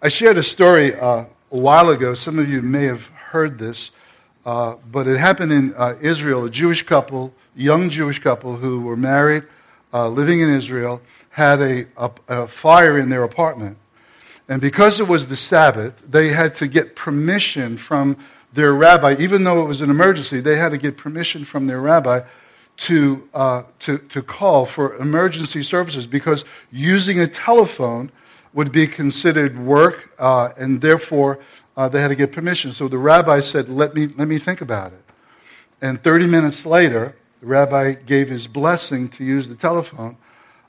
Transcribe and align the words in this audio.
I 0.00 0.10
shared 0.10 0.38
a 0.38 0.44
story 0.44 0.94
uh, 0.94 1.24
a 1.24 1.26
while 1.56 1.90
ago. 1.90 2.14
Some 2.14 2.38
of 2.38 2.48
you 2.48 2.62
may 2.62 2.84
have 2.84 3.08
heard 3.08 3.58
this, 3.58 3.90
uh, 4.46 4.76
but 4.92 5.08
it 5.08 5.18
happened 5.18 5.50
in 5.50 5.74
uh, 5.76 5.96
Israel. 6.00 6.44
A 6.44 6.50
Jewish 6.50 6.84
couple, 6.84 7.34
young 7.56 7.90
Jewish 7.90 8.20
couple 8.20 8.56
who 8.58 8.82
were 8.82 8.96
married, 8.96 9.42
uh, 9.92 10.06
living 10.06 10.38
in 10.38 10.50
Israel, 10.50 11.02
had 11.30 11.60
a, 11.60 11.86
a, 11.96 12.10
a 12.28 12.46
fire 12.46 12.96
in 12.96 13.08
their 13.08 13.24
apartment. 13.24 13.76
And 14.48 14.60
because 14.62 15.00
it 15.00 15.08
was 15.08 15.26
the 15.26 15.34
Sabbath, 15.34 16.00
they 16.08 16.28
had 16.28 16.54
to 16.56 16.68
get 16.68 16.94
permission 16.94 17.76
from 17.76 18.16
their 18.52 18.74
rabbi, 18.74 19.16
even 19.18 19.42
though 19.42 19.62
it 19.62 19.66
was 19.66 19.80
an 19.80 19.90
emergency, 19.90 20.40
they 20.40 20.56
had 20.56 20.68
to 20.68 20.78
get 20.78 20.96
permission 20.96 21.44
from 21.44 21.66
their 21.66 21.80
rabbi 21.80 22.20
to, 22.76 23.28
uh, 23.34 23.64
to, 23.80 23.98
to 23.98 24.22
call 24.22 24.64
for 24.64 24.94
emergency 24.98 25.64
services 25.64 26.06
because 26.06 26.44
using 26.70 27.18
a 27.18 27.26
telephone 27.26 28.12
would 28.58 28.72
be 28.72 28.88
considered 28.88 29.56
work, 29.56 30.10
uh, 30.18 30.50
and 30.56 30.80
therefore 30.80 31.38
uh, 31.76 31.88
they 31.88 32.00
had 32.00 32.08
to 32.08 32.16
get 32.16 32.32
permission. 32.32 32.72
So 32.72 32.88
the 32.88 32.98
rabbi 32.98 33.38
said, 33.38 33.68
let 33.68 33.94
me, 33.94 34.08
let 34.08 34.26
me 34.26 34.36
think 34.36 34.60
about 34.60 34.92
it. 34.92 35.04
And 35.80 36.02
30 36.02 36.26
minutes 36.26 36.66
later, 36.66 37.14
the 37.38 37.46
rabbi 37.46 37.92
gave 37.92 38.28
his 38.28 38.48
blessing 38.48 39.10
to 39.10 39.22
use 39.22 39.46
the 39.46 39.54
telephone. 39.54 40.16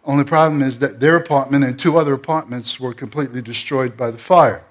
Only 0.06 0.24
problem 0.24 0.62
is 0.62 0.78
that 0.78 1.00
their 1.00 1.16
apartment 1.16 1.66
and 1.66 1.80
two 1.80 1.98
other 1.98 2.14
apartments 2.14 2.80
were 2.80 2.94
completely 2.94 3.42
destroyed 3.42 3.98
by 3.98 4.12
the 4.12 4.20
fire. 4.20 4.64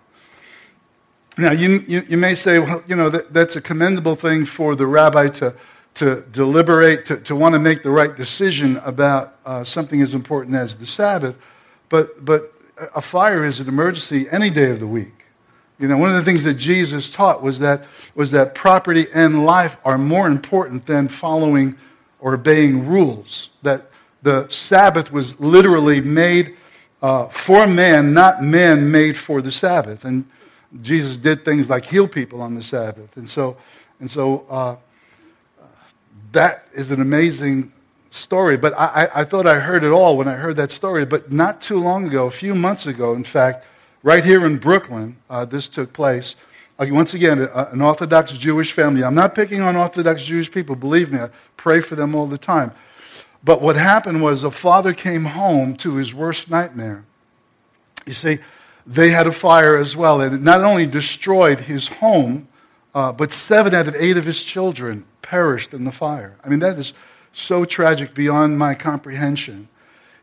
Now, 1.37 1.51
you, 1.51 1.85
you, 1.89 2.05
you 2.09 2.19
may 2.19 2.37
say, 2.37 2.61
well, 2.61 2.85
you 2.87 2.95
know, 2.95 3.11
that, 3.11 3.35
that's 3.35 3.57
a 3.57 3.61
commendable 3.61 4.15
thing 4.15 4.45
for 4.45 4.77
the 4.77 4.87
rabbi 4.87 5.27
to, 5.31 5.57
to 5.95 6.21
deliberate, 6.31 7.05
to, 7.07 7.17
to 7.17 7.35
want 7.35 7.55
to 7.55 7.59
make 7.59 7.83
the 7.83 7.91
right 7.91 8.15
decision 8.15 8.77
about 8.85 9.39
uh, 9.45 9.65
something 9.65 10.03
as 10.03 10.15
important 10.15 10.55
as 10.55 10.77
the 10.77 10.87
Sabbath. 10.87 11.37
But, 11.89 12.25
but 12.25 12.55
a 12.95 13.03
fire 13.03 13.45
is 13.45 13.61
an 13.61 13.69
emergency 13.69 14.27
any 14.31 14.51
day 14.51 14.71
of 14.71 14.81
the 14.81 14.87
week. 14.87 15.25
You 15.79 15.87
know, 15.87 15.97
one 15.97 16.09
of 16.09 16.17
the 16.17 16.23
things 16.23 16.45
that 16.45 16.55
Jesus 16.55 17.09
taught 17.09 17.43
was 17.43 17.61
that, 17.61 17.85
was 18.15 18.33
that 18.33 18.55
property 18.55 19.07
and 19.15 19.45
life 19.45 19.77
are 19.85 19.97
more 19.97 20.27
important 20.27 20.87
than 20.87 21.09
following 21.09 21.77
or 22.19 22.35
obeying 22.35 22.87
rules. 22.87 23.51
That 23.63 23.91
the 24.23 24.49
Sabbath 24.49 25.13
was 25.13 25.39
literally 25.39 26.01
made 26.01 26.57
uh, 27.01 27.27
for 27.29 27.67
man, 27.69 28.13
not 28.13 28.43
man 28.43 28.91
made 28.91 29.17
for 29.17 29.41
the 29.41 29.53
Sabbath. 29.53 30.05
And 30.05 30.25
Jesus 30.83 31.17
did 31.17 31.45
things 31.45 31.71
like 31.71 31.87
heal 31.87 32.09
people 32.09 32.43
on 32.43 32.57
the 32.57 32.63
Sabbath. 32.63 33.17
And 33.17 33.31
so, 33.31 33.57
and 34.01 34.11
so 34.11 34.47
uh, 34.51 34.77
that 36.33 36.67
is 36.73 36.91
an 36.91 37.01
amazing 37.01 37.73
story. 38.11 38.57
But 38.57 38.75
I, 38.79 39.09
I, 39.15 39.25
thought 39.25 39.47
I 39.47 39.61
heard 39.61 39.85
it 39.85 39.91
all 39.91 40.17
when 40.17 40.29
I 40.29 40.35
heard 40.35 40.57
that 40.57 40.71
story. 40.71 41.05
But 41.05 41.33
not 41.33 41.61
too 41.61 41.79
long 41.79 42.07
ago, 42.07 42.27
a 42.27 42.31
few 42.31 42.55
months 42.55 42.87
ago, 42.87 43.15
in 43.15 43.25
fact, 43.25 43.67
right 44.03 44.25
here 44.25 44.47
in 44.47 44.59
Brooklyn, 44.59 45.17
uh, 45.29 45.45
this 45.45 45.69
took 45.69 45.93
place. 45.93 46.37
Once 46.79 47.13
again, 47.13 47.41
an 47.41 47.81
Orthodox 47.81 48.33
Jewish 48.39 48.73
family. 48.73 49.03
I'm 49.03 49.15
not 49.15 49.35
picking 49.35 49.61
on 49.61 49.75
Orthodox 49.75 50.25
Jewish 50.25 50.51
people. 50.51 50.77
Believe 50.77 51.11
me, 51.11 51.19
I 51.19 51.31
pray 51.57 51.81
for 51.81 51.97
them 51.97 52.15
all 52.15 52.27
the 52.27 52.39
time. 52.39 52.73
But 53.43 53.61
what 53.61 53.77
happened 53.77 54.23
was 54.23 54.45
a 54.45 54.51
father 54.51 54.93
came 54.93 55.25
home 55.25 55.75
to 55.77 55.97
his 55.97 56.15
worst 56.15 56.51
nightmare. 56.51 57.05
You 58.07 58.15
see, 58.15 58.39
they 58.87 59.11
had 59.11 59.27
a 59.27 59.33
fire 59.33 59.77
as 59.77 59.97
well, 59.97 60.21
and 60.21 60.35
it 60.35 60.41
not 60.41 60.63
only 60.63 60.87
destroyed 60.87 61.61
his 61.61 61.89
home, 61.89 62.49
uh, 62.95 63.13
but 63.13 63.33
seven 63.33 63.75
out 63.75 63.87
of 63.87 63.95
eight 63.97 64.17
of 64.17 64.25
his 64.25 64.43
children 64.43 65.05
perished 65.21 65.75
in 65.75 65.85
the 65.85 65.93
fire. 65.93 66.37
I 66.43 66.49
mean, 66.49 66.61
that 66.61 66.79
is 66.79 66.93
so 67.33 67.65
tragic 67.65 68.15
beyond 68.15 68.59
my 68.59 68.75
comprehension. 68.75 69.69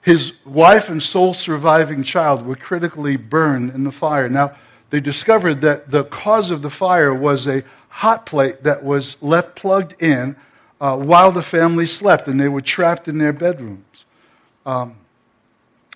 His 0.02 0.34
wife 0.46 0.90
and 0.90 1.02
sole 1.02 1.34
surviving 1.34 2.04
child 2.04 2.46
were 2.46 2.56
critically 2.56 3.18
burned 3.18 3.74
in 3.74 3.84
the 3.84 3.92
fire. 3.92 4.30
Now, 4.30 4.56
they 4.92 5.00
discovered 5.00 5.62
that 5.62 5.90
the 5.90 6.04
cause 6.04 6.52
of 6.52 6.62
the 6.62 6.70
fire 6.70 7.14
was 7.14 7.48
a 7.48 7.64
hot 7.90 8.26
plate 8.26 8.64
that 8.64 8.84
was 8.84 9.18
left 9.22 9.56
plugged 9.56 10.02
in 10.02 10.36
uh, 10.80 10.98
while 10.98 11.32
the 11.32 11.42
family 11.42 11.86
slept, 11.86 12.28
and 12.28 12.40
they 12.40 12.48
were 12.48 12.62
trapped 12.62 13.08
in 13.08 13.18
their 13.18 13.34
bedrooms. 13.34 14.06
Um, 14.66 14.96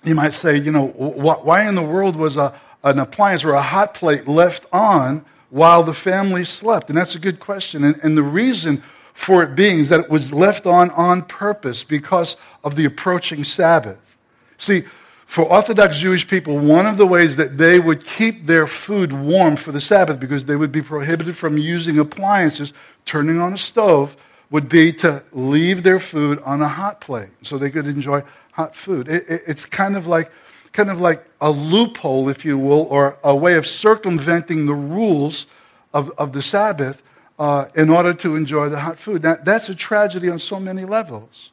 you 0.02 0.14
might 0.14 0.32
say, 0.32 0.56
you 0.56 0.72
know, 0.72 0.88
wh- 0.88 1.44
why 1.44 1.68
in 1.68 1.74
the 1.74 1.82
world 1.82 2.16
was 2.16 2.36
a, 2.36 2.58
an 2.82 2.98
appliance 2.98 3.44
or 3.44 3.52
a 3.52 3.62
hot 3.62 3.94
plate 3.94 4.26
left 4.26 4.66
on 4.72 5.24
while 5.50 5.82
the 5.82 5.94
family 5.94 6.44
slept? 6.44 6.88
And 6.88 6.98
that's 6.98 7.14
a 7.14 7.18
good 7.18 7.38
question. 7.38 7.84
And, 7.84 8.00
and 8.02 8.16
the 8.16 8.22
reason 8.22 8.82
for 9.12 9.42
it 9.42 9.54
being 9.54 9.80
is 9.80 9.88
that 9.88 10.00
it 10.00 10.10
was 10.10 10.32
left 10.32 10.66
on 10.66 10.90
on 10.90 11.22
purpose 11.22 11.84
because 11.84 12.36
of 12.64 12.76
the 12.76 12.84
approaching 12.84 13.44
Sabbath. 13.44 14.16
See, 14.58 14.84
for 15.26 15.44
Orthodox 15.44 15.98
Jewish 16.00 16.26
people, 16.26 16.58
one 16.58 16.86
of 16.86 16.96
the 16.96 17.06
ways 17.06 17.36
that 17.36 17.56
they 17.56 17.78
would 17.78 18.04
keep 18.04 18.46
their 18.46 18.66
food 18.66 19.12
warm 19.12 19.54
for 19.54 19.70
the 19.70 19.80
Sabbath, 19.80 20.18
because 20.18 20.44
they 20.44 20.56
would 20.56 20.72
be 20.72 20.82
prohibited 20.82 21.36
from 21.36 21.56
using 21.56 22.00
appliances, 22.00 22.72
turning 23.04 23.38
on 23.38 23.52
a 23.52 23.58
stove, 23.58 24.16
would 24.50 24.68
be 24.68 24.92
to 24.94 25.22
leave 25.32 25.84
their 25.84 26.00
food 26.00 26.40
on 26.40 26.60
a 26.60 26.66
hot 26.66 27.00
plate 27.00 27.30
so 27.42 27.56
they 27.56 27.70
could 27.70 27.86
enjoy 27.86 28.24
hot 28.52 28.74
food. 28.74 29.08
It, 29.08 29.24
it, 29.28 29.42
it's 29.46 29.64
kind 29.64 29.96
of 29.96 30.08
like 30.08 30.32
kind 30.72 30.90
of 30.90 31.00
like 31.00 31.24
a 31.40 31.50
loophole, 31.50 32.28
if 32.28 32.44
you 32.44 32.58
will, 32.58 32.86
or 32.90 33.16
a 33.22 33.34
way 33.34 33.54
of 33.54 33.66
circumventing 33.66 34.66
the 34.66 34.74
rules 34.74 35.46
of, 35.92 36.10
of 36.18 36.32
the 36.32 36.42
Sabbath 36.42 37.02
uh, 37.40 37.64
in 37.74 37.88
order 37.88 38.12
to 38.12 38.36
enjoy 38.36 38.68
the 38.68 38.78
hot 38.78 38.98
food. 38.98 39.22
Now, 39.22 39.36
that's 39.42 39.70
a 39.70 39.74
tragedy 39.74 40.28
on 40.28 40.38
so 40.38 40.60
many 40.60 40.84
levels. 40.84 41.50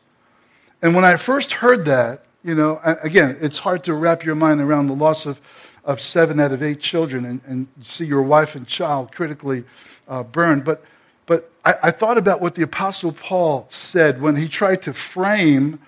And 0.81 0.93
when 0.93 1.05
I 1.05 1.15
first 1.15 1.53
heard 1.53 1.85
that, 1.85 2.25
you 2.43 2.55
know, 2.55 2.81
again, 2.83 3.37
it's 3.39 3.57
hard 3.57 3.85
to 3.85 3.93
wrap 3.93 4.25
your 4.25 4.35
mind 4.35 4.59
around 4.59 4.87
the 4.87 4.93
loss 4.93 5.25
of, 5.25 5.41
of 5.85 6.01
seven 6.01 6.41
out 6.41 6.51
of 6.51 6.61
eight 6.61 6.81
children 6.81 7.23
and, 7.23 7.41
and 7.45 7.67
see 7.81 8.05
your 8.05 8.21
wife 8.21 8.55
and 8.55 8.67
child 8.67 9.13
critically 9.13 9.63
uh, 10.09 10.23
burned. 10.23 10.65
But, 10.65 10.83
but 11.25 11.51
I, 11.63 11.75
I 11.83 11.91
thought 11.91 12.17
about 12.17 12.41
what 12.41 12.55
the 12.55 12.63
Apostle 12.63 13.13
Paul 13.13 13.67
said 13.69 14.21
when 14.21 14.35
he 14.35 14.49
tried 14.49 14.81
to 14.83 14.93
frame 14.93 15.79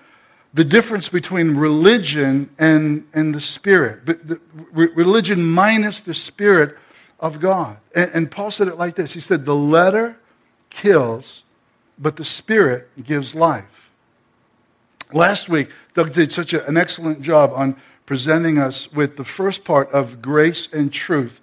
the 0.54 0.64
difference 0.64 1.10
between 1.10 1.56
religion 1.56 2.48
and, 2.58 3.06
and 3.12 3.34
the 3.34 3.40
Spirit. 3.40 4.06
But 4.06 4.26
the, 4.26 4.40
religion 4.72 5.44
minus 5.44 6.00
the 6.00 6.14
Spirit 6.14 6.76
of 7.20 7.40
God. 7.40 7.76
And, 7.94 8.10
and 8.12 8.30
Paul 8.30 8.50
said 8.50 8.68
it 8.68 8.76
like 8.76 8.96
this 8.96 9.12
He 9.12 9.20
said, 9.20 9.44
The 9.46 9.54
letter 9.54 10.16
kills, 10.70 11.44
but 11.98 12.16
the 12.16 12.24
Spirit 12.24 12.88
gives 13.02 13.34
life. 13.34 13.90
Last 15.12 15.48
week, 15.48 15.70
Doug 15.94 16.12
did 16.12 16.32
such 16.32 16.52
a, 16.52 16.66
an 16.66 16.76
excellent 16.76 17.20
job 17.20 17.52
on 17.54 17.76
presenting 18.06 18.58
us 18.58 18.92
with 18.92 19.16
the 19.16 19.24
first 19.24 19.64
part 19.64 19.90
of 19.92 20.20
grace 20.22 20.68
and 20.72 20.92
truth. 20.92 21.40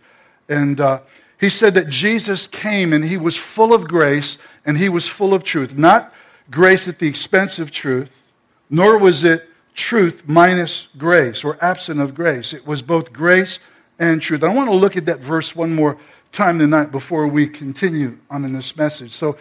And 0.49 0.79
uh, 0.79 1.01
he 1.39 1.49
said 1.49 1.73
that 1.75 1.89
Jesus 1.89 2.47
came 2.47 2.93
and 2.93 3.05
he 3.05 3.17
was 3.17 3.37
full 3.37 3.73
of 3.73 3.87
grace 3.87 4.37
and 4.65 4.77
he 4.77 4.89
was 4.89 5.07
full 5.07 5.33
of 5.33 5.43
truth. 5.43 5.77
Not 5.77 6.13
grace 6.49 6.87
at 6.87 6.99
the 6.99 7.07
expense 7.07 7.59
of 7.59 7.71
truth, 7.71 8.31
nor 8.69 8.97
was 8.97 9.23
it 9.23 9.49
truth 9.75 10.23
minus 10.27 10.87
grace 10.97 11.43
or 11.43 11.57
absent 11.61 12.01
of 12.01 12.15
grace. 12.15 12.51
It 12.53 12.65
was 12.65 12.81
both 12.81 13.13
grace 13.13 13.59
and 13.99 14.21
truth. 14.21 14.43
I 14.43 14.53
want 14.53 14.69
to 14.69 14.75
look 14.75 14.97
at 14.97 15.05
that 15.05 15.19
verse 15.19 15.55
one 15.55 15.73
more 15.73 15.97
time 16.31 16.59
tonight 16.59 16.91
before 16.91 17.27
we 17.27 17.47
continue 17.47 18.17
on 18.29 18.45
in 18.45 18.53
this 18.53 18.75
message. 18.75 19.13
So, 19.13 19.37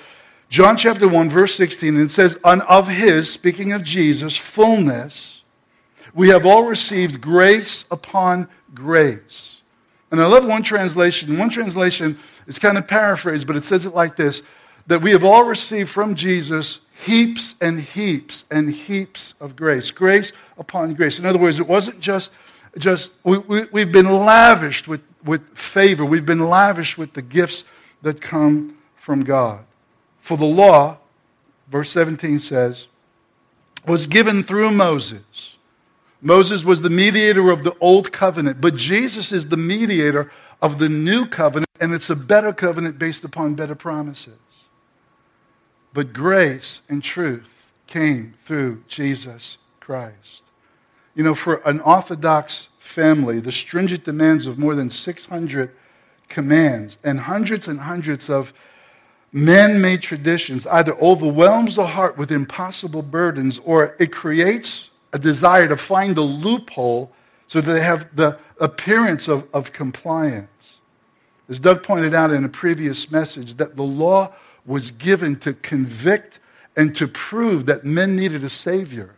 John 0.48 0.76
chapter 0.76 1.08
1, 1.08 1.28
verse 1.28 1.56
16, 1.56 1.96
it 1.96 2.08
says, 2.10 2.38
And 2.44 2.62
of 2.62 2.86
his, 2.86 3.30
speaking 3.30 3.72
of 3.72 3.82
Jesus, 3.82 4.36
fullness, 4.36 5.42
we 6.14 6.28
have 6.28 6.46
all 6.46 6.64
received 6.64 7.20
grace 7.20 7.84
upon 7.90 8.48
grace. 8.72 9.60
And 10.10 10.20
I 10.20 10.26
love 10.26 10.46
one 10.46 10.62
translation. 10.62 11.36
One 11.36 11.50
translation 11.50 12.18
is 12.46 12.58
kind 12.58 12.78
of 12.78 12.86
paraphrased, 12.86 13.46
but 13.46 13.56
it 13.56 13.64
says 13.64 13.84
it 13.86 13.94
like 13.94 14.16
this 14.16 14.42
that 14.86 15.02
we 15.02 15.10
have 15.10 15.24
all 15.24 15.42
received 15.42 15.90
from 15.90 16.14
Jesus 16.14 16.78
heaps 17.04 17.56
and 17.60 17.80
heaps 17.80 18.44
and 18.50 18.70
heaps 18.70 19.34
of 19.40 19.56
grace. 19.56 19.90
Grace 19.90 20.32
upon 20.58 20.94
grace. 20.94 21.18
In 21.18 21.26
other 21.26 21.38
words, 21.38 21.58
it 21.58 21.66
wasn't 21.66 22.00
just, 22.00 22.30
just 22.78 23.10
we, 23.24 23.38
we, 23.38 23.64
we've 23.72 23.92
been 23.92 24.10
lavished 24.10 24.88
with, 24.88 25.02
with 25.24 25.56
favor, 25.56 26.04
we've 26.04 26.26
been 26.26 26.48
lavished 26.48 26.98
with 26.98 27.12
the 27.14 27.22
gifts 27.22 27.64
that 28.02 28.20
come 28.20 28.76
from 28.96 29.24
God. 29.24 29.64
For 30.18 30.36
the 30.36 30.46
law, 30.46 30.98
verse 31.68 31.90
17 31.90 32.38
says, 32.38 32.88
was 33.86 34.06
given 34.06 34.42
through 34.42 34.72
Moses. 34.72 35.56
Moses 36.20 36.64
was 36.64 36.80
the 36.80 36.90
mediator 36.90 37.50
of 37.50 37.62
the 37.62 37.76
old 37.78 38.10
covenant, 38.10 38.60
but 38.60 38.74
Jesus 38.74 39.30
is 39.32 39.48
the 39.48 39.56
mediator 39.56 40.30
of 40.60 40.78
the 40.78 40.88
new 40.88 41.26
covenant, 41.26 41.70
and 41.80 41.92
it's 41.92 42.10
a 42.10 42.16
better 42.16 42.52
covenant 42.52 42.98
based 42.98 43.22
upon 43.22 43.54
better 43.54 43.74
promises. 43.74 44.34
But 45.92 46.12
grace 46.12 46.80
and 46.88 47.02
truth 47.02 47.70
came 47.86 48.34
through 48.44 48.82
Jesus 48.88 49.58
Christ. 49.78 50.45
You 51.16 51.24
know, 51.24 51.34
for 51.34 51.56
an 51.64 51.80
Orthodox 51.80 52.68
family, 52.78 53.40
the 53.40 53.50
stringent 53.50 54.04
demands 54.04 54.44
of 54.46 54.58
more 54.58 54.74
than 54.74 54.90
600 54.90 55.72
commands 56.28 56.98
and 57.02 57.18
hundreds 57.18 57.66
and 57.68 57.80
hundreds 57.80 58.28
of 58.28 58.52
man-made 59.32 60.02
traditions 60.02 60.66
either 60.66 60.94
overwhelms 60.98 61.76
the 61.76 61.86
heart 61.86 62.18
with 62.18 62.30
impossible 62.30 63.00
burdens 63.00 63.58
or 63.64 63.96
it 63.98 64.12
creates 64.12 64.90
a 65.14 65.18
desire 65.18 65.66
to 65.66 65.76
find 65.76 66.18
a 66.18 66.22
loophole 66.22 67.10
so 67.46 67.62
that 67.62 67.72
they 67.72 67.80
have 67.80 68.14
the 68.14 68.38
appearance 68.60 69.26
of, 69.26 69.48
of 69.54 69.72
compliance. 69.72 70.78
As 71.48 71.58
Doug 71.58 71.82
pointed 71.82 72.12
out 72.12 72.30
in 72.30 72.44
a 72.44 72.48
previous 72.48 73.10
message, 73.10 73.56
that 73.56 73.76
the 73.76 73.82
law 73.82 74.34
was 74.66 74.90
given 74.90 75.36
to 75.36 75.54
convict 75.54 76.40
and 76.76 76.94
to 76.96 77.08
prove 77.08 77.64
that 77.66 77.84
men 77.86 78.16
needed 78.16 78.44
a 78.44 78.50
Savior. 78.50 79.14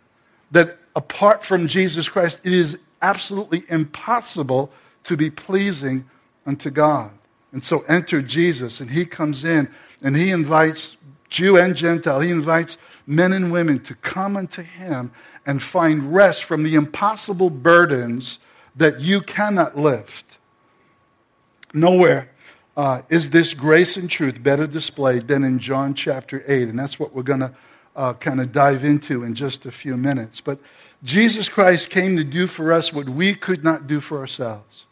That 0.53 0.79
apart 0.99 1.45
from 1.45 1.69
Jesus 1.69 2.09
Christ, 2.09 2.41
it 2.43 2.53
is 2.53 2.77
absolutely 3.01 3.63
impossible 3.69 4.73
to 5.05 5.17
be 5.17 5.31
pleasing 5.31 6.05
unto 6.45 6.71
God. 6.71 7.13
And 7.53 7.63
so 7.63 7.83
enter 7.83 8.21
Jesus, 8.21 8.81
and 8.81 8.91
he 8.91 9.05
comes 9.07 9.45
in 9.45 9.69
and 10.03 10.17
he 10.17 10.33
invites 10.33 10.97
Jew 11.31 11.57
and 11.57 11.77
Gentile, 11.77 12.19
he 12.19 12.31
invites 12.31 12.79
men 13.07 13.33
and 13.33 13.53
women 13.53 13.79
to 13.85 13.95
come 13.95 14.37
unto 14.37 14.63
him 14.63 15.13
and 15.47 15.63
find 15.63 16.13
rest 16.13 16.43
from 16.43 16.65
the 16.65 16.75
impossible 16.75 17.49
burdens 17.49 18.41
that 18.75 19.01
you 19.01 19.21
cannot 19.21 19.79
lift. 19.79 20.39
Nowhere 21.73 22.29
uh, 22.77 23.03
is 23.09 23.31
this 23.31 23.55
grace 23.55 23.97
and 23.97 24.11
truth 24.11 24.43
better 24.43 24.67
displayed 24.67 25.29
than 25.29 25.45
in 25.45 25.61
John 25.61 25.95
chapter 25.95 26.43
8. 26.45 26.69
And 26.69 26.79
that's 26.79 26.99
what 26.99 27.15
we're 27.15 27.23
going 27.23 27.41
to 27.41 27.55
uh, 27.99 28.15
kind 28.15 28.41
of 28.41 28.53
dive 28.53 28.85
into 28.85 29.25
in 29.25 29.35
just 29.35 29.67
a 29.67 29.73
few 29.73 29.97
minutes. 29.97 30.41
But 30.41 30.61
Jesus 31.03 31.49
Christ 31.49 31.91
came 31.91 32.17
to 32.17 32.25
do 32.25 32.47
for 32.47 32.73
us 32.73 32.93
what 32.93 33.09
we 33.09 33.35
could 33.35 33.65
not 33.65 33.87
do 33.87 34.01
for 34.01 34.19
ourselves. 34.19 34.87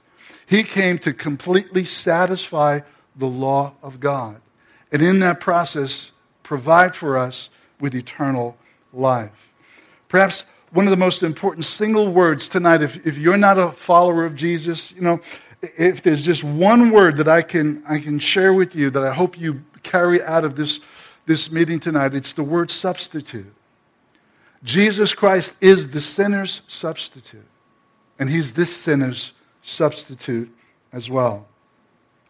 He 0.44 0.62
came 0.62 0.98
to 0.98 1.12
completely 1.12 1.84
satisfy 1.84 2.80
the 3.14 3.26
law 3.26 3.74
of 3.82 4.00
God. 4.00 4.40
And 4.92 5.02
in 5.02 5.20
that 5.20 5.40
process, 5.40 6.10
provide 6.42 6.94
for 6.94 7.16
us 7.16 7.48
with 7.80 7.94
eternal 7.94 8.56
life. 8.92 9.54
Perhaps 10.08 10.44
one 10.70 10.86
of 10.86 10.90
the 10.90 10.96
most 10.96 11.22
important 11.22 11.64
single 11.64 12.12
words 12.12 12.48
tonight, 12.48 12.82
if, 12.82 13.06
if 13.06 13.18
you're 13.18 13.36
not 13.36 13.58
a 13.58 13.72
follower 13.72 14.24
of 14.24 14.34
Jesus, 14.34 14.92
you 14.92 15.00
know, 15.00 15.20
if 15.62 16.02
there's 16.02 16.24
just 16.24 16.44
one 16.44 16.90
word 16.90 17.16
that 17.16 17.28
I 17.28 17.42
can, 17.42 17.82
I 17.88 17.98
can 17.98 18.18
share 18.18 18.52
with 18.52 18.74
you 18.74 18.90
that 18.90 19.02
I 19.02 19.14
hope 19.14 19.38
you 19.38 19.62
carry 19.82 20.22
out 20.22 20.44
of 20.44 20.56
this, 20.56 20.80
this 21.26 21.50
meeting 21.50 21.80
tonight, 21.80 22.14
it's 22.14 22.32
the 22.32 22.42
word 22.42 22.70
substitute. 22.70 23.52
Jesus 24.64 25.12
Christ 25.12 25.54
is 25.60 25.90
the 25.90 26.00
sinner's 26.00 26.62
substitute, 26.66 27.46
and 28.18 28.30
he's 28.30 28.52
this 28.52 28.74
sinner's 28.74 29.32
substitute 29.62 30.50
as 30.92 31.10
well. 31.10 31.46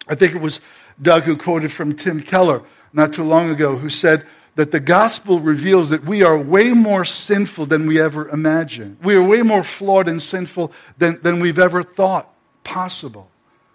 I 0.08 0.14
think 0.14 0.34
it 0.34 0.40
was 0.40 0.60
Doug 1.00 1.24
who 1.24 1.36
quoted 1.36 1.72
from 1.72 1.94
Tim 1.94 2.20
Keller 2.20 2.62
not 2.92 3.12
too 3.12 3.24
long 3.24 3.50
ago 3.50 3.76
who 3.76 3.90
said 3.90 4.26
that 4.54 4.70
the 4.70 4.80
gospel 4.80 5.38
reveals 5.40 5.90
that 5.90 6.04
we 6.04 6.22
are 6.22 6.38
way 6.38 6.70
more 6.70 7.04
sinful 7.04 7.66
than 7.66 7.86
we 7.86 8.00
ever 8.00 8.28
imagined. 8.30 8.96
We 9.02 9.14
are 9.14 9.22
way 9.22 9.42
more 9.42 9.62
flawed 9.62 10.08
and 10.08 10.22
sinful 10.22 10.72
than, 10.96 11.20
than 11.20 11.40
we've 11.40 11.58
ever 11.58 11.82
thought 11.82 12.32
possible. 12.64 13.30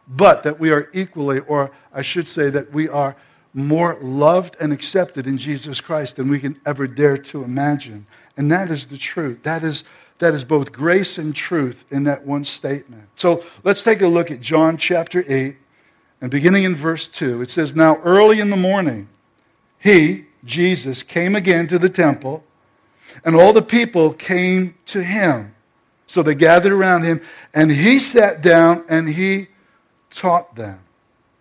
But 0.08 0.44
that 0.44 0.60
we 0.60 0.72
are 0.72 0.90
equally, 0.94 1.40
or 1.40 1.72
I 1.94 2.02
should 2.02 2.28
say, 2.28 2.50
that 2.50 2.74
we 2.74 2.90
are 2.90 3.16
more 3.54 3.98
loved 4.02 4.56
and 4.60 4.72
accepted 4.72 5.28
in 5.28 5.38
Jesus 5.38 5.82
Christ 5.82 6.16
than 6.16 6.30
we 6.30 6.40
can 6.40 6.60
ever 6.66 6.88
dare 6.88 7.18
to 7.18 7.44
imagine. 7.44 8.06
And 8.38 8.52
that 8.52 8.72
is 8.72 8.88
the 8.88 8.98
truth. 8.98 9.44
That 9.44 9.64
is, 9.64 9.84
that 10.20 10.34
is 10.34 10.46
both 10.46 10.72
grace 10.72 11.18
and 11.18 11.36
truth 11.36 11.86
in 11.92 12.04
that 12.06 12.26
one 12.26 12.46
statement. 12.46 13.10
So 13.16 13.44
let's 13.64 13.84
take 13.84 14.02
a 14.02 14.08
look 14.08 14.32
at 14.32 14.42
John 14.42 14.78
chapter 14.78 15.26
8, 15.28 15.58
and 16.22 16.32
beginning 16.32 16.64
in 16.64 16.76
verse 16.76 17.08
2. 17.08 17.42
It 17.42 17.50
says, 17.50 17.76
Now 17.76 17.98
early 18.04 18.40
in 18.40 18.50
the 18.52 18.58
morning, 18.58 19.10
he, 19.80 20.26
Jesus, 20.46 21.04
came 21.04 21.36
again 21.36 21.68
to 21.68 21.80
the 21.80 21.90
temple, 21.90 22.44
and 23.26 23.36
all 23.36 23.52
the 23.52 23.62
people 23.62 24.14
came 24.14 24.76
to 24.86 25.04
him. 25.04 25.56
So 26.08 26.22
they 26.22 26.36
gathered 26.36 26.72
around 26.72 27.04
him, 27.04 27.22
and 27.54 27.72
he 27.72 28.00
sat 28.00 28.42
down 28.42 28.86
and 28.88 29.10
he 29.10 29.48
taught 30.10 30.56
them. 30.56 30.82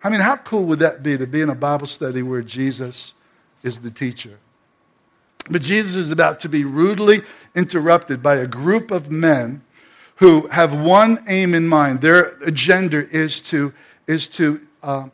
I 0.03 0.09
mean, 0.09 0.21
how 0.21 0.37
cool 0.37 0.65
would 0.65 0.79
that 0.79 1.03
be 1.03 1.17
to 1.17 1.27
be 1.27 1.41
in 1.41 1.49
a 1.49 1.55
Bible 1.55 1.87
study 1.87 2.23
where 2.23 2.41
Jesus 2.41 3.13
is 3.63 3.81
the 3.81 3.91
teacher? 3.91 4.39
But 5.49 5.61
Jesus 5.61 5.95
is 5.95 6.11
about 6.11 6.39
to 6.41 6.49
be 6.49 6.63
rudely 6.63 7.21
interrupted 7.55 8.21
by 8.23 8.35
a 8.35 8.47
group 8.47 8.91
of 8.91 9.11
men 9.11 9.61
who 10.17 10.47
have 10.47 10.73
one 10.73 11.23
aim 11.27 11.53
in 11.53 11.67
mind. 11.67 12.01
Their 12.01 12.37
agenda 12.43 13.07
is 13.09 13.39
to, 13.41 13.73
is 14.07 14.27
to 14.29 14.61
uh, 14.83 15.09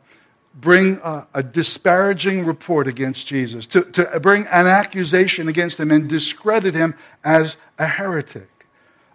bring 0.54 1.00
a, 1.02 1.26
a, 1.34 1.42
disparaging 1.42 2.44
report 2.44 2.86
against 2.86 3.26
Jesus, 3.26 3.64
to, 3.66 3.82
to 3.82 4.20
bring 4.20 4.46
an 4.46 4.66
accusation 4.66 5.48
against 5.48 5.80
him 5.80 5.90
and 5.90 6.08
discredit 6.08 6.74
him 6.74 6.94
as 7.24 7.56
a 7.78 7.86
heretic. 7.86 8.48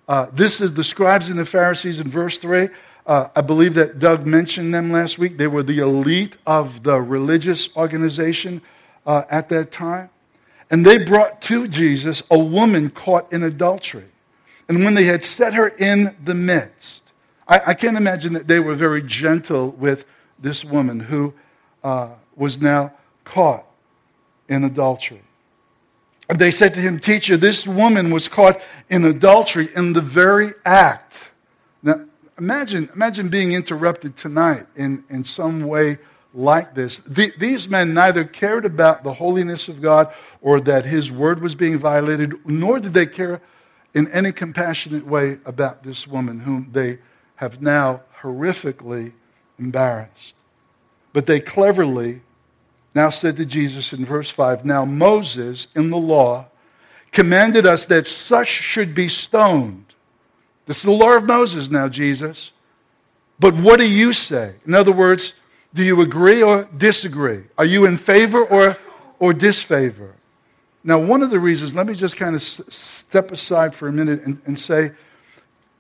Uh, 0.07 0.27
this 0.33 0.61
is 0.61 0.73
the 0.73 0.83
scribes 0.83 1.29
and 1.29 1.37
the 1.37 1.45
Pharisees 1.45 1.99
in 1.99 2.09
verse 2.09 2.37
3. 2.37 2.69
Uh, 3.05 3.27
I 3.35 3.41
believe 3.41 3.73
that 3.73 3.99
Doug 3.99 4.25
mentioned 4.25 4.73
them 4.73 4.91
last 4.91 5.17
week. 5.19 5.37
They 5.37 5.47
were 5.47 5.63
the 5.63 5.79
elite 5.79 6.37
of 6.45 6.83
the 6.83 7.01
religious 7.01 7.75
organization 7.75 8.61
uh, 9.05 9.23
at 9.29 9.49
that 9.49 9.71
time. 9.71 10.09
And 10.71 10.85
they 10.85 10.97
brought 10.97 11.41
to 11.43 11.67
Jesus 11.67 12.23
a 12.31 12.39
woman 12.39 12.89
caught 12.89 13.31
in 13.33 13.43
adultery. 13.43 14.05
And 14.69 14.83
when 14.83 14.93
they 14.93 15.03
had 15.03 15.23
set 15.23 15.53
her 15.53 15.67
in 15.67 16.15
the 16.23 16.33
midst, 16.33 17.11
I, 17.47 17.61
I 17.67 17.73
can't 17.73 17.97
imagine 17.97 18.33
that 18.33 18.47
they 18.47 18.59
were 18.59 18.75
very 18.75 19.01
gentle 19.01 19.71
with 19.71 20.05
this 20.39 20.63
woman 20.63 21.01
who 21.01 21.33
uh, 21.83 22.09
was 22.35 22.61
now 22.61 22.93
caught 23.25 23.65
in 24.47 24.63
adultery. 24.63 25.21
They 26.29 26.51
said 26.51 26.73
to 26.75 26.79
him, 26.79 26.99
Teacher, 26.99 27.35
this 27.35 27.67
woman 27.67 28.11
was 28.11 28.27
caught 28.27 28.61
in 28.89 29.03
adultery 29.03 29.67
in 29.75 29.93
the 29.93 30.01
very 30.01 30.53
act. 30.65 31.29
Now, 31.81 32.05
imagine, 32.37 32.89
imagine 32.93 33.29
being 33.29 33.53
interrupted 33.53 34.15
tonight 34.15 34.65
in, 34.75 35.03
in 35.09 35.23
some 35.23 35.61
way 35.61 35.97
like 36.33 36.73
this. 36.73 36.99
The, 36.99 37.31
these 37.37 37.69
men 37.69 37.93
neither 37.93 38.23
cared 38.23 38.65
about 38.65 39.03
the 39.03 39.13
holiness 39.13 39.67
of 39.67 39.81
God 39.81 40.11
or 40.41 40.59
that 40.61 40.85
his 40.85 41.11
word 41.11 41.41
was 41.41 41.55
being 41.55 41.77
violated, 41.77 42.33
nor 42.45 42.79
did 42.79 42.93
they 42.93 43.05
care 43.05 43.41
in 43.93 44.07
any 44.11 44.31
compassionate 44.31 45.05
way 45.05 45.37
about 45.45 45.83
this 45.83 46.07
woman 46.07 46.39
whom 46.39 46.69
they 46.71 46.99
have 47.35 47.61
now 47.61 48.01
horrifically 48.21 49.13
embarrassed. 49.59 50.35
But 51.11 51.27
they 51.27 51.39
cleverly 51.39 52.21
now 52.95 53.09
said 53.09 53.37
to 53.37 53.45
Jesus 53.45 53.93
in 53.93 54.05
verse 54.05 54.29
5 54.29 54.65
Now 54.65 54.85
Moses 54.85 55.67
in 55.75 55.89
the 55.89 55.97
law 55.97 56.47
commanded 57.11 57.65
us 57.65 57.85
that 57.85 58.07
such 58.07 58.47
should 58.47 58.95
be 58.95 59.07
stoned. 59.07 59.82
This 60.65 60.77
is 60.77 60.83
the 60.83 60.91
law 60.91 61.17
of 61.17 61.25
Moses 61.25 61.69
now, 61.69 61.87
Jesus. 61.87 62.51
But 63.39 63.55
what 63.55 63.79
do 63.79 63.89
you 63.89 64.13
say? 64.13 64.55
In 64.65 64.73
other 64.73 64.91
words, 64.91 65.33
do 65.73 65.83
you 65.83 66.01
agree 66.01 66.41
or 66.41 66.69
disagree? 66.77 67.43
Are 67.57 67.65
you 67.65 67.85
in 67.85 67.97
favor 67.97 68.43
or, 68.43 68.77
or 69.19 69.33
disfavor? 69.33 70.15
Now, 70.83 70.99
one 70.99 71.21
of 71.21 71.29
the 71.29 71.39
reasons, 71.39 71.73
let 71.73 71.87
me 71.87 71.93
just 71.93 72.15
kind 72.15 72.35
of 72.35 72.41
step 72.41 73.31
aside 73.31 73.73
for 73.73 73.87
a 73.87 73.91
minute 73.91 74.21
and, 74.23 74.41
and 74.45 74.59
say 74.59 74.91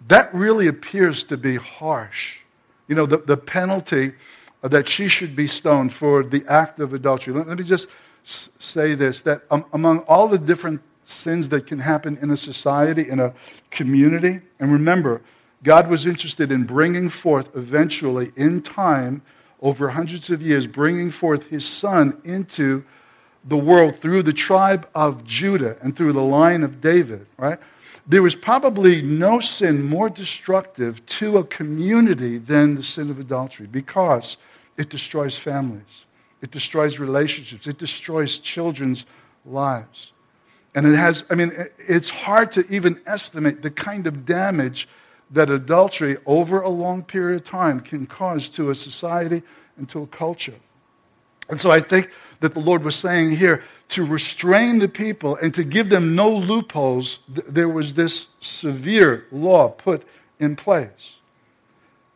that 0.07 0.33
really 0.33 0.67
appears 0.67 1.23
to 1.25 1.37
be 1.37 1.55
harsh. 1.55 2.39
You 2.87 2.95
know, 2.95 3.05
the, 3.05 3.17
the 3.17 3.37
penalty 3.37 4.13
that 4.61 4.87
she 4.87 5.07
should 5.07 5.35
be 5.35 5.47
stoned 5.47 5.93
for 5.93 6.23
the 6.23 6.43
act 6.47 6.79
of 6.79 6.93
adultery. 6.93 7.33
Let, 7.33 7.47
let 7.47 7.57
me 7.57 7.63
just 7.63 7.87
say 8.23 8.95
this 8.95 9.21
that 9.21 9.43
um, 9.51 9.65
among 9.73 9.99
all 9.99 10.27
the 10.27 10.37
different 10.37 10.81
sins 11.13 11.49
that 11.49 11.67
can 11.67 11.79
happen 11.79 12.17
in 12.21 12.31
a 12.31 12.37
society, 12.37 13.09
in 13.09 13.19
a 13.19 13.33
community, 13.69 14.41
and 14.59 14.71
remember, 14.71 15.21
God 15.63 15.87
was 15.87 16.05
interested 16.05 16.51
in 16.51 16.63
bringing 16.65 17.09
forth 17.09 17.55
eventually 17.55 18.31
in 18.35 18.61
time 18.61 19.21
over 19.61 19.89
hundreds 19.89 20.29
of 20.29 20.41
years, 20.41 20.67
bringing 20.67 21.09
forth 21.09 21.47
his 21.47 21.65
son 21.65 22.21
into 22.25 22.83
the 23.45 23.57
world 23.57 23.95
through 23.97 24.23
the 24.23 24.33
tribe 24.33 24.87
of 24.95 25.23
Judah 25.23 25.77
and 25.81 25.95
through 25.95 26.13
the 26.13 26.23
line 26.23 26.63
of 26.63 26.81
David, 26.81 27.25
right? 27.37 27.59
There 28.05 28.21
was 28.21 28.35
probably 28.35 29.01
no 29.01 29.39
sin 29.39 29.85
more 29.85 30.09
destructive 30.09 31.05
to 31.05 31.37
a 31.37 31.43
community 31.43 32.37
than 32.37 32.75
the 32.75 32.83
sin 32.83 33.09
of 33.09 33.19
adultery 33.19 33.67
because 33.67 34.37
it 34.77 34.89
destroys 34.89 35.37
families, 35.37 36.05
it 36.41 36.51
destroys 36.51 36.99
relationships, 36.99 37.67
it 37.67 37.77
destroys 37.77 38.39
children's 38.39 39.05
lives. 39.45 40.12
And 40.75 40.87
it 40.87 40.95
has, 40.95 41.23
I 41.29 41.35
mean, 41.35 41.51
it's 41.77 42.09
hard 42.09 42.51
to 42.53 42.65
even 42.67 42.99
estimate 43.05 43.61
the 43.61 43.71
kind 43.71 44.07
of 44.07 44.25
damage 44.25 44.87
that 45.29 45.49
adultery 45.49 46.17
over 46.25 46.61
a 46.61 46.69
long 46.69 47.03
period 47.03 47.41
of 47.41 47.43
time 47.43 47.79
can 47.79 48.05
cause 48.05 48.49
to 48.49 48.69
a 48.69 48.75
society 48.75 49.43
and 49.77 49.87
to 49.89 50.01
a 50.01 50.07
culture. 50.07 50.55
And 51.49 51.59
so 51.59 51.69
I 51.71 51.79
think 51.79 52.09
that 52.39 52.53
the 52.53 52.59
Lord 52.59 52.83
was 52.83 52.95
saying 52.95 53.37
here 53.37 53.63
to 53.89 54.05
restrain 54.05 54.79
the 54.79 54.87
people 54.87 55.35
and 55.35 55.53
to 55.53 55.63
give 55.63 55.89
them 55.89 56.15
no 56.15 56.31
loopholes, 56.31 57.19
there 57.27 57.69
was 57.69 57.93
this 57.93 58.27
severe 58.39 59.25
law 59.31 59.69
put 59.69 60.07
in 60.39 60.55
place. 60.55 61.17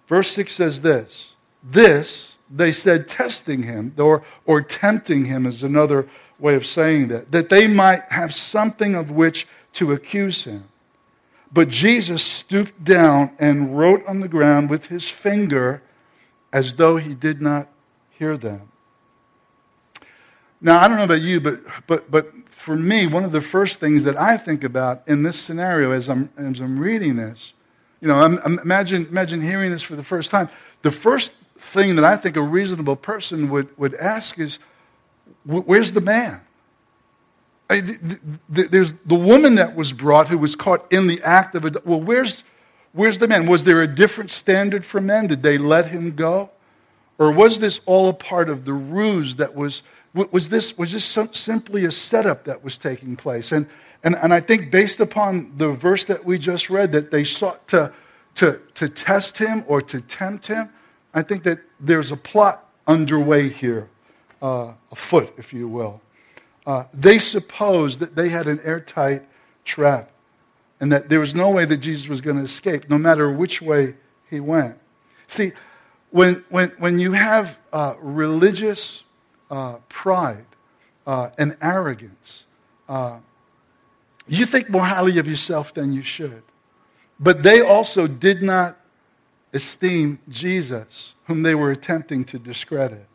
Verse 0.07 0.31
6 0.31 0.53
says 0.53 0.81
this 0.81 1.33
This, 1.61 2.37
they 2.49 2.71
said, 2.71 3.07
testing 3.07 3.63
him, 3.63 3.93
or, 3.97 4.23
or 4.45 4.61
tempting 4.61 5.25
him 5.25 5.45
is 5.45 5.63
another 5.63 6.07
way 6.39 6.55
of 6.55 6.65
saying 6.65 7.07
that, 7.09 7.31
that 7.31 7.49
they 7.49 7.67
might 7.67 8.03
have 8.09 8.33
something 8.33 8.95
of 8.95 9.11
which 9.11 9.47
to 9.73 9.91
accuse 9.91 10.43
him. 10.43 10.65
But 11.51 11.69
Jesus 11.69 12.23
stooped 12.23 12.83
down 12.83 13.31
and 13.39 13.77
wrote 13.77 14.05
on 14.05 14.19
the 14.19 14.27
ground 14.27 14.69
with 14.69 14.87
his 14.87 15.09
finger 15.09 15.81
as 16.51 16.75
though 16.75 16.97
he 16.97 17.13
did 17.13 17.41
not 17.41 17.67
hear 18.09 18.37
them. 18.37 18.69
Now, 20.59 20.79
I 20.79 20.87
don't 20.87 20.97
know 20.97 21.03
about 21.03 21.21
you, 21.21 21.39
but, 21.39 21.59
but, 21.85 22.09
but 22.09 22.49
for 22.49 22.75
me, 22.75 23.05
one 23.05 23.23
of 23.23 23.31
the 23.31 23.41
first 23.41 23.79
things 23.79 24.03
that 24.05 24.17
I 24.17 24.37
think 24.37 24.63
about 24.63 25.07
in 25.07 25.23
this 25.23 25.39
scenario 25.39 25.91
as 25.91 26.09
I'm, 26.09 26.31
as 26.37 26.59
I'm 26.59 26.79
reading 26.79 27.15
this, 27.15 27.53
you 28.01 28.07
know, 28.07 28.19
I'm, 28.19 28.39
I'm, 28.43 28.59
imagine, 28.59 29.05
imagine 29.07 29.41
hearing 29.41 29.71
this 29.71 29.83
for 29.83 29.95
the 29.95 30.03
first 30.03 30.31
time. 30.31 30.49
The 30.81 30.91
first 30.91 31.31
thing 31.57 31.95
that 31.95 32.05
I 32.05 32.15
think 32.15 32.37
a 32.37 32.41
reasonable 32.41 32.95
person 32.95 33.49
would, 33.49 33.75
would 33.77 33.95
ask 33.95 34.39
is, 34.39 34.59
where's 35.47 35.93
the 35.93 36.01
man? 36.01 36.41
There's 38.49 38.93
the 39.05 39.15
woman 39.15 39.55
that 39.55 39.75
was 39.75 39.93
brought 39.93 40.29
who 40.29 40.37
was 40.37 40.55
caught 40.55 40.91
in 40.91 41.07
the 41.07 41.21
act 41.23 41.55
of 41.55 41.65
it. 41.65 41.85
Well, 41.85 41.99
where's, 41.99 42.43
where's 42.93 43.17
the 43.17 43.27
man? 43.27 43.47
Was 43.47 43.63
there 43.63 43.81
a 43.81 43.87
different 43.87 44.31
standard 44.31 44.85
for 44.85 45.01
men? 45.01 45.27
Did 45.27 45.43
they 45.43 45.57
let 45.57 45.87
him 45.87 46.15
go? 46.15 46.49
Or 47.17 47.31
was 47.31 47.59
this 47.59 47.79
all 47.85 48.09
a 48.09 48.13
part 48.13 48.49
of 48.49 48.65
the 48.65 48.73
ruse 48.73 49.37
that 49.37 49.55
was, 49.55 49.81
was 50.13 50.49
this, 50.49 50.77
was 50.77 50.91
this 50.91 51.17
simply 51.33 51.85
a 51.85 51.91
setup 51.91 52.43
that 52.43 52.63
was 52.63 52.77
taking 52.77 53.15
place? 53.15 53.51
And, 53.51 53.67
and, 54.03 54.15
and 54.15 54.33
I 54.33 54.39
think 54.39 54.71
based 54.71 54.99
upon 54.99 55.53
the 55.57 55.71
verse 55.71 56.05
that 56.05 56.25
we 56.25 56.37
just 56.37 56.69
read, 56.69 56.91
that 56.91 57.11
they 57.11 57.23
sought 57.23 57.67
to, 57.69 57.91
to, 58.35 58.61
to 58.75 58.87
test 58.87 59.39
him 59.39 59.63
or 59.67 59.81
to 59.81 59.99
tempt 60.01 60.47
him, 60.47 60.69
I 61.13 61.23
think 61.23 61.43
that 61.43 61.59
there's 61.79 62.11
a 62.11 62.17
plot 62.17 62.63
underway 62.85 63.49
here, 63.49 63.89
uh, 64.41 64.73
afoot, 64.91 65.33
if 65.37 65.53
you 65.53 65.67
will. 65.67 66.01
Uh, 66.65 66.83
they 66.93 67.17
supposed 67.19 67.99
that 67.99 68.15
they 68.15 68.29
had 68.29 68.47
an 68.47 68.59
airtight 68.63 69.23
trap 69.63 70.11
and 70.79 70.91
that 70.91 71.09
there 71.09 71.19
was 71.19 71.33
no 71.33 71.49
way 71.49 71.65
that 71.65 71.77
Jesus 71.77 72.07
was 72.07 72.21
going 72.21 72.37
to 72.37 72.43
escape, 72.43 72.89
no 72.89 72.97
matter 72.97 73.31
which 73.31 73.61
way 73.61 73.95
he 74.29 74.39
went. 74.39 74.77
See, 75.27 75.53
when, 76.11 76.43
when, 76.49 76.69
when 76.77 76.99
you 76.99 77.13
have 77.13 77.57
uh, 77.73 77.95
religious 77.99 79.03
uh, 79.49 79.77
pride 79.89 80.45
uh, 81.05 81.29
and 81.37 81.57
arrogance, 81.61 82.45
uh, 82.87 83.19
you 84.27 84.45
think 84.45 84.69
more 84.69 84.85
highly 84.85 85.17
of 85.17 85.27
yourself 85.27 85.73
than 85.73 85.93
you 85.93 86.03
should. 86.03 86.43
But 87.19 87.43
they 87.43 87.61
also 87.61 88.05
did 88.05 88.43
not 88.43 88.77
esteem 89.53 90.19
Jesus, 90.29 91.13
whom 91.25 91.43
they 91.43 91.55
were 91.55 91.71
attempting 91.71 92.23
to 92.25 92.37
discredit. 92.37 93.06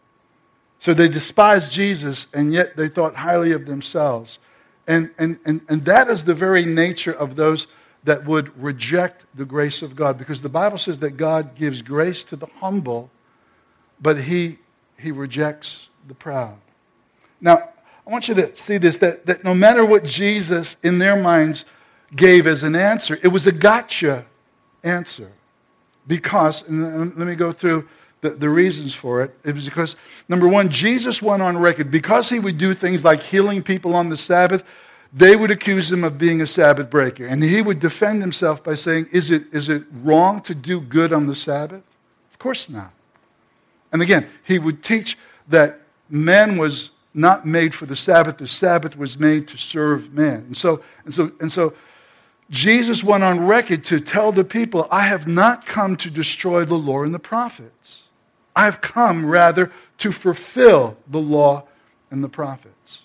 So 0.83 0.93
they 0.93 1.07
despised 1.07 1.71
Jesus, 1.71 2.27
and 2.35 2.53
yet 2.53 2.75
they 2.77 2.89
thought 2.89 3.15
highly 3.15 3.53
of 3.53 3.67
themselves. 3.67 4.41
And, 4.89 5.11
and, 5.17 5.39
and, 5.45 5.61
and 5.69 5.85
that 5.85 6.11
is 6.11 6.25
the 6.25 6.35
very 6.35 6.65
nature 6.65 7.13
of 7.13 7.37
those 7.37 7.69
that 8.03 8.25
would 8.25 8.61
reject 8.61 9.25
the 9.33 9.45
grace 9.45 9.81
of 9.81 9.95
God. 9.95 10.19
Because 10.19 10.43
the 10.43 10.49
Bible 10.49 10.79
says 10.79 10.99
that 10.99 11.13
God 11.13 11.55
gives 11.55 11.83
grace 11.83 12.25
to 12.25 12.35
the 12.35 12.49
humble, 12.59 13.13
but 14.01 14.23
he, 14.23 14.59
he 14.99 15.13
rejects 15.13 15.87
the 16.09 16.15
proud. 16.15 16.59
Now, 17.41 17.69
I 18.05 18.11
want 18.11 18.27
you 18.27 18.35
to 18.35 18.57
see 18.57 18.79
this 18.79 18.97
that, 18.97 19.25
that 19.27 19.45
no 19.45 19.55
matter 19.55 19.87
what 19.87 20.03
Jesus, 20.03 20.75
in 20.83 20.99
their 20.99 21.15
minds, 21.15 21.65
gave 22.17 22.49
as 22.49 22.65
an 22.65 22.75
answer, 22.75 23.17
it 23.23 23.29
was 23.29 23.47
a 23.47 23.53
gotcha 23.53 24.27
answer. 24.83 25.31
Because, 26.09 26.67
and 26.67 27.17
let 27.17 27.29
me 27.29 27.37
go 27.37 27.53
through 27.53 27.89
the, 28.23 28.31
the 28.31 28.49
reasons 28.49 28.95
for 28.95 29.23
it. 29.23 29.37
It 29.45 29.55
was 29.55 29.67
because, 29.67 29.97
number 30.29 30.49
one, 30.49 30.71
Jesus 30.71 31.21
went 31.21 31.43
on 31.43 31.59
record. 31.59 31.91
Because 31.91 32.31
he 32.31 32.39
would 32.39 32.57
do 32.57 32.73
things 32.73 33.05
like 33.05 33.21
healing 33.21 33.63
people 33.63 33.95
on 33.95 34.09
the 34.09 34.17
Sabbath, 34.17 34.65
they 35.13 35.37
would 35.37 35.51
accuse 35.51 35.93
him 35.93 36.05
of 36.05 36.17
being 36.17 36.41
a 36.41 36.47
Sabbath 36.47 36.89
breaker. 36.89 37.27
And 37.27 37.43
he 37.43 37.61
would 37.61 37.81
defend 37.81 38.23
himself 38.23 38.65
by 38.65 38.77
saying, 38.77 39.09
is 39.13 39.31
it, 39.31 39.45
is 39.53 39.69
it 39.69 39.85
wrong 39.93 40.41
to 40.43 40.55
do 40.55 40.81
good 40.81 41.13
on 41.13 41.27
the 41.27 41.35
Sabbath? 41.35 41.83
Of 42.31 42.39
course 42.39 42.71
not. 42.71 42.93
And 43.93 44.01
again, 44.01 44.27
he 44.45 44.59
would 44.59 44.83
teach 44.83 45.19
that 45.49 45.81
man 46.09 46.57
was 46.57 46.93
not 47.13 47.45
made 47.45 47.75
for 47.75 47.85
the 47.85 47.97
Sabbath. 47.97 48.39
The 48.39 48.47
Sabbath 48.47 48.97
was 48.97 49.19
made 49.19 49.49
to 49.49 49.59
serve 49.59 50.15
man. 50.15 50.45
And 50.47 50.57
so, 50.57 50.83
and 51.05 51.13
so, 51.13 51.31
and 51.41 51.53
so 51.53 51.75
Jesus 52.49 53.03
went 53.03 53.25
on 53.25 53.45
record 53.45 53.85
to 53.87 54.01
tell 54.01 54.33
the 54.33 54.45
people, 54.45 54.87
I 54.91 55.03
have 55.03 55.27
not 55.27 55.67
come 55.67 55.97
to 55.97 56.11
destroy 56.11 56.65
the 56.65 56.77
law 56.77 57.03
and 57.03 57.13
the 57.13 57.19
prophets. 57.19 58.02
I've 58.55 58.81
come 58.81 59.27
rather 59.27 59.71
to 59.99 60.13
fulfill 60.13 60.97
the 61.09 61.21
law 61.21 61.65
and 62.11 62.23
the 62.23 62.29
prophets. 62.29 63.03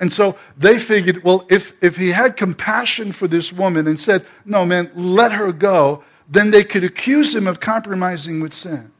And 0.00 0.12
so 0.12 0.38
they 0.56 0.78
figured, 0.78 1.22
well, 1.22 1.44
if, 1.50 1.74
if 1.82 1.96
he 1.96 2.08
had 2.08 2.36
compassion 2.36 3.12
for 3.12 3.28
this 3.28 3.52
woman 3.52 3.86
and 3.86 4.00
said, 4.00 4.24
no, 4.46 4.64
man, 4.64 4.90
let 4.94 5.32
her 5.32 5.52
go, 5.52 6.02
then 6.28 6.50
they 6.50 6.64
could 6.64 6.84
accuse 6.84 7.34
him 7.34 7.46
of 7.46 7.60
compromising 7.60 8.40
with 8.40 8.54
sin. 8.54 8.90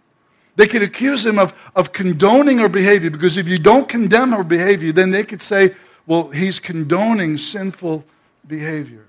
They 0.56 0.66
could 0.66 0.82
accuse 0.82 1.24
him 1.24 1.38
of, 1.38 1.54
of 1.74 1.92
condoning 1.92 2.58
her 2.58 2.68
behavior 2.68 3.08
because 3.08 3.38
if 3.38 3.48
you 3.48 3.58
don't 3.58 3.88
condemn 3.88 4.32
her 4.32 4.44
behavior, 4.44 4.92
then 4.92 5.10
they 5.10 5.24
could 5.24 5.40
say, 5.40 5.74
well, 6.06 6.28
he's 6.28 6.60
condoning 6.60 7.38
sinful 7.38 8.04
behavior. 8.46 9.06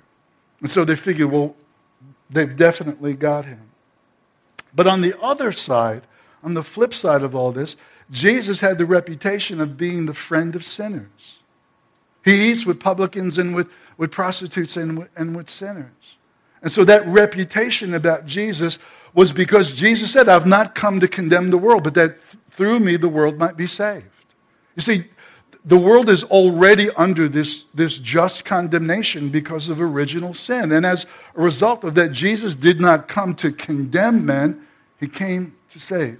And 0.61 0.71
so 0.71 0.85
they 0.85 0.95
figured, 0.95 1.29
well, 1.29 1.55
they've 2.29 2.55
definitely 2.55 3.15
got 3.15 3.45
him. 3.45 3.59
But 4.73 4.87
on 4.87 5.01
the 5.01 5.19
other 5.19 5.51
side, 5.51 6.03
on 6.43 6.53
the 6.53 6.63
flip 6.63 6.93
side 6.93 7.23
of 7.23 7.35
all 7.35 7.51
this, 7.51 7.75
Jesus 8.11 8.59
had 8.59 8.77
the 8.77 8.85
reputation 8.85 9.61
of 9.61 9.77
being 9.77 10.05
the 10.05 10.13
friend 10.13 10.55
of 10.55 10.65
sinners. 10.65 11.39
He 12.23 12.51
eats 12.51 12.65
with 12.65 12.79
publicans 12.79 13.37
and 13.37 13.55
with, 13.55 13.69
with 13.97 14.11
prostitutes 14.11 14.75
and 14.75 14.99
with, 14.99 15.09
and 15.15 15.35
with 15.35 15.49
sinners. 15.49 16.17
And 16.61 16.71
so 16.71 16.83
that 16.83 17.05
reputation 17.07 17.93
about 17.93 18.25
Jesus 18.25 18.77
was 19.13 19.31
because 19.31 19.75
Jesus 19.75 20.11
said, 20.11 20.29
I've 20.29 20.45
not 20.45 20.75
come 20.75 20.99
to 20.99 21.07
condemn 21.07 21.49
the 21.49 21.57
world, 21.57 21.83
but 21.83 21.95
that 21.95 22.21
th- 22.21 22.43
through 22.49 22.79
me 22.79 22.97
the 22.97 23.09
world 23.09 23.37
might 23.37 23.57
be 23.57 23.65
saved. 23.65 24.05
You 24.75 24.81
see, 24.81 25.05
the 25.65 25.77
world 25.77 26.09
is 26.09 26.23
already 26.23 26.89
under 26.91 27.27
this, 27.27 27.63
this 27.73 27.97
just 27.97 28.45
condemnation 28.45 29.29
because 29.29 29.69
of 29.69 29.81
original 29.81 30.33
sin. 30.33 30.71
And 30.71 30.85
as 30.85 31.05
a 31.35 31.41
result 31.41 31.83
of 31.83 31.95
that, 31.95 32.11
Jesus 32.11 32.55
did 32.55 32.79
not 32.79 33.07
come 33.07 33.35
to 33.35 33.51
condemn 33.51 34.25
men, 34.25 34.67
he 34.99 35.07
came 35.07 35.55
to 35.71 35.79
save 35.79 36.19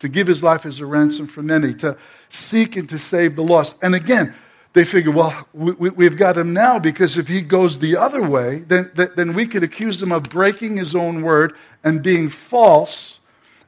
to 0.00 0.08
give 0.08 0.26
his 0.26 0.42
life 0.42 0.66
as 0.66 0.80
a 0.80 0.86
ransom 0.86 1.26
for 1.26 1.42
many, 1.42 1.72
to 1.74 1.96
seek 2.28 2.76
and 2.76 2.88
to 2.88 2.98
save 2.98 3.36
the 3.36 3.42
lost. 3.42 3.76
And 3.82 3.94
again, 3.94 4.34
they 4.72 4.84
figure, 4.84 5.10
well, 5.10 5.46
we, 5.52 6.04
have 6.04 6.16
got 6.16 6.36
him 6.36 6.52
now 6.52 6.78
because 6.78 7.16
if 7.16 7.26
he 7.26 7.40
goes 7.40 7.78
the 7.78 7.96
other 7.96 8.22
way, 8.22 8.60
then, 8.60 8.90
then 8.94 9.34
we 9.34 9.46
could 9.46 9.64
accuse 9.64 10.00
him 10.00 10.12
of 10.12 10.24
breaking 10.24 10.76
his 10.76 10.94
own 10.94 11.22
word 11.22 11.54
and 11.82 12.02
being 12.02 12.28
false. 12.28 13.18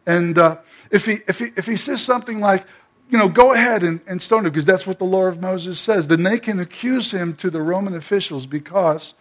And 0.07 0.39
uh, 0.39 0.59
if, 0.91 1.07
he, 1.07 1.19
if, 1.27 1.41
he, 1.41 1.47
if 1.57 1.67
he 1.67 1.77
says 1.77 2.03
something 2.03 2.39
like, 2.41 2.67
you 3.11 3.19
know, 3.19 3.29
go 3.29 3.53
ahead 3.53 3.83
and, 3.83 4.01
and 4.07 4.23
stone 4.23 4.47
him 4.47 4.53
because 4.53 4.65
that's 4.65 4.87
what 4.87 4.99
the 4.99 5.05
law 5.05 5.25
of 5.25 5.41
Moses 5.41 5.79
says, 5.79 6.07
then 6.07 6.23
they 6.23 6.39
can 6.39 6.61
accuse 6.61 7.11
him 7.11 7.35
to 7.37 7.51
the 7.51 7.61
Roman 7.61 7.95
officials 7.95 8.47
because 8.47 9.15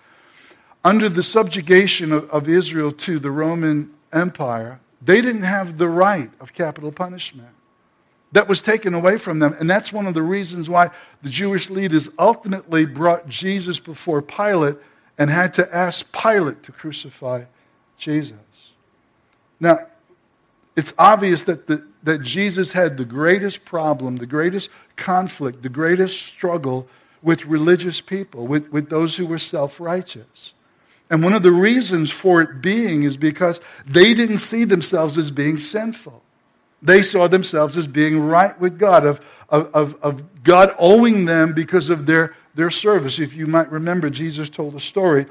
under 0.83 1.09
the 1.09 1.23
subjugation 1.23 2.11
of, 2.11 2.29
of 2.29 2.47
Israel 2.47 2.91
to 2.91 3.19
the 3.19 3.31
Roman 3.31 3.93
Empire, 4.13 4.79
they 5.01 5.21
didn't 5.21 5.43
have 5.43 5.77
the 5.77 5.89
right 5.89 6.29
of 6.39 6.53
capital 6.53 6.91
punishment. 6.91 7.49
That 8.33 8.47
was 8.47 8.61
taken 8.61 8.93
away 8.93 9.17
from 9.17 9.39
them. 9.39 9.55
And 9.59 9.69
that's 9.69 9.91
one 9.91 10.07
of 10.07 10.13
the 10.13 10.21
reasons 10.21 10.69
why 10.69 10.91
the 11.21 11.29
Jewish 11.29 11.69
leaders 11.69 12.09
ultimately 12.17 12.85
brought 12.85 13.27
Jesus 13.27 13.79
before 13.79 14.21
Pilate 14.21 14.77
and 15.17 15.29
had 15.29 15.53
to 15.55 15.75
ask 15.75 16.05
Pilate 16.11 16.63
to 16.63 16.71
crucify 16.71 17.45
Jesus. 17.97 18.37
Now, 19.59 19.87
it's 20.75 20.93
obvious 20.97 21.43
that, 21.43 21.67
the, 21.67 21.85
that 22.03 22.21
Jesus 22.21 22.71
had 22.71 22.97
the 22.97 23.05
greatest 23.05 23.65
problem, 23.65 24.15
the 24.15 24.25
greatest 24.25 24.69
conflict, 24.95 25.61
the 25.61 25.69
greatest 25.69 26.25
struggle 26.25 26.87
with 27.21 27.45
religious 27.45 28.01
people, 28.01 28.47
with, 28.47 28.69
with 28.69 28.89
those 28.89 29.17
who 29.17 29.25
were 29.25 29.37
self 29.37 29.79
righteous. 29.79 30.53
And 31.11 31.21
one 31.21 31.33
of 31.33 31.43
the 31.43 31.51
reasons 31.51 32.09
for 32.09 32.41
it 32.41 32.61
being 32.61 33.03
is 33.03 33.17
because 33.17 33.59
they 33.85 34.13
didn't 34.13 34.37
see 34.37 34.63
themselves 34.63 35.17
as 35.17 35.29
being 35.29 35.57
sinful. 35.57 36.23
They 36.81 37.01
saw 37.01 37.27
themselves 37.27 37.77
as 37.77 37.85
being 37.85 38.17
right 38.19 38.57
with 38.59 38.79
God, 38.79 39.05
of, 39.05 39.19
of, 39.49 40.01
of 40.01 40.43
God 40.43 40.73
owing 40.79 41.25
them 41.25 41.51
because 41.53 41.89
of 41.89 42.05
their, 42.05 42.33
their 42.55 42.71
service. 42.71 43.19
If 43.19 43.33
you 43.33 43.45
might 43.45 43.69
remember, 43.69 44.09
Jesus 44.09 44.49
told 44.49 44.73
a 44.73 44.79
story. 44.79 45.25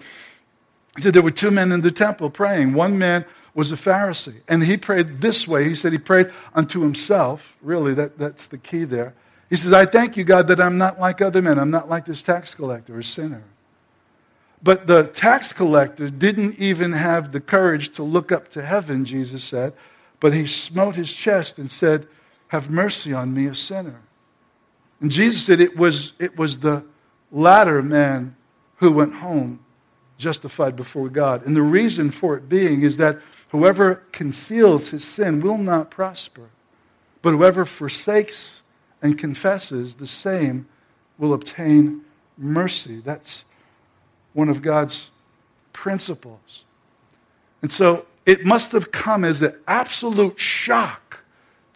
He 0.96 1.02
said 1.02 1.14
there 1.14 1.22
were 1.22 1.30
two 1.30 1.50
men 1.50 1.72
in 1.72 1.80
the 1.80 1.90
temple 1.90 2.28
praying. 2.28 2.74
One 2.74 2.98
man 2.98 3.24
was 3.54 3.72
a 3.72 3.76
Pharisee, 3.76 4.42
and 4.48 4.62
he 4.62 4.76
prayed 4.76 5.14
this 5.14 5.48
way. 5.48 5.64
He 5.64 5.74
said 5.74 5.92
he 5.92 5.98
prayed 5.98 6.30
unto 6.54 6.82
himself. 6.82 7.56
Really, 7.62 7.94
that, 7.94 8.18
that's 8.18 8.46
the 8.46 8.58
key 8.58 8.84
there. 8.84 9.14
He 9.48 9.56
says, 9.56 9.72
I 9.72 9.86
thank 9.86 10.16
you, 10.18 10.24
God, 10.24 10.46
that 10.48 10.60
I'm 10.60 10.76
not 10.76 11.00
like 11.00 11.22
other 11.22 11.40
men. 11.40 11.58
I'm 11.58 11.70
not 11.70 11.88
like 11.88 12.04
this 12.04 12.22
tax 12.22 12.54
collector 12.54 12.98
or 12.98 13.02
sinner. 13.02 13.42
But 14.62 14.86
the 14.86 15.04
tax 15.04 15.52
collector 15.52 16.10
didn't 16.10 16.58
even 16.58 16.92
have 16.92 17.32
the 17.32 17.40
courage 17.40 17.90
to 17.94 18.02
look 18.02 18.30
up 18.30 18.48
to 18.50 18.62
heaven, 18.62 19.04
Jesus 19.04 19.42
said, 19.42 19.72
but 20.20 20.34
he 20.34 20.46
smote 20.46 20.96
his 20.96 21.12
chest 21.12 21.58
and 21.58 21.70
said, 21.70 22.06
Have 22.48 22.70
mercy 22.70 23.12
on 23.12 23.32
me, 23.32 23.46
a 23.46 23.54
sinner. 23.54 24.02
And 25.00 25.10
Jesus 25.10 25.44
said 25.44 25.60
it 25.60 25.76
was, 25.76 26.12
it 26.18 26.36
was 26.36 26.58
the 26.58 26.84
latter 27.32 27.82
man 27.82 28.36
who 28.76 28.92
went 28.92 29.14
home 29.14 29.60
justified 30.18 30.76
before 30.76 31.08
God. 31.08 31.46
And 31.46 31.56
the 31.56 31.62
reason 31.62 32.10
for 32.10 32.36
it 32.36 32.48
being 32.48 32.82
is 32.82 32.98
that 32.98 33.18
whoever 33.48 33.96
conceals 34.12 34.90
his 34.90 35.04
sin 35.04 35.40
will 35.40 35.56
not 35.56 35.90
prosper. 35.90 36.50
But 37.22 37.32
whoever 37.32 37.64
forsakes 37.64 38.60
and 39.00 39.18
confesses 39.18 39.94
the 39.94 40.06
same 40.06 40.66
will 41.18 41.32
obtain 41.32 42.02
mercy. 42.36 43.00
That's 43.02 43.44
one 44.32 44.48
of 44.48 44.62
God's 44.62 45.10
principles. 45.72 46.64
And 47.62 47.72
so 47.72 48.06
it 48.26 48.44
must 48.44 48.72
have 48.72 48.92
come 48.92 49.24
as 49.24 49.42
an 49.42 49.54
absolute 49.66 50.38
shock 50.38 51.22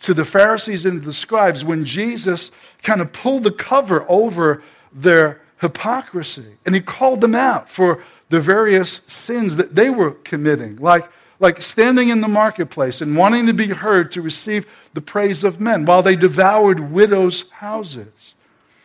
to 0.00 0.14
the 0.14 0.24
Pharisees 0.24 0.84
and 0.84 1.02
the 1.02 1.12
scribes 1.12 1.64
when 1.64 1.84
Jesus 1.84 2.50
kind 2.82 3.00
of 3.00 3.12
pulled 3.12 3.44
the 3.44 3.50
cover 3.50 4.04
over 4.08 4.62
their 4.92 5.40
hypocrisy 5.60 6.58
and 6.66 6.74
he 6.74 6.80
called 6.80 7.20
them 7.20 7.34
out 7.34 7.70
for 7.70 8.02
the 8.28 8.40
various 8.40 9.00
sins 9.06 9.56
that 9.56 9.74
they 9.74 9.88
were 9.88 10.10
committing, 10.10 10.76
like, 10.76 11.10
like 11.40 11.62
standing 11.62 12.08
in 12.10 12.20
the 12.20 12.28
marketplace 12.28 13.00
and 13.00 13.16
wanting 13.16 13.46
to 13.46 13.54
be 13.54 13.68
heard 13.68 14.12
to 14.12 14.22
receive 14.22 14.66
the 14.92 15.00
praise 15.00 15.42
of 15.42 15.60
men 15.60 15.84
while 15.84 16.02
they 16.02 16.16
devoured 16.16 16.80
widows' 16.80 17.48
houses. 17.50 18.33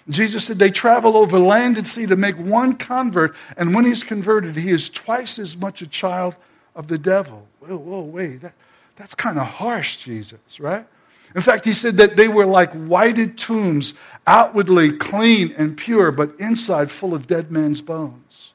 Jesus 0.09 0.45
said 0.45 0.57
they 0.57 0.71
travel 0.71 1.15
over 1.15 1.37
land 1.37 1.77
and 1.77 1.85
sea 1.85 2.05
to 2.07 2.15
make 2.15 2.35
one 2.35 2.73
convert, 2.73 3.35
and 3.57 3.75
when 3.75 3.85
he's 3.85 4.03
converted, 4.03 4.55
he 4.55 4.71
is 4.71 4.89
twice 4.89 5.37
as 5.37 5.55
much 5.55 5.81
a 5.81 5.87
child 5.87 6.35
of 6.75 6.87
the 6.87 6.97
devil. 6.97 7.47
Whoa, 7.59 7.77
whoa, 7.77 8.01
wait, 8.01 8.41
that, 8.41 8.53
that's 8.95 9.13
kind 9.13 9.37
of 9.37 9.45
harsh, 9.45 9.97
Jesus, 9.97 10.59
right? 10.59 10.85
In 11.35 11.41
fact, 11.41 11.65
he 11.65 11.73
said 11.73 11.97
that 11.97 12.15
they 12.15 12.27
were 12.27 12.45
like 12.45 12.71
whited 12.73 13.37
tombs, 13.37 13.93
outwardly 14.25 14.93
clean 14.93 15.53
and 15.57 15.77
pure, 15.77 16.11
but 16.11 16.31
inside 16.39 16.89
full 16.89 17.13
of 17.13 17.27
dead 17.27 17.51
man's 17.51 17.81
bones. 17.81 18.53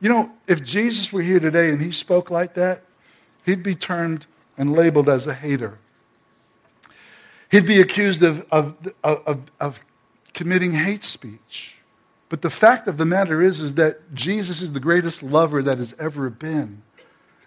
You 0.00 0.08
know, 0.08 0.32
if 0.46 0.62
Jesus 0.64 1.12
were 1.12 1.22
here 1.22 1.40
today 1.40 1.70
and 1.70 1.80
he 1.80 1.92
spoke 1.92 2.30
like 2.30 2.54
that, 2.54 2.82
he'd 3.44 3.62
be 3.62 3.74
termed 3.74 4.26
and 4.56 4.72
labeled 4.72 5.08
as 5.08 5.26
a 5.26 5.34
hater. 5.34 5.78
He'd 7.50 7.66
be 7.66 7.80
accused 7.80 8.22
of, 8.22 8.44
of, 8.50 8.76
of, 9.04 9.50
of 9.60 9.80
committing 10.38 10.70
hate 10.70 11.02
speech. 11.02 11.74
But 12.28 12.42
the 12.42 12.50
fact 12.50 12.86
of 12.86 12.96
the 12.96 13.04
matter 13.04 13.42
is, 13.42 13.58
is 13.58 13.74
that 13.74 14.14
Jesus 14.14 14.62
is 14.62 14.72
the 14.72 14.78
greatest 14.78 15.20
lover 15.20 15.64
that 15.64 15.78
has 15.78 15.96
ever 15.98 16.30
been. 16.30 16.82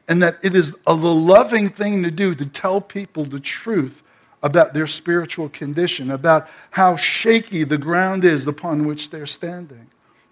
And 0.10 0.22
that 0.22 0.40
it 0.44 0.54
is 0.54 0.76
a 0.86 0.94
loving 0.94 1.70
thing 1.70 2.04
to 2.04 2.12
do 2.12 2.36
to 2.36 2.46
tell 2.46 2.82
people 2.82 3.24
the 3.24 3.40
truth 3.40 4.04
about 4.44 4.74
their 4.74 4.88
spiritual 4.88 5.48
condition, 5.48 6.12
about 6.12 6.50
how 6.72 6.98
shaky 6.98 7.64
the 7.64 7.78
ground 7.78 8.26
is 8.26 8.46
upon 8.46 8.86
which 8.86 9.10
they're 9.10 9.26
standing. 9.26 9.88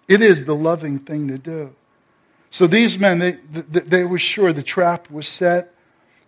It 0.06 0.20
is 0.20 0.44
the 0.44 0.54
loving 0.54 0.98
thing 0.98 1.28
to 1.28 1.38
do. 1.38 1.74
So 2.50 2.66
these 2.66 2.98
men, 2.98 3.20
they, 3.20 3.38
they 3.62 4.04
were 4.04 4.18
sure 4.18 4.52
the 4.52 4.62
trap 4.62 5.10
was 5.10 5.26
set 5.26 5.72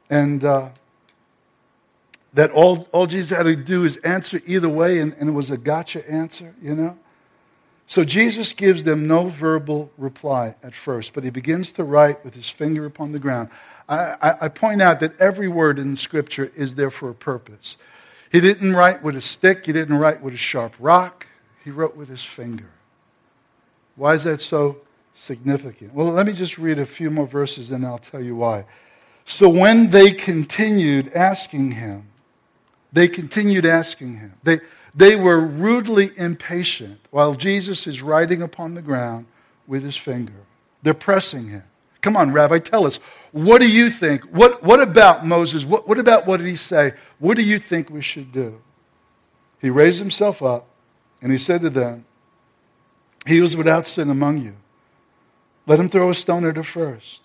and 0.09 0.43
uh, 0.43 0.71
that 2.35 2.51
all, 2.51 2.89
all 2.93 3.07
Jesus 3.07 3.37
had 3.37 3.45
to 3.45 3.57
do 3.57 3.85
is 3.85 3.99
answer 3.99 4.41
either 4.47 4.69
way, 4.69 4.99
and, 4.99 5.15
and 5.19 5.29
it 5.29 5.33
was 5.33 5.51
a 5.51 5.59
gotcha 5.59 6.09
answer, 6.11 6.55
you 6.63 6.75
know? 6.75 6.99
So 7.87 8.05
Jesus 8.05 8.53
gives 8.55 8.85
them 8.85 9.07
no 9.07 9.27
verbal 9.27 9.91
reply 9.99 10.55
at 10.63 10.75
first, 10.75 11.13
but 11.13 11.25
he 11.25 11.31
begins 11.31 11.73
to 11.73 11.85
write 11.85 12.25
with 12.25 12.35
his 12.35 12.49
finger 12.49 12.87
upon 12.87 13.13
the 13.13 13.19
ground. 13.19 13.51
I, 13.89 14.17
I, 14.23 14.35
I, 14.43 14.49
point 14.49 14.81
out 14.81 15.01
that 15.01 15.21
every 15.21 15.49
word 15.49 15.79
in 15.79 15.97
Scripture 15.99 16.51
is 16.57 16.77
there 16.77 16.91
for 16.91 17.11
a 17.11 17.15
purpose. 17.15 17.77
He 18.31 18.41
didn't 18.41 18.73
write 18.73 19.03
with 19.03 19.15
a 19.15 19.21
stick, 19.21 19.67
he 19.67 19.73
didn't 19.73 19.99
write 19.99 20.23
with 20.23 20.33
a 20.33 20.39
sharp 20.39 20.75
rock, 20.79 21.27
he 21.63 21.71
wrote 21.71 21.95
with 21.95 22.09
his 22.09 22.25
finger. 22.25 22.71
Why 23.97 24.15
is 24.15 24.25
that 24.25 24.41
so 24.41 24.79
significant? 25.13 25.93
Well, 25.93 26.07
let 26.07 26.27
me 26.27 26.33
just 26.33 26.57
read 26.57 26.79
a 26.79 26.87
few 26.87 27.11
more 27.11 27.27
verses 27.27 27.71
and 27.71 27.85
I'll 27.85 27.99
tell 27.99 28.23
you 28.23 28.37
why. 28.37 28.65
So 29.27 29.51
when 29.51 29.91
they 29.91 30.13
continued 30.13 31.13
asking 31.13 31.73
him, 31.73 32.09
they 32.93 33.09
continued 33.09 33.65
asking 33.65 34.19
him. 34.19 34.35
They, 34.43 34.61
they 34.95 35.17
were 35.17 35.41
rudely 35.41 36.11
impatient 36.17 37.01
while 37.11 37.35
Jesus 37.35 37.87
is 37.87 38.03
writing 38.03 38.43
upon 38.43 38.75
the 38.75 38.83
ground 38.83 39.27
with 39.67 39.83
his 39.83 39.97
finger. 39.97 40.33
They're 40.83 40.95
pressing 40.95 41.49
him. 41.49 41.65
Come 42.03 42.17
on, 42.17 42.33
Rabbi, 42.33 42.59
tell 42.59 42.85
us. 42.85 42.97
What 43.31 43.61
do 43.61 43.69
you 43.69 43.89
think? 43.89 44.25
What, 44.25 44.63
what 44.63 44.83
about 44.83 45.25
Moses? 45.25 45.65
What, 45.65 45.89
what 45.89 45.99
about 45.99 46.27
what 46.27 46.39
did 46.39 46.47
he 46.47 46.57
say? 46.57 46.93
What 47.19 47.37
do 47.37 47.45
you 47.45 47.59
think 47.59 47.89
we 47.89 48.03
should 48.03 48.33
do? 48.33 48.61
He 49.61 49.71
raised 49.71 50.01
himself 50.01 50.43
up 50.43 50.67
and 51.23 51.31
he 51.31 51.39
said 51.39 51.63
to 51.63 51.71
them, 51.71 52.05
He 53.27 53.41
was 53.41 53.57
without 53.57 53.87
sin 53.87 54.11
among 54.11 54.39
you. 54.39 54.57
Let 55.67 55.79
him 55.79 55.89
throw 55.89 56.11
a 56.11 56.15
stone 56.15 56.45
at 56.45 56.57
her 56.57 56.65
first. 56.65 57.23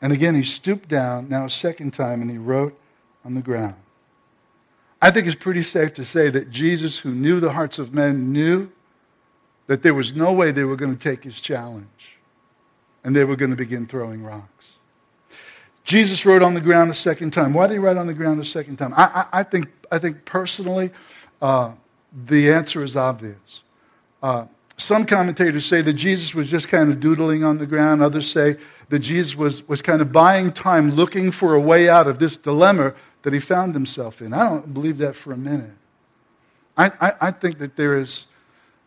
And 0.00 0.12
again, 0.12 0.34
he 0.36 0.44
stooped 0.44 0.88
down, 0.88 1.28
now 1.28 1.46
a 1.46 1.50
second 1.50 1.94
time, 1.94 2.20
and 2.20 2.30
he 2.30 2.38
wrote 2.38 2.78
on 3.24 3.34
the 3.34 3.42
ground. 3.42 3.76
I 5.04 5.10
think 5.10 5.26
it's 5.26 5.36
pretty 5.36 5.62
safe 5.62 5.92
to 5.94 6.04
say 6.06 6.30
that 6.30 6.50
Jesus, 6.50 6.96
who 6.96 7.10
knew 7.10 7.38
the 7.38 7.52
hearts 7.52 7.78
of 7.78 7.92
men, 7.92 8.32
knew 8.32 8.70
that 9.66 9.82
there 9.82 9.92
was 9.92 10.16
no 10.16 10.32
way 10.32 10.50
they 10.50 10.64
were 10.64 10.76
going 10.76 10.96
to 10.96 10.98
take 10.98 11.22
his 11.22 11.42
challenge 11.42 12.16
and 13.04 13.14
they 13.14 13.26
were 13.26 13.36
going 13.36 13.50
to 13.50 13.56
begin 13.56 13.86
throwing 13.86 14.24
rocks. 14.24 14.76
Jesus 15.84 16.24
wrote 16.24 16.40
on 16.40 16.54
the 16.54 16.60
ground 16.62 16.90
a 16.90 16.94
second 16.94 17.32
time. 17.32 17.52
Why 17.52 17.66
did 17.66 17.74
he 17.74 17.80
write 17.80 17.98
on 17.98 18.06
the 18.06 18.14
ground 18.14 18.40
a 18.40 18.46
second 18.46 18.76
time? 18.78 18.94
I, 18.96 19.26
I, 19.30 19.40
I 19.40 19.42
think, 19.42 19.70
I 19.92 19.98
think 19.98 20.24
personally, 20.24 20.90
uh, 21.42 21.72
the 22.24 22.50
answer 22.50 22.82
is 22.82 22.96
obvious. 22.96 23.62
Uh, 24.22 24.46
some 24.78 25.04
commentators 25.04 25.66
say 25.66 25.82
that 25.82 25.92
Jesus 25.92 26.34
was 26.34 26.48
just 26.48 26.68
kind 26.68 26.90
of 26.90 27.00
doodling 27.00 27.44
on 27.44 27.58
the 27.58 27.66
ground. 27.66 28.00
Others 28.00 28.32
say 28.32 28.56
that 28.88 29.00
Jesus 29.00 29.36
was, 29.36 29.68
was 29.68 29.82
kind 29.82 30.00
of 30.00 30.12
buying 30.12 30.50
time 30.50 30.92
looking 30.92 31.30
for 31.30 31.52
a 31.52 31.60
way 31.60 31.90
out 31.90 32.06
of 32.06 32.18
this 32.18 32.38
dilemma 32.38 32.94
that 33.24 33.32
he 33.32 33.40
found 33.40 33.74
himself 33.74 34.20
in. 34.22 34.32
I 34.32 34.48
don't 34.48 34.72
believe 34.72 34.98
that 34.98 35.16
for 35.16 35.32
a 35.32 35.36
minute. 35.36 35.72
I, 36.76 36.92
I, 37.00 37.12
I 37.20 37.30
think 37.30 37.58
that 37.58 37.74
there, 37.74 37.96
is, 37.96 38.26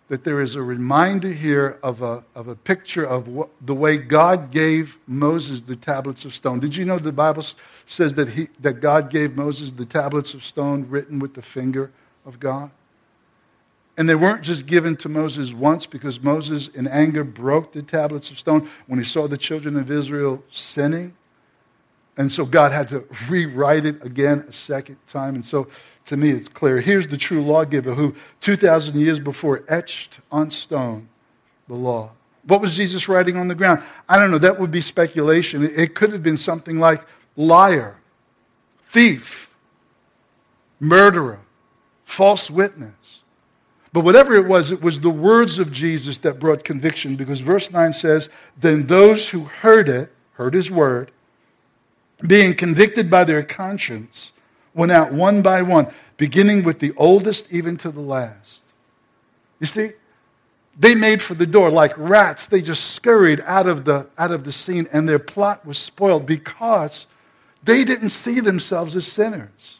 that 0.10 0.23
there 0.23 0.41
is 0.41 0.54
a 0.56 0.62
reminder 0.62 1.32
here 1.32 1.80
of 1.82 2.04
a, 2.04 2.23
of 2.36 2.47
a 2.47 2.56
picture 2.56 3.04
of 3.04 3.28
what, 3.28 3.50
the 3.60 3.73
way 3.73 3.97
God 3.97 4.52
gave 4.52 5.00
Moses 5.08 5.62
the 5.62 5.76
tablets 5.76 6.23
of 6.23 6.36
stone. 6.36 6.60
Did 6.60 6.76
you 6.76 6.86
know 6.86 7.00
the 7.00 7.12
Bible 7.12 7.43
says 7.88 8.13
that, 8.13 8.30
he, 8.30 8.47
that 8.60 8.76
God 8.76 9.10
gave 9.10 9.36
Moses 9.36 9.71
the 9.71 9.86
tablets 9.86 10.36
of 10.36 10.45
stone 10.45 10.86
written 10.88 11.17
with 11.17 11.34
the 11.34 11.41
finger 11.41 11.91
of 12.23 12.39
God? 12.39 12.69
And 13.97 14.08
they 14.08 14.13
weren't 14.13 14.43
just 14.43 14.67
given 14.67 14.95
to 14.97 15.10
Moses 15.10 15.52
once 15.52 15.88
because 15.88 16.21
Moses, 16.21 16.67
in 16.67 16.86
anger, 16.86 17.23
broke 17.23 17.73
the 17.73 17.82
tablets 17.82 18.30
of 18.30 18.38
stone 18.38 18.69
when 18.86 19.00
he 19.00 19.06
saw 19.06 19.28
the 19.28 19.38
children 19.38 19.76
of 19.76 19.89
Israel 19.89 20.43
sinning. 20.52 21.16
And 22.17 22.32
so 22.32 22.45
God 22.45 22.71
had 22.71 22.89
to 22.89 23.06
rewrite 23.30 23.86
it 23.86 24.03
again 24.03 24.45
a 24.47 24.51
second 24.51 24.97
time. 25.08 25.36
And 25.36 25.45
so 25.45 25.67
to 26.06 26.17
me, 26.17 26.32
it's 26.32 26.49
clear. 26.49 26.82
Here's 26.82 27.08
the 27.08 27.17
true 27.17 27.41
lawgiver 27.41 27.93
who, 27.93 28.15
2,000 28.41 28.99
years 28.99 29.19
before, 29.19 29.63
etched 29.67 30.19
on 30.32 30.49
stone 30.51 31.10
the 31.67 31.75
law. 31.75 32.12
What 32.45 32.62
was 32.62 32.75
Jesus 32.75 33.10
writing 33.10 33.36
on 33.36 33.49
the 33.49 33.56
ground? 33.56 33.84
I 34.08 34.17
don't 34.17 34.32
know. 34.32 34.38
That 34.38 34.60
would 34.60 34.71
be 34.71 34.82
speculation. 34.82 35.63
It 35.63 35.95
could 35.95 36.13
have 36.13 36.23
been 36.23 36.38
something 36.38 36.80
like 36.80 37.06
liar, 37.36 37.97
thief, 38.86 39.53
murderer, 40.80 41.41
false 42.06 42.49
witness. 42.49 42.93
But 43.91 44.06
whatever 44.06 44.34
it 44.36 44.47
was, 44.47 44.71
it 44.71 44.82
was 44.82 45.01
the 45.01 45.10
words 45.10 45.60
of 45.60 45.71
Jesus 45.71 46.19
that 46.19 46.39
brought 46.39 46.63
conviction 46.63 47.15
because 47.15 47.41
verse 47.41 47.71
9 47.71 47.93
says, 47.93 48.30
Then 48.58 48.88
those 48.88 49.30
who 49.30 49.45
heard 49.45 49.89
it, 49.89 50.13
heard 50.34 50.53
his 50.53 50.71
word, 50.71 51.12
being 52.25 52.56
convicted 52.56 53.10
by 53.10 53.23
their 53.23 53.43
conscience, 53.43 54.32
went 54.73 54.91
out 54.91 55.12
one 55.12 55.41
by 55.41 55.62
one, 55.62 55.88
beginning 56.17 56.63
with 56.63 56.80
the 56.80 56.93
oldest 56.97 57.51
even 57.51 57.77
to 57.77 57.91
the 57.91 58.01
last. 58.01 58.63
You 59.60 59.67
see, 59.67 59.91
they 60.80 60.93
made 60.93 61.21
for 61.21 61.34
the 61.34 61.47
door 61.47 61.71
like 61.71 61.93
rats. 61.97 62.47
They 62.47 62.62
just 62.62 62.91
scurried 62.91 63.41
out 63.45 63.67
of 63.67 63.86
the, 63.86 64.08
out 64.17 64.32
of 64.32 64.43
the 64.43 64.51
scene, 64.51 64.88
and 64.93 65.08
their 65.10 65.19
plot 65.19 65.65
was 65.65 65.77
spoiled 65.77 66.25
because 66.25 67.08
they 67.63 67.84
didn't 67.84 68.10
see 68.10 68.39
themselves 68.39 68.95
as 68.95 69.08
sinners. 69.08 69.80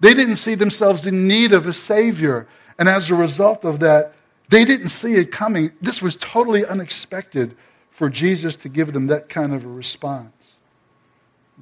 They 0.00 0.14
didn't 0.14 0.36
see 0.36 0.54
themselves 0.54 1.06
in 1.06 1.28
need 1.28 1.52
of 1.52 1.66
a 1.66 1.72
Savior. 1.72 2.48
And 2.78 2.88
as 2.88 3.10
a 3.10 3.14
result 3.14 3.64
of 3.64 3.80
that, 3.80 4.14
they 4.48 4.64
didn't 4.64 4.88
see 4.88 5.14
it 5.14 5.30
coming. 5.30 5.72
This 5.80 6.02
was 6.02 6.16
totally 6.16 6.66
unexpected 6.66 7.54
for 7.90 8.10
Jesus 8.10 8.56
to 8.58 8.68
give 8.68 8.92
them 8.92 9.06
that 9.06 9.28
kind 9.28 9.54
of 9.54 9.64
a 9.64 9.68
response. 9.68 10.41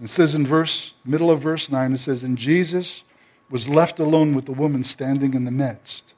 It 0.03 0.11
says 0.11 0.35
in 0.35 0.47
verse, 0.47 0.95
middle 1.05 1.31
of 1.31 1.41
verse 1.41 1.71
9, 1.71 1.93
it 1.93 1.99
says, 1.99 2.23
And 2.23 2.39
Jesus 2.39 3.03
was 3.51 3.69
left 3.69 3.99
alone 3.99 4.35
with 4.35 4.47
the 4.47 4.53
woman 4.53 4.83
standing 4.85 5.35
in 5.35 5.45
the 5.45 5.51
midst. 5.51 6.15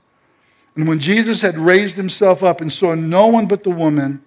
And 0.77 0.87
when 0.87 1.01
Jesus 1.01 1.43
had 1.43 1.59
raised 1.59 1.97
himself 1.97 2.43
up 2.43 2.61
and 2.61 2.73
saw 2.73 2.95
no 2.95 3.27
one 3.27 3.47
but 3.47 3.65
the 3.65 3.71
woman, 3.71 4.23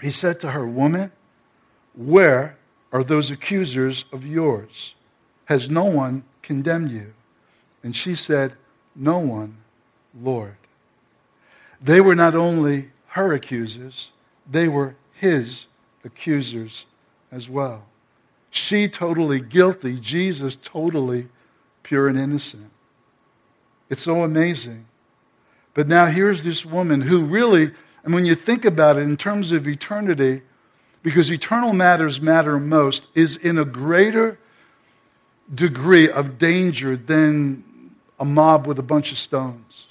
he 0.00 0.10
said 0.10 0.40
to 0.40 0.52
her, 0.52 0.66
Woman, 0.66 1.12
where 1.94 2.56
are 2.92 3.04
those 3.04 3.30
accusers 3.30 4.04
of 4.12 4.26
yours? 4.26 4.94
Has 5.46 5.68
no 5.68 5.84
one 5.84 6.24
condemned 6.42 6.90
you? 6.90 7.12
And 7.82 7.94
she 7.94 8.14
said, 8.14 8.54
No 8.94 9.18
one, 9.18 9.58
Lord. 10.18 10.56
They 11.80 12.00
were 12.00 12.14
not 12.14 12.34
only 12.34 12.90
her 13.08 13.32
accusers, 13.32 14.10
they 14.50 14.66
were 14.66 14.96
his 15.12 15.66
accusers 16.04 16.86
as 17.30 17.48
well. 17.48 17.86
She 18.56 18.88
totally 18.88 19.40
guilty, 19.40 19.98
Jesus 20.00 20.56
totally 20.56 21.28
pure 21.82 22.08
and 22.08 22.18
innocent. 22.18 22.70
It's 23.90 24.02
so 24.02 24.24
amazing. 24.24 24.86
But 25.74 25.88
now 25.88 26.06
here's 26.06 26.42
this 26.42 26.64
woman 26.64 27.02
who 27.02 27.24
really, 27.24 27.70
and 28.02 28.14
when 28.14 28.24
you 28.24 28.34
think 28.34 28.64
about 28.64 28.96
it 28.96 29.02
in 29.02 29.18
terms 29.18 29.52
of 29.52 29.68
eternity, 29.68 30.40
because 31.02 31.30
eternal 31.30 31.74
matters 31.74 32.20
matter 32.20 32.58
most, 32.58 33.04
is 33.14 33.36
in 33.36 33.58
a 33.58 33.64
greater 33.64 34.38
degree 35.54 36.10
of 36.10 36.38
danger 36.38 36.96
than 36.96 37.62
a 38.18 38.24
mob 38.24 38.66
with 38.66 38.78
a 38.78 38.82
bunch 38.82 39.12
of 39.12 39.18
stones. 39.18 39.88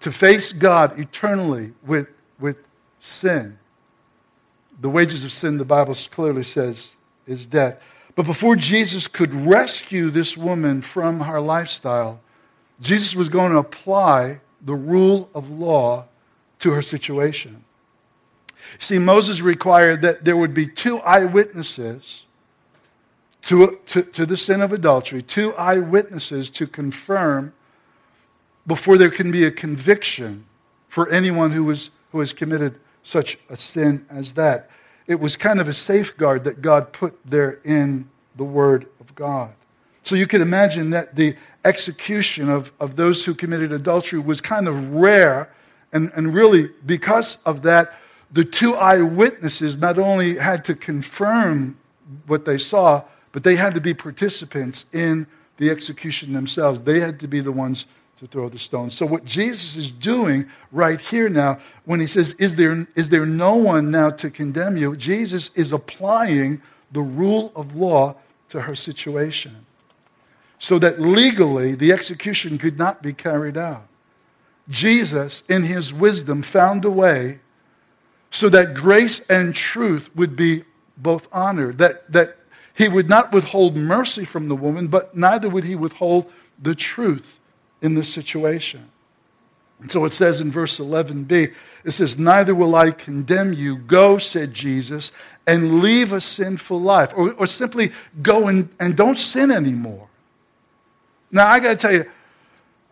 To 0.00 0.10
face 0.10 0.52
God 0.52 0.98
eternally 0.98 1.72
with, 1.86 2.08
with 2.40 2.56
sin, 2.98 3.60
the 4.80 4.90
wages 4.90 5.24
of 5.24 5.30
sin, 5.30 5.58
the 5.58 5.64
Bible 5.64 5.94
clearly 6.10 6.42
says, 6.42 6.90
is 7.28 7.46
death. 7.46 7.80
But 8.14 8.26
before 8.26 8.56
Jesus 8.56 9.06
could 9.06 9.32
rescue 9.32 10.10
this 10.10 10.36
woman 10.36 10.82
from 10.82 11.20
her 11.20 11.40
lifestyle, 11.40 12.20
Jesus 12.80 13.14
was 13.14 13.28
going 13.28 13.52
to 13.52 13.58
apply 13.58 14.40
the 14.60 14.74
rule 14.74 15.30
of 15.34 15.50
law 15.50 16.06
to 16.58 16.72
her 16.72 16.82
situation. 16.82 17.64
See, 18.78 18.98
Moses 18.98 19.40
required 19.40 20.02
that 20.02 20.24
there 20.24 20.36
would 20.36 20.52
be 20.52 20.66
two 20.66 20.98
eyewitnesses 20.98 22.24
to, 23.42 23.78
to, 23.86 24.02
to 24.02 24.26
the 24.26 24.36
sin 24.36 24.60
of 24.60 24.72
adultery, 24.72 25.22
two 25.22 25.54
eyewitnesses 25.54 26.50
to 26.50 26.66
confirm 26.66 27.52
before 28.66 28.98
there 28.98 29.10
can 29.10 29.30
be 29.30 29.44
a 29.44 29.50
conviction 29.50 30.44
for 30.88 31.08
anyone 31.08 31.52
who, 31.52 31.64
was, 31.64 31.90
who 32.12 32.20
has 32.20 32.32
committed 32.32 32.78
such 33.02 33.38
a 33.48 33.56
sin 33.56 34.04
as 34.10 34.32
that. 34.32 34.70
It 35.08 35.18
was 35.18 35.36
kind 35.36 35.58
of 35.58 35.66
a 35.66 35.72
safeguard 35.72 36.44
that 36.44 36.62
God 36.62 36.92
put 36.92 37.18
there 37.24 37.58
in 37.64 38.08
the 38.36 38.44
Word 38.44 38.86
of 39.00 39.14
God. 39.16 39.52
So 40.04 40.14
you 40.14 40.26
can 40.26 40.40
imagine 40.40 40.90
that 40.90 41.16
the 41.16 41.34
execution 41.64 42.48
of, 42.48 42.72
of 42.78 42.96
those 42.96 43.24
who 43.24 43.34
committed 43.34 43.72
adultery 43.72 44.20
was 44.20 44.40
kind 44.40 44.68
of 44.68 44.94
rare. 44.94 45.52
And, 45.92 46.12
and 46.14 46.32
really, 46.32 46.70
because 46.86 47.38
of 47.44 47.62
that, 47.62 47.94
the 48.30 48.44
two 48.44 48.74
eyewitnesses 48.74 49.78
not 49.78 49.98
only 49.98 50.36
had 50.36 50.64
to 50.66 50.74
confirm 50.74 51.78
what 52.26 52.44
they 52.44 52.58
saw, 52.58 53.02
but 53.32 53.42
they 53.42 53.56
had 53.56 53.74
to 53.74 53.80
be 53.80 53.94
participants 53.94 54.86
in 54.92 55.26
the 55.56 55.70
execution 55.70 56.32
themselves. 56.32 56.80
They 56.80 57.00
had 57.00 57.18
to 57.20 57.26
be 57.26 57.40
the 57.40 57.52
ones 57.52 57.86
to 58.18 58.26
throw 58.26 58.48
the 58.48 58.58
stone. 58.58 58.90
So, 58.90 59.06
what 59.06 59.24
Jesus 59.24 59.76
is 59.76 59.90
doing 59.90 60.46
right 60.72 61.00
here 61.00 61.28
now, 61.28 61.58
when 61.84 62.00
he 62.00 62.06
says, 62.06 62.34
Is 62.34 62.56
there, 62.56 62.86
is 62.96 63.08
there 63.08 63.26
no 63.26 63.54
one 63.54 63.90
now 63.90 64.10
to 64.10 64.30
condemn 64.30 64.76
you? 64.76 64.96
Jesus 64.96 65.50
is 65.54 65.72
applying 65.72 66.60
the 66.90 67.00
rule 67.00 67.52
of 67.54 67.76
law 67.76 68.16
to 68.48 68.62
her 68.62 68.74
situation 68.74 69.66
so 70.58 70.78
that 70.80 71.00
legally 71.00 71.74
the 71.74 71.92
execution 71.92 72.58
could 72.58 72.78
not 72.78 73.02
be 73.02 73.12
carried 73.12 73.56
out. 73.56 73.86
Jesus, 74.68 75.42
in 75.48 75.62
his 75.62 75.92
wisdom, 75.92 76.42
found 76.42 76.84
a 76.84 76.90
way 76.90 77.38
so 78.30 78.48
that 78.48 78.74
grace 78.74 79.20
and 79.30 79.54
truth 79.54 80.10
would 80.16 80.34
be 80.34 80.64
both 80.96 81.28
honored, 81.32 81.78
that, 81.78 82.10
that 82.10 82.36
he 82.74 82.88
would 82.88 83.08
not 83.08 83.32
withhold 83.32 83.76
mercy 83.76 84.24
from 84.24 84.48
the 84.48 84.56
woman, 84.56 84.88
but 84.88 85.16
neither 85.16 85.48
would 85.48 85.64
he 85.64 85.76
withhold 85.76 86.30
the 86.60 86.74
truth 86.74 87.37
in 87.82 87.94
this 87.94 88.12
situation. 88.12 88.90
And 89.80 89.90
so 89.92 90.04
it 90.04 90.12
says 90.12 90.40
in 90.40 90.50
verse 90.50 90.78
11b, 90.78 91.54
it 91.84 91.90
says, 91.92 92.18
Neither 92.18 92.54
will 92.54 92.74
I 92.74 92.90
condemn 92.90 93.52
you. 93.52 93.76
Go, 93.76 94.18
said 94.18 94.52
Jesus, 94.52 95.12
and 95.46 95.80
leave 95.80 96.12
a 96.12 96.20
sinful 96.20 96.80
life. 96.80 97.12
Or, 97.16 97.32
or 97.34 97.46
simply 97.46 97.92
go 98.20 98.48
and, 98.48 98.68
and 98.80 98.96
don't 98.96 99.18
sin 99.18 99.50
anymore. 99.50 100.08
Now, 101.30 101.46
I 101.46 101.60
got 101.60 101.70
to 101.70 101.76
tell 101.76 101.92
you, 101.92 102.06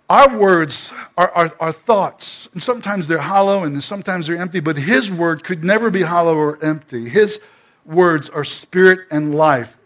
our 0.09 0.38
words 0.38 0.92
are, 1.18 1.31
are, 1.33 1.57
are, 1.59 1.72
thoughts, 1.72 2.49
and 2.53 2.62
sometimes 2.62 3.09
they're 3.09 3.18
hollow 3.18 3.64
and 3.64 3.83
sometimes 3.83 4.29
they're 4.29 4.37
empty, 4.37 4.61
but 4.61 4.77
His 4.77 5.11
word 5.11 5.42
could 5.42 5.64
never 5.64 5.90
be 5.90 6.03
hollow 6.03 6.37
or 6.37 6.64
empty. 6.64 7.09
His 7.09 7.40
words 7.85 8.29
are 8.29 8.44
spirit 8.44 9.01
and 9.11 9.35
life. 9.35 9.77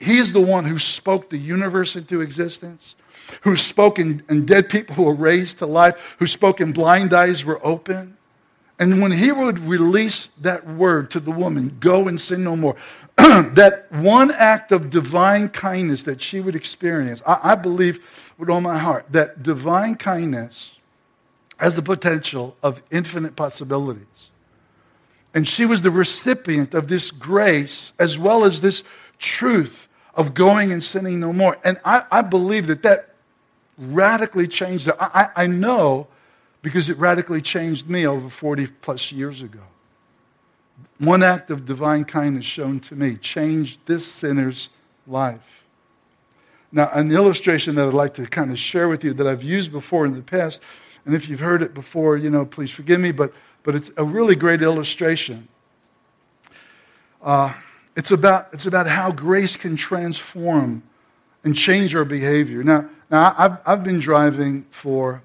He 0.00 0.18
is 0.18 0.32
the 0.32 0.40
one 0.40 0.66
who 0.66 0.78
spoke 0.78 1.30
the 1.30 1.38
universe 1.38 1.96
into 1.96 2.20
existence, 2.20 2.94
who 3.42 3.56
spoke 3.56 3.98
and, 3.98 4.22
and 4.28 4.46
dead 4.46 4.68
people 4.68 4.94
who 4.94 5.04
were 5.04 5.14
raised 5.14 5.58
to 5.58 5.66
life, 5.66 6.16
who 6.18 6.26
spoke 6.26 6.60
and 6.60 6.74
blind 6.74 7.12
eyes 7.12 7.44
were 7.44 7.64
open. 7.64 8.16
And 8.78 9.02
when 9.02 9.10
he 9.10 9.32
would 9.32 9.58
release 9.58 10.30
that 10.40 10.66
word 10.66 11.10
to 11.10 11.20
the 11.20 11.32
woman, 11.32 11.76
go 11.80 12.06
and 12.06 12.20
sin 12.20 12.44
no 12.44 12.56
more, 12.56 12.76
that 13.16 13.86
one 13.90 14.30
act 14.30 14.70
of 14.70 14.88
divine 14.90 15.48
kindness 15.48 16.04
that 16.04 16.22
she 16.22 16.40
would 16.40 16.54
experience, 16.54 17.20
I, 17.26 17.40
I 17.42 17.54
believe 17.56 18.34
with 18.38 18.48
all 18.48 18.60
my 18.60 18.78
heart 18.78 19.06
that 19.10 19.42
divine 19.42 19.96
kindness 19.96 20.78
has 21.58 21.74
the 21.74 21.82
potential 21.82 22.56
of 22.62 22.82
infinite 22.90 23.34
possibilities. 23.34 24.30
And 25.34 25.46
she 25.46 25.66
was 25.66 25.82
the 25.82 25.90
recipient 25.90 26.72
of 26.72 26.88
this 26.88 27.10
grace 27.10 27.92
as 27.98 28.18
well 28.18 28.44
as 28.44 28.60
this 28.60 28.82
truth 29.18 29.88
of 30.14 30.34
going 30.34 30.72
and 30.72 30.82
sinning 30.82 31.20
no 31.20 31.32
more. 31.32 31.58
And 31.64 31.80
I, 31.84 32.04
I 32.10 32.22
believe 32.22 32.66
that 32.68 32.82
that 32.82 33.07
radically 33.78 34.48
changed 34.48 34.86
her. 34.86 34.96
I, 35.00 35.30
I 35.36 35.46
know 35.46 36.08
because 36.62 36.90
it 36.90 36.98
radically 36.98 37.40
changed 37.40 37.88
me 37.88 38.06
over 38.06 38.28
40 38.28 38.66
plus 38.66 39.12
years 39.12 39.42
ago. 39.42 39.62
One 40.98 41.22
act 41.22 41.50
of 41.50 41.64
divine 41.64 42.04
kindness 42.04 42.44
shown 42.44 42.80
to 42.80 42.96
me 42.96 43.16
changed 43.16 43.80
this 43.86 44.06
sinner's 44.06 44.68
life. 45.06 45.64
Now, 46.70 46.90
an 46.92 47.10
illustration 47.10 47.76
that 47.76 47.86
I'd 47.86 47.94
like 47.94 48.14
to 48.14 48.26
kind 48.26 48.50
of 48.50 48.58
share 48.58 48.88
with 48.88 49.04
you 49.04 49.14
that 49.14 49.26
I've 49.26 49.42
used 49.42 49.72
before 49.72 50.04
in 50.04 50.14
the 50.14 50.22
past, 50.22 50.60
and 51.06 51.14
if 51.14 51.28
you've 51.28 51.40
heard 51.40 51.62
it 51.62 51.72
before, 51.72 52.16
you 52.16 52.28
know, 52.28 52.44
please 52.44 52.70
forgive 52.70 53.00
me, 53.00 53.12
but, 53.12 53.32
but 53.62 53.74
it's 53.74 53.90
a 53.96 54.04
really 54.04 54.34
great 54.34 54.60
illustration. 54.60 55.48
Uh, 57.22 57.54
it's, 57.96 58.10
about, 58.10 58.48
it's 58.52 58.66
about 58.66 58.86
how 58.86 59.10
grace 59.10 59.56
can 59.56 59.76
transform 59.76 60.82
and 61.44 61.56
change 61.56 61.94
our 61.94 62.04
behavior. 62.04 62.62
Now, 62.62 62.88
now 63.10 63.34
I've, 63.36 63.58
I've 63.66 63.84
been 63.84 64.00
driving 64.00 64.64
for 64.70 65.22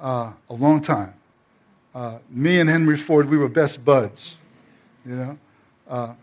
uh, 0.00 0.32
a 0.48 0.54
long 0.54 0.80
time. 0.80 1.14
Uh, 1.94 2.18
me 2.30 2.60
and 2.60 2.68
Henry 2.68 2.96
Ford, 2.96 3.28
we 3.28 3.38
were 3.38 3.48
best 3.48 3.84
buds. 3.84 4.36
You 5.04 5.14
know, 5.14 5.38
uh, 5.88 6.14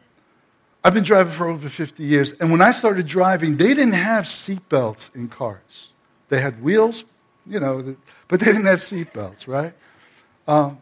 I've 0.83 0.93
been 0.93 1.03
driving 1.03 1.33
for 1.33 1.47
over 1.47 1.67
50 1.67 2.03
years, 2.03 2.33
and 2.33 2.51
when 2.51 2.61
I 2.61 2.71
started 2.71 3.07
driving, 3.07 3.57
they 3.57 3.69
didn't 3.69 3.93
have 3.93 4.25
seatbelts 4.25 5.13
in 5.15 5.27
cars. 5.27 5.89
They 6.29 6.39
had 6.39 6.61
wheels, 6.61 7.03
you 7.45 7.59
know, 7.59 7.95
but 8.27 8.39
they 8.39 8.47
didn't 8.47 8.65
have 8.65 8.79
seatbelts, 8.79 9.47
right? 9.47 9.73
Um, 10.47 10.79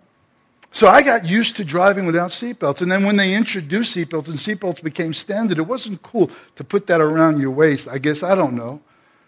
so 0.73 0.87
I 0.87 1.03
got 1.03 1.25
used 1.25 1.55
to 1.57 1.63
driving 1.63 2.07
without 2.07 2.31
seatbelts. 2.31 2.81
And 2.81 2.91
then 2.91 3.03
when 3.03 3.15
they 3.15 3.35
introduced 3.35 3.95
seatbelts 3.95 4.27
and 4.27 4.37
seatbelts 4.37 4.81
became 4.83 5.13
standard, 5.13 5.59
it 5.59 5.67
wasn't 5.67 6.01
cool 6.01 6.31
to 6.55 6.63
put 6.63 6.87
that 6.87 6.99
around 6.99 7.39
your 7.39 7.51
waist. 7.51 7.87
I 7.87 7.99
guess 7.99 8.23
I 8.23 8.33
don't 8.33 8.55
know, 8.55 8.81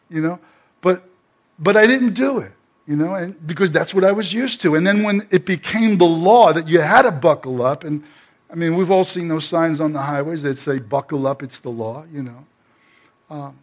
you 0.10 0.22
know. 0.22 0.40
But 0.86 0.98
but 1.58 1.76
I 1.76 1.86
didn't 1.88 2.14
do 2.14 2.32
it 2.40 2.54
you 2.88 2.96
know, 2.96 3.16
and 3.16 3.36
because 3.48 3.72
that's 3.72 3.94
what 3.94 4.04
I 4.04 4.12
was 4.12 4.32
used 4.32 4.62
to. 4.62 4.76
And 4.76 4.86
then 4.86 5.04
when 5.04 5.28
it 5.32 5.46
became 5.46 5.98
the 5.98 6.06
law 6.06 6.54
that 6.54 6.68
you 6.68 6.80
had 6.82 7.04
to 7.04 7.12
buckle 7.12 7.64
up, 7.64 7.84
and 7.84 8.04
I 8.52 8.56
mean, 8.56 8.76
we've 8.76 8.92
all 8.92 9.04
seen 9.04 9.28
those 9.28 9.46
signs 9.46 9.80
on 9.80 9.94
the 9.94 10.02
highways 10.02 10.44
that 10.44 10.58
say, 10.58 10.80
buckle 10.80 11.26
up, 11.26 11.42
it's 11.42 11.60
the 11.60 11.72
law, 11.72 12.06
you 12.12 12.22
know. 12.22 12.46
Um, 13.30 13.58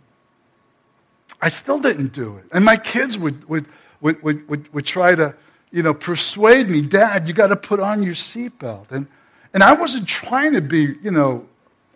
I 1.40 1.48
still 1.50 1.78
didn't 1.78 2.12
do 2.12 2.36
it. 2.36 2.44
And 2.52 2.64
my 2.64 2.76
kids 2.76 3.18
would, 3.18 3.48
would, 3.48 3.66
would, 4.00 4.22
would, 4.22 4.48
would, 4.48 4.74
would 4.74 4.86
try 4.86 5.14
to, 5.14 5.34
you 5.70 5.84
know, 5.84 5.94
persuade 5.94 6.68
me, 6.68 6.82
Dad, 6.82 7.28
you 7.28 7.34
got 7.34 7.48
to 7.48 7.56
put 7.56 7.78
on 7.78 8.02
your 8.02 8.14
seatbelt. 8.14 8.90
And, 8.90 9.06
and 9.54 9.62
I 9.62 9.72
wasn't 9.72 10.08
trying 10.08 10.52
to 10.54 10.60
be, 10.60 10.96
you 11.00 11.12
know, 11.12 11.46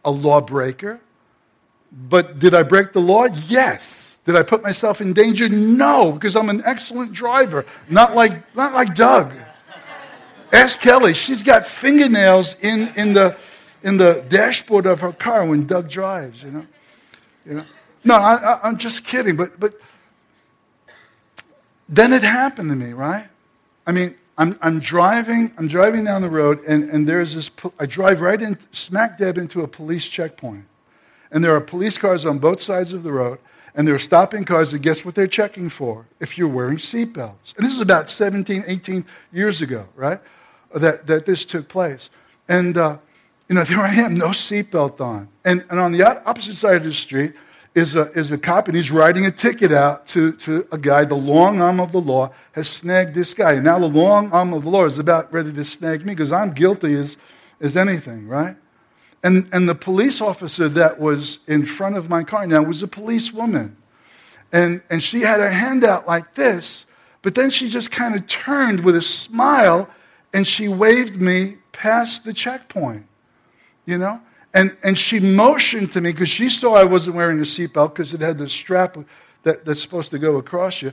a 0.05 0.11
lawbreaker. 0.11 1.01
But 1.91 2.39
did 2.39 2.55
I 2.55 2.63
break 2.63 2.93
the 2.93 3.01
law? 3.01 3.25
Yes. 3.25 4.06
Did 4.27 4.35
I 4.35 4.43
put 4.43 4.63
myself 4.63 5.01
in 5.01 5.13
danger? 5.13 5.49
No, 5.49 6.11
because 6.11 6.35
I'm 6.35 6.51
an 6.51 6.61
excellent 6.65 7.13
driver. 7.13 7.65
Not 7.89 8.17
like, 8.17 8.55
not 8.57 8.75
like 8.75 8.95
Doug. 8.97 9.33
Ask 10.53 10.81
Kelly. 10.81 11.15
She's 11.15 11.45
got 11.45 11.65
fingernails 11.65 12.57
in, 12.61 12.93
in, 12.97 13.13
the, 13.13 13.37
in 13.85 13.97
the 13.97 14.27
dashboard 14.29 14.85
of 14.85 15.01
her 15.01 15.13
car 15.13 15.47
when 15.47 15.65
Doug 15.67 15.89
drives, 15.89 16.43
you 16.43 16.51
know. 16.51 16.67
You 17.47 17.55
know? 17.55 17.65
No, 18.03 18.17
I, 18.17 18.69
am 18.69 18.77
just 18.79 19.05
kidding. 19.05 19.37
But, 19.37 19.61
but 19.61 19.75
then 21.89 22.13
it 22.13 22.25
happened 22.25 22.71
to 22.71 22.77
me, 22.77 22.93
right? 22.95 23.29
I 23.87 23.93
mean, 23.93 24.17
I'm, 24.37 24.59
I'm 24.61 24.81
driving, 24.81 25.53
I'm 25.57 25.69
driving 25.69 26.05
down 26.05 26.23
the 26.23 26.29
road, 26.29 26.65
and, 26.67 26.91
and 26.91 27.09
there's 27.09 27.35
this, 27.35 27.49
I 27.79 27.87
drive 27.87 28.21
right 28.21 28.43
in, 28.43 28.59
smack 28.73 29.19
dab 29.19 29.39
into 29.39 29.63
a 29.63 29.69
police 29.69 30.09
checkpoint. 30.09 30.65
And 31.31 31.45
there 31.45 31.55
are 31.55 31.61
police 31.61 31.97
cars 31.97 32.25
on 32.25 32.39
both 32.39 32.61
sides 32.61 32.93
of 32.93 33.05
the 33.05 33.13
road 33.13 33.39
and 33.77 33.87
they're 33.87 33.99
stopping 33.99 34.45
cars, 34.45 34.73
and 34.73 34.83
guess 34.83 35.05
what 35.05 35.15
they're 35.15 35.27
checking 35.27 35.69
for? 35.69 36.07
If 36.19 36.39
you're 36.39 36.49
wearing 36.49 36.79
seatbelts. 36.79 37.55
And 37.57 37.65
this 37.65 37.75
is 37.75 37.81
about 37.81 38.09
17, 38.09 38.65
18 38.67 39.05
years 39.33 39.61
ago, 39.61 39.87
right? 39.95 40.19
That, 40.75 41.07
that 41.07 41.27
this 41.27 41.45
took 41.45 41.69
place. 41.69 42.09
And, 42.49 42.77
uh, 42.79 42.97
you 43.49 43.55
know, 43.55 43.65
there 43.65 43.79
I 43.79 43.95
am, 43.95 44.15
no 44.15 44.29
seatbelt 44.29 45.01
on. 45.01 45.29
And, 45.45 45.65
and 45.69 45.79
on 45.79 45.93
the 45.93 46.03
opposite 46.27 46.55
side 46.55 46.77
of 46.77 46.85
the 46.85 46.95
street 46.95 47.35
is 47.75 47.95
a, 47.95 48.11
is 48.13 48.33
a 48.33 48.39
cop, 48.39 48.67
and 48.69 48.77
he's 48.77 48.91
writing 48.91 49.27
a 49.27 49.31
ticket 49.31 49.71
out 49.71 50.07
to, 50.07 50.33
to 50.33 50.67
a 50.73 50.79
guy. 50.79 51.05
The 51.05 51.15
long 51.15 51.61
arm 51.61 51.79
of 51.79 51.93
the 51.93 52.01
law 52.01 52.33
has 52.53 52.71
snagged 52.71 53.15
this 53.15 53.35
guy. 53.35 53.53
And 53.53 53.65
now 53.65 53.79
the 53.79 53.87
long 53.87 54.33
arm 54.33 54.55
of 54.55 54.65
the 54.65 54.71
law 54.71 54.87
is 54.87 54.97
about 54.97 55.31
ready 55.31 55.53
to 55.53 55.65
snag 55.67 56.01
me 56.01 56.15
because 56.15 56.33
I'm 56.33 56.53
guilty 56.53 56.95
as, 56.95 57.19
as 57.61 57.77
anything, 57.77 58.27
right? 58.27 58.57
And, 59.27 59.49
and 59.53 59.69
the 59.69 59.75
police 59.75 60.21
officer 60.21 60.69
that 60.69 61.01
was 61.01 61.41
in 61.49 61.67
front 61.67 61.97
of 61.97 62.09
my 62.09 62.23
car 62.23 62.47
now 62.47 62.63
was 62.63 62.81
a 62.85 62.87
policewoman. 62.87 63.77
And, 64.53 64.85
and 64.89 65.03
she 65.03 65.23
had 65.23 65.41
her 65.41 65.51
hand 65.51 65.83
out 65.83 66.07
like 66.07 66.35
this, 66.35 66.85
but 67.23 67.35
then 67.35 67.51
she 67.51 67.67
just 67.67 67.91
kind 67.91 68.15
of 68.15 68.29
turned 68.29 68.85
with 68.85 68.95
a 68.95 69.03
smile 69.03 69.91
and 70.33 70.47
she 70.47 70.69
waved 70.69 71.21
me 71.21 71.57
past 71.73 72.23
the 72.23 72.33
checkpoint, 72.33 73.05
you 73.85 73.99
know? 73.99 74.21
And, 74.55 74.77
and 74.85 74.97
she 74.97 75.19
motioned 75.19 75.93
to 75.95 76.01
me 76.01 76.13
because 76.13 76.29
she 76.29 76.49
saw 76.49 76.75
I 76.75 76.85
wasn't 76.85 77.17
wearing 77.17 77.41
a 77.41 77.43
seatbelt 77.43 77.95
because 77.95 78.15
it 78.15 78.21
had 78.21 78.39
the 78.39 78.49
strap 78.49 78.97
that, 79.43 79.65
that's 79.65 79.83
supposed 79.83 80.13
to 80.13 80.21
go 80.21 80.37
across 80.37 80.81
you. 80.83 80.93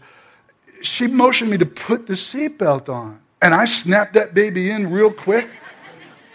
She 0.81 1.05
motioned 1.05 1.51
me 1.51 1.59
to 1.59 1.67
put 1.67 2.07
the 2.07 2.13
seatbelt 2.13 2.89
on. 2.89 3.21
And 3.43 3.53
I 3.53 3.65
snapped 3.65 4.15
that 4.15 4.33
baby 4.33 4.71
in 4.71 4.89
real 4.89 5.11
quick, 5.11 5.51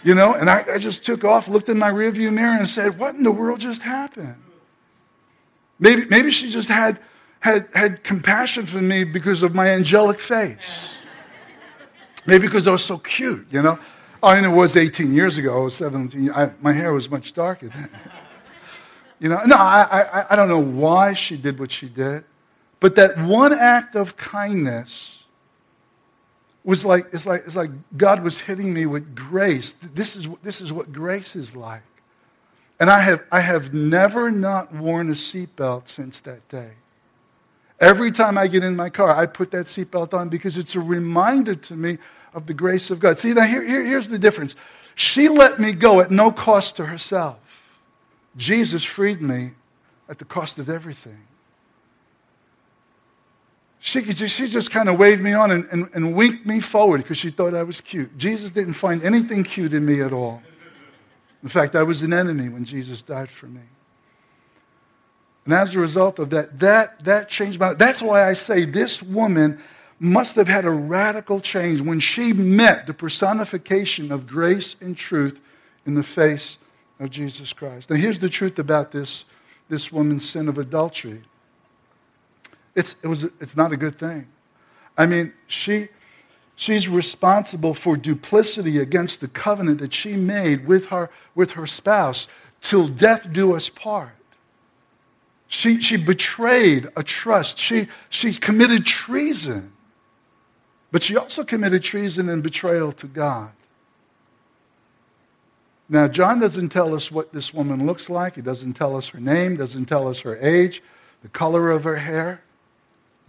you 0.03 0.15
know, 0.15 0.33
and 0.33 0.49
I, 0.49 0.65
I 0.73 0.77
just 0.77 1.03
took 1.03 1.23
off, 1.23 1.47
looked 1.47 1.69
in 1.69 1.77
my 1.77 1.91
rearview 1.91 2.31
mirror, 2.33 2.57
and 2.57 2.67
said, 2.67 2.97
What 2.97 3.15
in 3.15 3.23
the 3.23 3.31
world 3.31 3.59
just 3.59 3.81
happened? 3.81 4.35
Maybe, 5.79 6.05
maybe 6.05 6.31
she 6.31 6.49
just 6.49 6.69
had, 6.69 6.99
had, 7.39 7.67
had 7.73 8.03
compassion 8.03 8.65
for 8.65 8.81
me 8.81 9.03
because 9.03 9.43
of 9.43 9.55
my 9.55 9.69
angelic 9.69 10.19
face. 10.19 10.97
Maybe 12.25 12.47
because 12.47 12.67
I 12.67 12.71
was 12.71 12.83
so 12.83 12.97
cute, 12.97 13.47
you 13.49 13.61
know. 13.61 13.79
I 14.21 14.35
mean, 14.35 14.51
it 14.51 14.53
was 14.53 14.75
18 14.75 15.13
years 15.13 15.37
ago. 15.37 15.61
I 15.61 15.63
was 15.63 15.75
17. 15.75 16.31
I, 16.31 16.51
my 16.61 16.73
hair 16.73 16.91
was 16.91 17.09
much 17.09 17.33
darker 17.33 17.69
then. 17.69 17.89
you 19.19 19.29
know, 19.29 19.39
no, 19.45 19.55
I, 19.55 20.01
I, 20.01 20.25
I 20.31 20.35
don't 20.35 20.49
know 20.49 20.59
why 20.59 21.13
she 21.13 21.37
did 21.37 21.59
what 21.59 21.71
she 21.71 21.87
did, 21.87 22.25
but 22.79 22.95
that 22.95 23.17
one 23.17 23.53
act 23.53 23.95
of 23.95 24.17
kindness 24.17 25.18
was 26.63 26.85
like, 26.85 27.07
it's 27.13 27.25
like, 27.25 27.43
it's 27.45 27.55
like 27.55 27.71
God 27.97 28.23
was 28.23 28.39
hitting 28.39 28.73
me 28.73 28.85
with 28.85 29.15
grace. 29.15 29.73
This 29.81 30.15
is, 30.15 30.27
this 30.43 30.61
is 30.61 30.73
what 30.73 30.91
grace 30.91 31.35
is 31.35 31.55
like. 31.55 31.81
And 32.79 32.89
I 32.89 32.99
have, 32.99 33.23
I 33.31 33.41
have 33.41 33.73
never 33.73 34.31
not 34.31 34.73
worn 34.73 35.09
a 35.09 35.13
seatbelt 35.13 35.87
since 35.87 36.21
that 36.21 36.47
day. 36.47 36.71
Every 37.79 38.11
time 38.11 38.37
I 38.37 38.47
get 38.47 38.63
in 38.63 38.75
my 38.75 38.89
car, 38.89 39.11
I 39.11 39.25
put 39.25 39.51
that 39.51 39.65
seatbelt 39.65 40.13
on 40.13 40.29
because 40.29 40.57
it's 40.57 40.75
a 40.75 40.79
reminder 40.79 41.55
to 41.55 41.75
me 41.75 41.97
of 42.33 42.45
the 42.45 42.53
grace 42.53 42.89
of 42.89 42.99
God. 42.99 43.17
See, 43.17 43.33
now 43.33 43.43
here, 43.43 43.63
here, 43.63 43.83
here's 43.83 44.09
the 44.09 44.19
difference. 44.19 44.55
She 44.95 45.29
let 45.29 45.59
me 45.59 45.71
go 45.71 46.01
at 46.01 46.11
no 46.11 46.31
cost 46.31 46.75
to 46.75 46.85
herself. 46.85 47.77
Jesus 48.35 48.83
freed 48.83 49.21
me 49.21 49.51
at 50.07 50.19
the 50.19 50.25
cost 50.25 50.59
of 50.59 50.69
everything. 50.69 51.19
She, 53.81 54.03
she 54.11 54.47
just 54.47 54.71
kind 54.71 54.89
of 54.89 54.99
waved 54.99 55.21
me 55.21 55.33
on 55.33 55.51
and, 55.51 55.65
and, 55.71 55.89
and 55.93 56.13
winked 56.13 56.45
me 56.45 56.59
forward 56.59 57.01
because 57.03 57.17
she 57.17 57.29
thought 57.29 57.53
I 57.53 57.63
was 57.63 57.79
cute. 57.79 58.17
Jesus 58.17 58.49
didn't 58.49 58.73
find 58.73 59.03
anything 59.03 59.43
cute 59.43 59.73
in 59.73 59.85
me 59.85 60.01
at 60.01 60.11
all. 60.11 60.41
In 61.41 61.49
fact, 61.49 61.75
I 61.75 61.83
was 61.83 62.01
an 62.01 62.11
enemy 62.11 62.49
when 62.49 62.65
Jesus 62.65 63.01
died 63.01 63.31
for 63.31 63.45
me. 63.45 63.61
And 65.45 65.53
as 65.53 65.73
a 65.75 65.79
result 65.79 66.19
of 66.19 66.29
that, 66.31 66.59
that, 66.59 67.03
that 67.05 67.29
changed 67.29 67.59
my 67.59 67.69
life. 67.69 67.77
That's 67.77 68.01
why 68.01 68.27
I 68.27 68.33
say 68.33 68.65
this 68.65 69.01
woman 69.01 69.59
must 69.97 70.35
have 70.35 70.47
had 70.47 70.65
a 70.65 70.71
radical 70.71 71.39
change 71.39 71.81
when 71.81 72.01
she 72.01 72.33
met 72.33 72.85
the 72.85 72.93
personification 72.93 74.11
of 74.11 74.27
grace 74.27 74.75
and 74.81 74.95
truth 74.95 75.39
in 75.85 75.93
the 75.93 76.03
face 76.03 76.57
of 76.99 77.09
Jesus 77.09 77.53
Christ. 77.53 77.89
Now, 77.89 77.95
here's 77.95 78.19
the 78.19 78.29
truth 78.29 78.59
about 78.59 78.91
this, 78.91 79.23
this 79.69 79.91
woman's 79.91 80.29
sin 80.29 80.49
of 80.49 80.57
adultery 80.57 81.23
it's, 82.75 82.95
it 83.03 83.07
was, 83.07 83.23
it's 83.23 83.57
not 83.57 83.71
a 83.71 83.77
good 83.77 83.97
thing. 83.97 84.27
I 84.97 85.05
mean, 85.05 85.33
she, 85.47 85.87
she's 86.55 86.87
responsible 86.87 87.73
for 87.73 87.97
duplicity 87.97 88.79
against 88.79 89.21
the 89.21 89.27
covenant 89.27 89.79
that 89.79 89.93
she 89.93 90.15
made 90.15 90.67
with 90.67 90.87
her, 90.87 91.09
with 91.35 91.51
her 91.51 91.65
spouse 91.65 92.27
till 92.61 92.87
death 92.87 93.31
do 93.31 93.55
us 93.55 93.69
part. 93.69 94.11
She, 95.47 95.81
she 95.81 95.97
betrayed 95.97 96.89
a 96.95 97.01
trust. 97.01 97.57
She, 97.57 97.87
she 98.09 98.33
committed 98.33 98.85
treason. 98.85 99.73
But 100.91 101.01
she 101.01 101.17
also 101.17 101.43
committed 101.43 101.83
treason 101.83 102.29
and 102.29 102.43
betrayal 102.43 102.91
to 102.93 103.07
God. 103.07 103.51
Now, 105.87 106.07
John 106.07 106.39
doesn't 106.39 106.69
tell 106.69 106.93
us 106.93 107.11
what 107.11 107.33
this 107.33 107.51
woman 107.51 107.87
looks 107.87 108.11
like. 108.11 108.35
He 108.35 108.43
doesn't 108.43 108.73
tell 108.73 108.95
us 108.95 109.07
her 109.07 109.19
name, 109.19 109.55
doesn't 109.55 109.85
tell 109.85 110.07
us 110.07 110.19
her 110.19 110.37
age, 110.37 110.83
the 111.23 111.29
color 111.29 111.71
of 111.71 111.83
her 111.83 111.97
hair. 111.97 112.43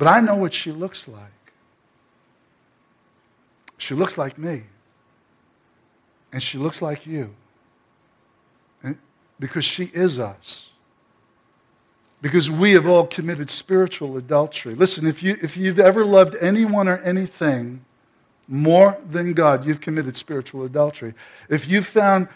But 0.01 0.09
I 0.09 0.21
know 0.21 0.35
what 0.35 0.55
she 0.55 0.73
looks 0.73 1.07
like. 1.07 1.53
She 3.77 3.95
looks 3.95 4.17
like 4.17 4.39
me. 4.39 4.63
And 6.33 6.43
she 6.43 6.57
looks 6.57 6.81
like 6.81 7.07
you. 7.07 7.35
And 8.83 8.97
because 9.39 9.67
she 9.67 9.91
is 9.93 10.19
us 10.19 10.71
because 12.23 12.51
we 12.51 12.73
have 12.73 12.87
all 12.87 13.07
committed 13.07 13.51
spiritual 13.51 14.17
adultery. 14.17 14.75
Listen, 14.75 15.07
if, 15.07 15.23
you, 15.23 15.37
if 15.43 15.59
you've 15.59 15.79
ever 15.79 16.07
loved 16.07 16.35
anyone 16.41 16.89
or 16.89 16.97
anything 16.99 17.85
more 18.49 18.99
than 19.07 19.35
God, 19.35 19.67
you've 19.67 19.83
committed 19.83 20.17
spiritual 20.17 20.65
adultery. 20.65 21.13
If 21.51 21.69
you've 21.69 21.87
found 21.87 22.29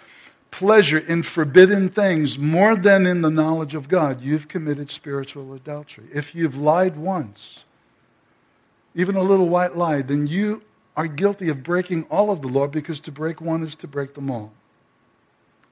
pleasure 0.55 0.99
in 0.99 1.21
forbidden 1.21 1.89
things 1.89 2.39
more 2.39 2.77
than 2.77 3.07
in 3.07 3.23
the 3.23 3.31
knowledge 3.31 3.75
of 3.75 3.89
God, 3.89 4.23
you've 4.23 4.47
committed 4.47 4.89
spiritual 4.89 5.53
adultery. 5.53 6.05
If 6.15 6.33
you've 6.33 6.57
lied 6.57 6.97
once, 6.97 7.65
even 8.95 9.17
a 9.17 9.23
little 9.23 9.49
white 9.49 9.77
lie, 9.77 10.03
then 10.03 10.29
you 10.29 10.63
are 10.97 11.09
guilty 11.09 11.49
of 11.49 11.65
breaking 11.65 12.05
all 12.05 12.31
of 12.31 12.41
the 12.41 12.47
law 12.47 12.69
because 12.69 13.01
to 13.01 13.11
break 13.11 13.41
one 13.41 13.65
is 13.65 13.75
to 13.75 13.89
break 13.89 14.15
them 14.15 14.31
all. 14.31 14.53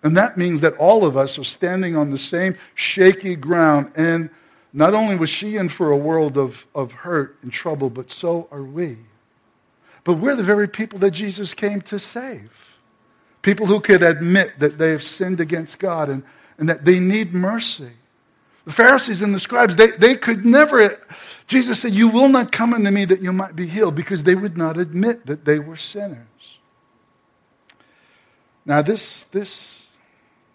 And 0.02 0.16
that 0.16 0.36
means 0.36 0.62
that 0.62 0.76
all 0.78 1.04
of 1.04 1.16
us 1.16 1.38
are 1.38 1.44
standing 1.44 1.96
on 1.96 2.10
the 2.10 2.18
same 2.18 2.56
shaky 2.74 3.36
ground. 3.36 3.92
And 3.94 4.30
not 4.72 4.94
only 4.94 5.14
was 5.14 5.30
she 5.30 5.58
in 5.58 5.68
for 5.68 5.92
a 5.92 5.96
world 5.96 6.36
of, 6.36 6.66
of 6.74 6.90
hurt 6.90 7.36
and 7.40 7.52
trouble, 7.52 7.88
but 7.88 8.10
so 8.10 8.48
are 8.50 8.64
we. 8.64 8.96
But 10.02 10.14
we're 10.14 10.34
the 10.34 10.42
very 10.42 10.66
people 10.66 10.98
that 10.98 11.12
Jesus 11.12 11.54
came 11.54 11.82
to 11.82 12.00
save. 12.00 12.71
People 13.42 13.66
who 13.66 13.80
could 13.80 14.02
admit 14.02 14.58
that 14.58 14.78
they 14.78 14.90
have 14.90 15.02
sinned 15.02 15.40
against 15.40 15.78
God 15.78 16.08
and, 16.08 16.22
and 16.58 16.68
that 16.68 16.84
they 16.84 17.00
need 17.00 17.34
mercy. 17.34 17.90
The 18.64 18.72
Pharisees 18.72 19.22
and 19.22 19.34
the 19.34 19.40
scribes, 19.40 19.74
they, 19.74 19.88
they 19.88 20.14
could 20.14 20.44
never, 20.44 21.00
Jesus 21.48 21.80
said, 21.80 21.92
You 21.92 22.08
will 22.08 22.28
not 22.28 22.52
come 22.52 22.72
unto 22.72 22.90
me 22.90 23.04
that 23.06 23.20
you 23.20 23.32
might 23.32 23.56
be 23.56 23.66
healed, 23.66 23.96
because 23.96 24.22
they 24.22 24.36
would 24.36 24.56
not 24.56 24.78
admit 24.78 25.26
that 25.26 25.44
they 25.44 25.58
were 25.58 25.76
sinners. 25.76 26.26
Now, 28.64 28.80
this, 28.80 29.24
this 29.24 29.82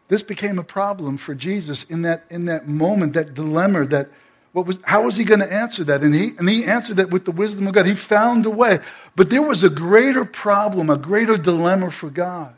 this 0.07 0.23
became 0.23 0.57
a 0.57 0.63
problem 0.63 1.17
for 1.17 1.35
Jesus 1.35 1.83
in 1.83 2.03
that, 2.03 2.25
in 2.29 2.45
that 2.45 2.67
moment, 2.67 3.13
that 3.13 3.33
dilemma, 3.33 3.85
that 3.87 4.09
what 4.53 4.65
was, 4.65 4.79
how 4.83 5.03
was 5.03 5.17
he 5.17 5.23
going 5.23 5.41
to 5.41 5.53
answer 5.53 5.83
that? 5.83 6.01
And 6.01 6.15
he, 6.15 6.31
and 6.37 6.47
he 6.47 6.63
answered 6.63 6.97
that 6.97 7.09
with 7.09 7.25
the 7.25 7.31
wisdom 7.31 7.67
of 7.67 7.73
God. 7.73 7.85
He 7.85 7.93
found 7.93 8.45
a 8.45 8.49
way. 8.49 8.79
But 9.15 9.29
there 9.29 9.41
was 9.41 9.63
a 9.63 9.69
greater 9.69 10.25
problem, 10.25 10.89
a 10.89 10.97
greater 10.97 11.37
dilemma 11.37 11.91
for 11.91 12.09
God. 12.09 12.55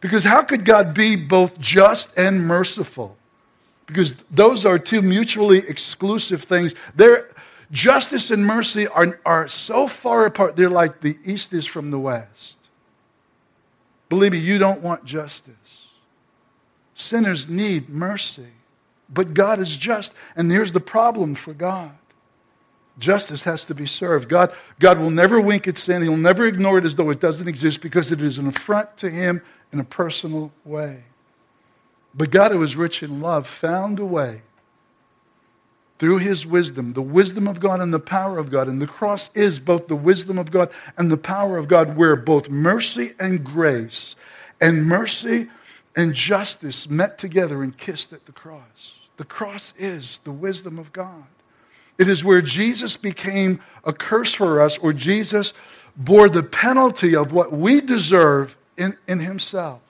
Because 0.00 0.24
how 0.24 0.42
could 0.42 0.64
God 0.64 0.94
be 0.94 1.16
both 1.16 1.58
just 1.58 2.16
and 2.16 2.46
merciful? 2.46 3.16
Because 3.86 4.14
those 4.30 4.64
are 4.64 4.78
two 4.78 5.02
mutually 5.02 5.58
exclusive 5.58 6.44
things. 6.44 6.74
They're, 6.94 7.28
justice 7.70 8.30
and 8.30 8.46
mercy 8.46 8.86
are, 8.88 9.20
are 9.26 9.48
so 9.48 9.86
far 9.88 10.26
apart, 10.26 10.56
they're 10.56 10.70
like 10.70 11.00
the 11.00 11.18
east 11.24 11.52
is 11.52 11.66
from 11.66 11.90
the 11.90 11.98
west. 11.98 12.56
Believe 14.08 14.32
me, 14.32 14.38
you 14.38 14.58
don't 14.58 14.80
want 14.80 15.04
justice. 15.04 15.88
Sinners 16.94 17.48
need 17.48 17.88
mercy. 17.88 18.48
But 19.12 19.34
God 19.34 19.60
is 19.60 19.76
just. 19.76 20.12
And 20.36 20.50
here's 20.50 20.72
the 20.72 20.80
problem 20.80 21.34
for 21.34 21.52
God 21.52 21.92
justice 22.98 23.42
has 23.42 23.64
to 23.64 23.74
be 23.74 23.86
served. 23.86 24.28
God, 24.28 24.52
God 24.78 24.98
will 24.98 25.10
never 25.10 25.40
wink 25.40 25.66
at 25.66 25.78
sin, 25.78 26.02
He'll 26.02 26.16
never 26.16 26.44
ignore 26.46 26.78
it 26.78 26.84
as 26.84 26.96
though 26.96 27.08
it 27.08 27.18
doesn't 27.18 27.48
exist 27.48 27.80
because 27.80 28.12
it 28.12 28.20
is 28.20 28.36
an 28.36 28.46
affront 28.46 28.94
to 28.98 29.08
Him 29.08 29.40
in 29.72 29.80
a 29.80 29.84
personal 29.84 30.52
way. 30.64 31.04
But 32.14 32.30
God, 32.30 32.52
who 32.52 32.62
is 32.62 32.76
rich 32.76 33.02
in 33.02 33.20
love, 33.20 33.46
found 33.46 33.98
a 33.98 34.04
way 34.04 34.42
through 35.98 36.18
his 36.18 36.46
wisdom, 36.46 36.94
the 36.94 37.02
wisdom 37.02 37.46
of 37.46 37.60
God 37.60 37.80
and 37.80 37.92
the 37.92 38.00
power 38.00 38.38
of 38.38 38.50
God. 38.50 38.68
And 38.68 38.80
the 38.80 38.86
cross 38.86 39.30
is 39.34 39.60
both 39.60 39.86
the 39.86 39.94
wisdom 39.94 40.38
of 40.38 40.50
God 40.50 40.70
and 40.96 41.10
the 41.10 41.18
power 41.18 41.58
of 41.58 41.68
God, 41.68 41.96
where 41.96 42.16
both 42.16 42.48
mercy 42.48 43.12
and 43.20 43.44
grace 43.44 44.16
and 44.60 44.86
mercy 44.86 45.48
and 45.94 46.14
justice 46.14 46.88
met 46.88 47.18
together 47.18 47.62
and 47.62 47.76
kissed 47.76 48.12
at 48.12 48.24
the 48.24 48.32
cross. 48.32 49.00
The 49.18 49.24
cross 49.24 49.74
is 49.78 50.20
the 50.24 50.32
wisdom 50.32 50.78
of 50.78 50.92
God. 50.92 51.26
It 51.98 52.08
is 52.08 52.24
where 52.24 52.40
Jesus 52.40 52.96
became 52.96 53.60
a 53.84 53.92
curse 53.92 54.32
for 54.32 54.62
us, 54.62 54.78
or 54.78 54.94
Jesus 54.94 55.52
bore 55.94 56.30
the 56.30 56.42
penalty 56.42 57.14
of 57.14 57.34
what 57.34 57.52
we 57.52 57.82
deserve 57.82 58.56
in, 58.80 58.96
in 59.06 59.20
himself. 59.20 59.80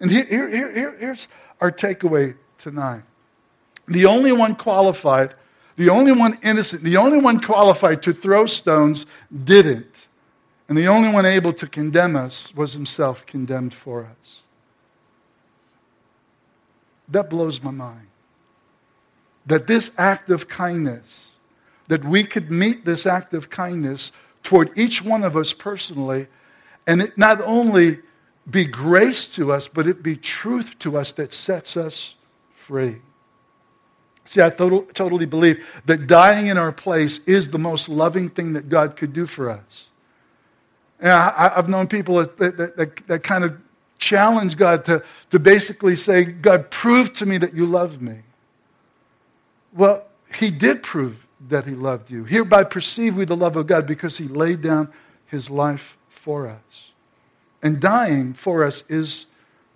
And 0.00 0.10
here, 0.10 0.24
here, 0.24 0.48
here, 0.48 0.96
here's 0.98 1.28
our 1.60 1.70
takeaway 1.70 2.36
tonight. 2.56 3.02
The 3.88 4.06
only 4.06 4.32
one 4.32 4.54
qualified, 4.54 5.34
the 5.76 5.90
only 5.90 6.12
one 6.12 6.38
innocent, 6.42 6.82
the 6.82 6.96
only 6.96 7.18
one 7.18 7.40
qualified 7.40 8.02
to 8.04 8.12
throw 8.12 8.46
stones 8.46 9.06
didn't. 9.44 10.06
And 10.68 10.78
the 10.78 10.86
only 10.86 11.10
one 11.10 11.26
able 11.26 11.52
to 11.54 11.66
condemn 11.66 12.16
us 12.16 12.54
was 12.54 12.72
himself 12.72 13.26
condemned 13.26 13.74
for 13.74 14.08
us. 14.20 14.42
That 17.08 17.28
blows 17.28 17.62
my 17.62 17.72
mind. 17.72 18.06
That 19.44 19.66
this 19.66 19.90
act 19.98 20.30
of 20.30 20.48
kindness, 20.48 21.32
that 21.88 22.04
we 22.04 22.22
could 22.24 22.50
meet 22.50 22.84
this 22.84 23.04
act 23.04 23.34
of 23.34 23.50
kindness 23.50 24.12
toward 24.44 24.70
each 24.78 25.02
one 25.02 25.24
of 25.24 25.36
us 25.36 25.52
personally, 25.52 26.28
and 26.86 27.02
it 27.02 27.18
not 27.18 27.40
only 27.42 27.98
be 28.50 28.64
grace 28.64 29.26
to 29.28 29.52
us, 29.52 29.68
but 29.68 29.86
it 29.86 30.02
be 30.02 30.16
truth 30.16 30.78
to 30.80 30.96
us 30.96 31.12
that 31.12 31.32
sets 31.32 31.76
us 31.76 32.14
free. 32.52 32.96
See, 34.24 34.40
I 34.40 34.50
total, 34.50 34.82
totally 34.94 35.26
believe 35.26 35.64
that 35.84 36.06
dying 36.06 36.46
in 36.46 36.56
our 36.56 36.72
place 36.72 37.18
is 37.26 37.50
the 37.50 37.58
most 37.58 37.88
loving 37.88 38.28
thing 38.28 38.52
that 38.54 38.68
God 38.68 38.96
could 38.96 39.12
do 39.12 39.26
for 39.26 39.50
us. 39.50 39.88
And 41.00 41.10
I, 41.10 41.52
have 41.56 41.68
known 41.68 41.88
people 41.88 42.16
that, 42.16 42.38
that, 42.38 42.76
that, 42.76 43.06
that, 43.08 43.22
kind 43.24 43.42
of 43.42 43.58
challenge 43.98 44.56
God 44.56 44.84
to, 44.84 45.02
to 45.30 45.40
basically 45.40 45.96
say, 45.96 46.24
God, 46.24 46.70
prove 46.70 47.12
to 47.14 47.26
me 47.26 47.38
that 47.38 47.54
you 47.54 47.66
love 47.66 48.00
me. 48.00 48.20
Well, 49.72 50.04
he 50.32 50.52
did 50.52 50.82
prove 50.82 51.26
that 51.48 51.66
he 51.66 51.74
loved 51.74 52.10
you. 52.10 52.24
Hereby 52.24 52.64
perceive 52.64 53.16
we 53.16 53.24
the 53.24 53.36
love 53.36 53.56
of 53.56 53.66
God 53.66 53.86
because 53.86 54.18
he 54.18 54.28
laid 54.28 54.60
down 54.60 54.92
his 55.26 55.50
life 55.50 55.96
for 56.08 56.46
us. 56.46 56.91
And 57.62 57.80
dying 57.80 58.34
for 58.34 58.64
us 58.64 58.84
is 58.88 59.26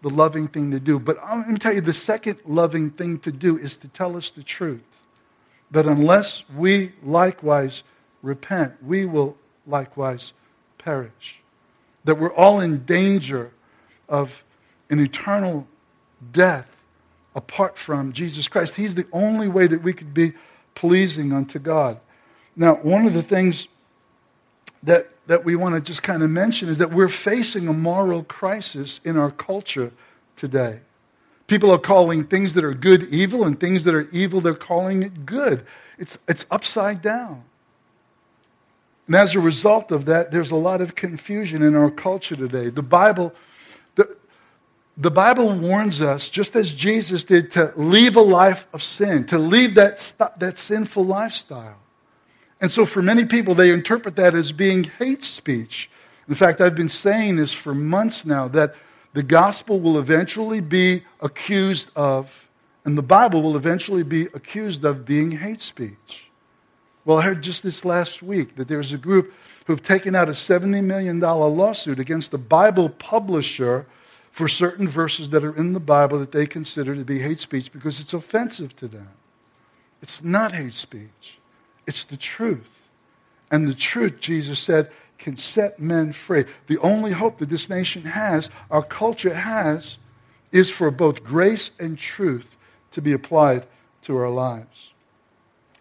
the 0.02 0.10
loving 0.10 0.48
thing 0.48 0.70
to 0.72 0.80
do. 0.80 0.98
But 0.98 1.18
let 1.22 1.48
me 1.48 1.58
tell 1.58 1.74
you, 1.74 1.80
the 1.80 1.92
second 1.92 2.38
loving 2.44 2.90
thing 2.90 3.18
to 3.20 3.32
do 3.32 3.56
is 3.56 3.76
to 3.78 3.88
tell 3.88 4.16
us 4.16 4.30
the 4.30 4.42
truth. 4.42 4.82
That 5.70 5.86
unless 5.86 6.44
we 6.54 6.92
likewise 7.02 7.82
repent, 8.22 8.74
we 8.82 9.04
will 9.06 9.36
likewise 9.66 10.32
perish. 10.78 11.40
That 12.04 12.18
we're 12.18 12.34
all 12.34 12.60
in 12.60 12.84
danger 12.84 13.52
of 14.08 14.44
an 14.90 15.00
eternal 15.00 15.66
death 16.32 16.76
apart 17.34 17.76
from 17.76 18.12
Jesus 18.12 18.48
Christ. 18.48 18.76
He's 18.76 18.94
the 18.94 19.06
only 19.12 19.48
way 19.48 19.66
that 19.66 19.82
we 19.82 19.92
could 19.92 20.14
be 20.14 20.32
pleasing 20.74 21.32
unto 21.32 21.58
God. 21.58 21.98
Now, 22.54 22.76
one 22.76 23.06
of 23.06 23.12
the 23.12 23.22
things 23.22 23.68
that, 24.82 25.10
that 25.26 25.44
we 25.44 25.56
want 25.56 25.74
to 25.74 25.80
just 25.80 26.02
kind 26.02 26.22
of 26.22 26.30
mention 26.30 26.68
is 26.68 26.78
that 26.78 26.92
we're 26.92 27.08
facing 27.08 27.68
a 27.68 27.72
moral 27.72 28.22
crisis 28.22 29.00
in 29.04 29.16
our 29.16 29.30
culture 29.30 29.92
today. 30.36 30.80
People 31.46 31.70
are 31.70 31.78
calling 31.78 32.24
things 32.24 32.54
that 32.54 32.64
are 32.64 32.74
good 32.74 33.04
evil, 33.04 33.44
and 33.44 33.58
things 33.58 33.84
that 33.84 33.94
are 33.94 34.08
evil, 34.10 34.40
they're 34.40 34.54
calling 34.54 35.02
it 35.02 35.24
good. 35.24 35.64
It's, 35.98 36.18
it's 36.28 36.44
upside 36.50 37.02
down. 37.02 37.44
And 39.06 39.14
as 39.14 39.36
a 39.36 39.40
result 39.40 39.92
of 39.92 40.04
that, 40.06 40.32
there's 40.32 40.50
a 40.50 40.56
lot 40.56 40.80
of 40.80 40.96
confusion 40.96 41.62
in 41.62 41.76
our 41.76 41.90
culture 41.90 42.34
today. 42.34 42.70
The 42.70 42.82
Bible, 42.82 43.32
the, 43.94 44.16
the 44.96 45.12
Bible 45.12 45.52
warns 45.52 46.00
us, 46.00 46.28
just 46.28 46.56
as 46.56 46.74
Jesus 46.74 47.22
did, 47.22 47.52
to 47.52 47.72
leave 47.76 48.16
a 48.16 48.20
life 48.20 48.66
of 48.72 48.82
sin, 48.82 49.24
to 49.26 49.38
leave 49.38 49.76
that, 49.76 50.14
that 50.38 50.58
sinful 50.58 51.04
lifestyle. 51.04 51.78
And 52.60 52.70
so 52.70 52.86
for 52.86 53.02
many 53.02 53.24
people, 53.24 53.54
they 53.54 53.70
interpret 53.70 54.16
that 54.16 54.34
as 54.34 54.52
being 54.52 54.84
hate 54.84 55.22
speech. 55.22 55.90
In 56.28 56.34
fact, 56.34 56.60
I've 56.60 56.74
been 56.74 56.88
saying 56.88 57.36
this 57.36 57.52
for 57.52 57.74
months 57.74 58.24
now 58.24 58.48
that 58.48 58.74
the 59.12 59.22
gospel 59.22 59.80
will 59.80 59.98
eventually 59.98 60.60
be 60.60 61.02
accused 61.20 61.90
of, 61.96 62.48
and 62.84 62.98
the 62.98 63.02
Bible 63.02 63.42
will 63.42 63.56
eventually 63.56 64.02
be 64.02 64.22
accused 64.34 64.84
of 64.84 65.04
being 65.04 65.32
hate 65.32 65.60
speech. 65.60 66.28
Well, 67.04 67.18
I 67.18 67.22
heard 67.22 67.42
just 67.42 67.62
this 67.62 67.84
last 67.84 68.22
week 68.22 68.56
that 68.56 68.68
there's 68.68 68.92
a 68.92 68.98
group 68.98 69.32
who've 69.66 69.82
taken 69.82 70.14
out 70.14 70.28
a 70.28 70.32
$70 70.32 70.82
million 70.82 71.20
lawsuit 71.20 71.98
against 71.98 72.30
the 72.30 72.38
Bible 72.38 72.88
publisher 72.88 73.86
for 74.30 74.48
certain 74.48 74.86
verses 74.86 75.30
that 75.30 75.44
are 75.44 75.56
in 75.56 75.72
the 75.72 75.80
Bible 75.80 76.18
that 76.18 76.32
they 76.32 76.46
consider 76.46 76.94
to 76.94 77.04
be 77.04 77.20
hate 77.20 77.40
speech 77.40 77.72
because 77.72 78.00
it's 78.00 78.12
offensive 78.12 78.76
to 78.76 78.86
them. 78.88 79.08
It's 80.02 80.22
not 80.22 80.52
hate 80.52 80.74
speech, 80.74 81.38
it's 81.86 82.04
the 82.04 82.16
truth. 82.16 82.88
And 83.50 83.68
the 83.68 83.74
truth, 83.74 84.20
Jesus 84.20 84.58
said, 84.58 84.90
can 85.18 85.36
set 85.36 85.80
men 85.80 86.12
free. 86.12 86.44
The 86.66 86.78
only 86.78 87.12
hope 87.12 87.38
that 87.38 87.48
this 87.48 87.68
nation 87.68 88.02
has, 88.02 88.50
our 88.70 88.82
culture 88.82 89.34
has, 89.34 89.98
is 90.52 90.70
for 90.70 90.90
both 90.90 91.24
grace 91.24 91.70
and 91.78 91.98
truth 91.98 92.56
to 92.92 93.00
be 93.00 93.12
applied 93.12 93.66
to 94.02 94.16
our 94.16 94.30
lives. 94.30 94.90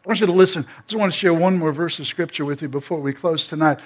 I 0.03 0.09
want 0.09 0.19
you 0.19 0.27
to 0.27 0.33
listen. 0.33 0.65
I 0.77 0.81
just 0.83 0.99
want 0.99 1.11
to 1.11 1.17
share 1.17 1.33
one 1.33 1.57
more 1.57 1.71
verse 1.71 1.99
of 1.99 2.07
scripture 2.07 2.45
with 2.45 2.61
you 2.61 2.69
before 2.69 2.99
we 2.99 3.13
close 3.13 3.47
tonight. 3.47 3.79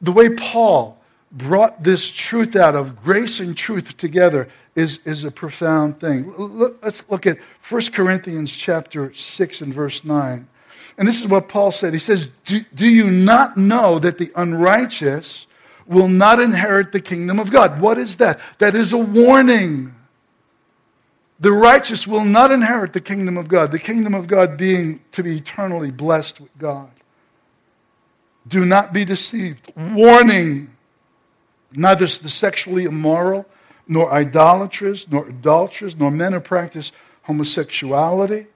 The 0.00 0.12
way 0.12 0.28
Paul 0.30 0.98
brought 1.32 1.82
this 1.82 2.10
truth 2.10 2.54
out 2.54 2.74
of 2.74 3.02
grace 3.02 3.40
and 3.40 3.56
truth 3.56 3.96
together 3.96 4.48
is, 4.74 4.98
is 5.04 5.24
a 5.24 5.30
profound 5.30 5.98
thing. 5.98 6.32
Let's 6.82 7.08
look 7.08 7.26
at 7.26 7.38
1 7.68 7.82
Corinthians 7.92 8.52
chapter 8.52 9.12
6 9.12 9.60
and 9.60 9.72
verse 9.72 10.04
9. 10.04 10.46
And 10.98 11.06
this 11.06 11.20
is 11.20 11.28
what 11.28 11.48
Paul 11.48 11.72
said. 11.72 11.92
He 11.92 11.98
says, 11.98 12.28
Do, 12.44 12.60
do 12.74 12.88
you 12.88 13.10
not 13.10 13.56
know 13.56 13.98
that 13.98 14.18
the 14.18 14.30
unrighteous 14.36 15.46
will 15.86 16.08
not 16.08 16.40
inherit 16.40 16.92
the 16.92 17.00
kingdom 17.00 17.38
of 17.38 17.50
God? 17.50 17.80
What 17.80 17.98
is 17.98 18.16
that? 18.16 18.40
That 18.58 18.74
is 18.74 18.92
a 18.92 18.98
warning. 18.98 19.94
The 21.40 21.52
righteous 21.52 22.06
will 22.06 22.24
not 22.24 22.50
inherit 22.50 22.92
the 22.92 23.00
kingdom 23.00 23.36
of 23.36 23.48
God, 23.48 23.70
the 23.70 23.78
kingdom 23.78 24.14
of 24.14 24.26
God 24.26 24.56
being 24.56 25.00
to 25.12 25.22
be 25.22 25.36
eternally 25.36 25.90
blessed 25.90 26.40
with 26.40 26.56
God. 26.58 26.90
Do 28.46 28.64
not 28.64 28.92
be 28.92 29.04
deceived. 29.04 29.72
Warning 29.76 30.74
neither 31.72 32.06
the 32.06 32.28
sexually 32.28 32.84
immoral, 32.84 33.46
nor 33.86 34.12
idolatrous, 34.12 35.08
nor 35.10 35.28
adulterers, 35.28 35.96
nor 35.96 36.10
men 36.10 36.32
who 36.32 36.40
practice 36.40 36.92
homosexuality, 37.22 38.46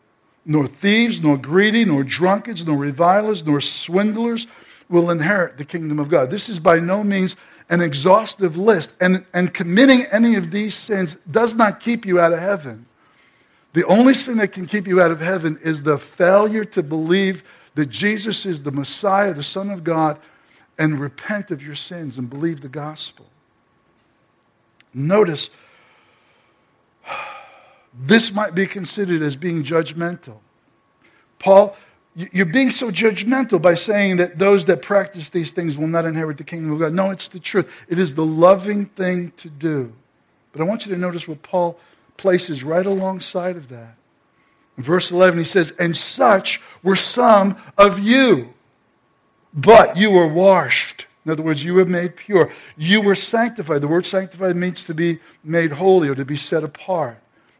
nor 0.48 0.66
thieves, 0.66 1.20
nor 1.20 1.37
greedy, 1.37 1.84
nor 1.84 2.02
drunkards, 2.02 2.66
nor 2.66 2.78
revilers, 2.78 3.44
nor 3.44 3.61
swindlers 3.61 4.46
will 4.88 5.11
inherit 5.11 5.58
the 5.58 5.64
kingdom 5.64 5.98
of 5.98 6.08
God. 6.08 6.30
This 6.30 6.48
is 6.48 6.58
by 6.58 6.80
no 6.80 7.04
means 7.04 7.37
an 7.68 7.82
exhaustive 7.82 8.56
list. 8.56 8.94
And, 8.98 9.26
and 9.34 9.52
committing 9.52 10.06
any 10.11 10.37
of 10.37 10.50
these 10.50 10.74
sins 10.74 11.16
does 11.30 11.54
not 11.54 11.80
keep 11.80 12.06
you 12.06 12.18
out 12.18 12.32
of 12.32 12.38
heaven. 12.38 12.87
The 13.74 13.84
only 13.84 14.14
sin 14.14 14.38
that 14.38 14.52
can 14.52 14.66
keep 14.66 14.88
you 14.88 15.02
out 15.02 15.11
of 15.11 15.20
heaven 15.20 15.58
is 15.62 15.82
the 15.82 15.98
failure 15.98 16.64
to 16.64 16.82
believe 16.82 17.44
that 17.74 17.90
Jesus 17.90 18.46
is 18.46 18.62
the 18.62 18.72
Messiah, 18.72 19.34
the 19.34 19.42
Son 19.42 19.68
of 19.68 19.84
God, 19.84 20.18
and 20.78 20.98
repent 20.98 21.50
of 21.50 21.62
your 21.62 21.74
sins 21.74 22.16
and 22.16 22.30
believe 22.30 22.62
the 22.62 22.68
gospel. 22.70 23.26
Notice, 24.94 25.50
this 27.98 28.32
might 28.32 28.54
be 28.54 28.66
considered 28.66 29.22
as 29.22 29.37
being 29.37 29.64
judgmental. 29.64 30.38
Paul 31.38 31.76
you're 32.32 32.46
being 32.46 32.70
so 32.70 32.90
judgmental 32.90 33.62
by 33.62 33.74
saying 33.74 34.16
that 34.16 34.40
those 34.40 34.64
that 34.64 34.82
practice 34.82 35.30
these 35.30 35.52
things 35.52 35.78
will 35.78 35.87
not 35.87 36.04
inherit 36.04 36.37
the 36.37 36.42
kingdom 36.42 36.72
of 36.72 36.80
God. 36.80 36.92
No, 36.92 37.11
it's 37.11 37.28
the 37.28 37.38
truth. 37.38 37.72
It 37.88 37.98
is 37.98 38.16
the 38.16 38.26
loving 38.26 38.87
thing 38.87 39.32
to 39.37 39.48
do. 39.48 39.92
But 40.50 40.61
I 40.61 40.64
want 40.64 40.84
you 40.84 40.92
to 40.92 40.98
notice 40.98 41.28
what 41.28 41.42
Paul 41.42 41.78
places 42.16 42.64
right 42.64 42.84
alongside 42.84 43.56
of 43.56 43.68
that. 43.68 43.94
In 44.76 44.82
verse 44.82 45.12
11, 45.12 45.38
he 45.38 45.44
says, 45.44 45.72
And 45.78 45.96
such 45.96 46.61
were 46.82 46.96
some 46.96 47.56
of 47.76 48.00
you, 48.00 48.52
but 49.54 49.96
you 49.96 50.11
were 50.11 50.26
washed. 50.26 51.06
In 51.24 51.30
other 51.30 51.44
words, 51.44 51.62
you 51.62 51.74
were 51.74 51.84
made 51.84 52.16
pure. 52.16 52.50
You 52.76 53.00
were 53.00 53.14
sanctified. 53.14 53.80
The 53.80 53.88
word 53.88 54.06
sanctified 54.06 54.56
means 54.56 54.83
to 54.85 54.94
be 54.94 55.20
made 55.44 55.73
holy 55.73 56.08
or 56.08 56.16
to 56.16 56.25
be 56.25 56.37
set 56.37 56.64
apart. 56.64 57.18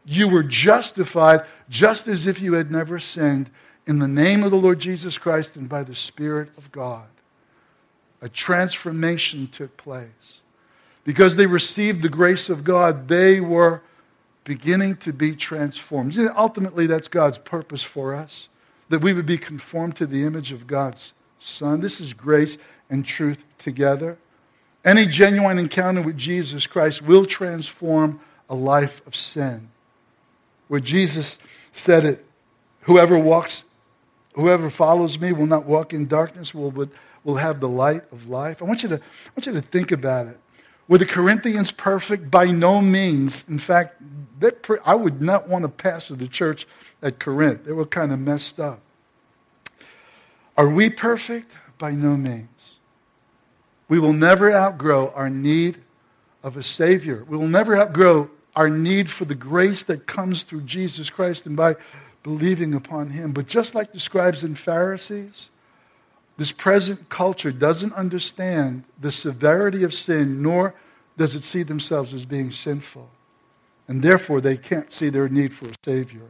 You 0.09 0.27
were 0.27 0.41
justified 0.41 1.45
just 1.69 2.07
as 2.07 2.25
if 2.25 2.41
you 2.41 2.53
had 2.53 2.71
never 2.71 2.97
sinned 2.97 3.51
in 3.85 3.99
the 3.99 4.07
name 4.07 4.41
of 4.41 4.49
the 4.49 4.57
Lord 4.57 4.79
Jesus 4.79 5.19
Christ 5.19 5.55
and 5.55 5.69
by 5.69 5.83
the 5.83 5.93
Spirit 5.93 6.49
of 6.57 6.71
God. 6.71 7.05
A 8.19 8.27
transformation 8.27 9.47
took 9.47 9.77
place. 9.77 10.41
Because 11.03 11.35
they 11.35 11.45
received 11.45 12.01
the 12.01 12.09
grace 12.09 12.49
of 12.49 12.63
God, 12.63 13.07
they 13.07 13.39
were 13.39 13.83
beginning 14.45 14.95
to 14.97 15.13
be 15.13 15.35
transformed. 15.35 16.17
ultimately, 16.35 16.87
that's 16.87 17.07
God's 17.07 17.37
purpose 17.37 17.83
for 17.83 18.15
us, 18.15 18.49
that 18.89 19.01
we 19.01 19.13
would 19.13 19.27
be 19.27 19.37
conformed 19.37 19.95
to 19.97 20.07
the 20.07 20.23
image 20.23 20.51
of 20.51 20.65
God's 20.65 21.13
Son. 21.37 21.81
This 21.81 22.01
is 22.01 22.13
grace 22.15 22.57
and 22.89 23.05
truth 23.05 23.43
together. 23.59 24.17
Any 24.83 25.05
genuine 25.05 25.59
encounter 25.59 26.01
with 26.01 26.17
Jesus 26.17 26.65
Christ 26.65 27.03
will 27.03 27.25
transform 27.25 28.19
a 28.49 28.55
life 28.55 29.05
of 29.05 29.15
sin. 29.15 29.69
Where 30.69 30.79
Jesus 30.79 31.37
said 31.73 32.05
it, 32.05 32.25
whoever 32.83 33.19
walks 33.19 33.65
Whoever 34.39 34.69
follows 34.69 35.19
me 35.19 35.33
will 35.33 35.45
not 35.45 35.65
walk 35.65 35.93
in 35.93 36.07
darkness, 36.07 36.53
will, 36.53 36.89
will 37.23 37.35
have 37.35 37.59
the 37.59 37.67
light 37.67 38.03
of 38.11 38.29
life. 38.29 38.61
I 38.61 38.65
want 38.65 38.83
you 38.83 38.89
to, 38.89 38.95
I 38.95 39.29
want 39.35 39.45
you 39.45 39.53
to 39.53 39.61
think 39.61 39.91
about 39.91 40.27
it. 40.27 40.37
Were 40.87 40.97
the 40.97 41.05
Corinthians 41.05 41.71
perfect? 41.71 42.31
By 42.31 42.45
no 42.45 42.81
means. 42.81 43.43
In 43.49 43.59
fact, 43.59 44.01
I 44.85 44.95
would 44.95 45.21
not 45.21 45.47
want 45.47 45.63
to 45.63 45.69
pastor 45.69 46.15
the 46.15 46.27
church 46.27 46.65
at 47.01 47.19
Corinth. 47.19 47.65
They 47.65 47.73
were 47.73 47.85
kind 47.85 48.11
of 48.11 48.19
messed 48.19 48.59
up. 48.59 48.79
Are 50.55 50.69
we 50.69 50.89
perfect? 50.89 51.57
By 51.77 51.91
no 51.91 52.15
means. 52.15 52.77
We 53.87 53.99
will 53.99 54.13
never 54.13 54.53
outgrow 54.53 55.11
our 55.15 55.29
need 55.29 55.79
of 56.43 56.55
a 56.55 56.63
Savior. 56.63 57.25
We 57.27 57.37
will 57.37 57.47
never 57.47 57.77
outgrow 57.77 58.31
our 58.59 58.69
need 58.69 59.09
for 59.09 59.23
the 59.23 59.35
grace 59.35 59.83
that 59.83 60.05
comes 60.05 60.43
through 60.43 60.63
Jesus 60.63 61.09
Christ 61.09 61.45
and 61.45 61.55
by 61.55 61.77
believing 62.23 62.73
upon 62.73 63.11
Him. 63.11 63.31
But 63.31 63.47
just 63.47 63.73
like 63.73 63.93
the 63.93 64.01
scribes 64.01 64.43
and 64.43 64.59
Pharisees, 64.59 65.49
this 66.35 66.51
present 66.51 67.07
culture 67.07 67.53
doesn't 67.53 67.93
understand 67.93 68.83
the 68.99 69.13
severity 69.13 69.85
of 69.85 69.93
sin, 69.93 70.41
nor 70.41 70.75
does 71.15 71.35
it 71.35 71.45
see 71.45 71.63
themselves 71.63 72.13
as 72.13 72.25
being 72.25 72.51
sinful. 72.51 73.09
And 73.87 74.03
therefore, 74.03 74.41
they 74.41 74.57
can't 74.57 74.91
see 74.91 75.07
their 75.07 75.29
need 75.29 75.53
for 75.53 75.69
a 75.69 75.75
Savior. 75.85 76.27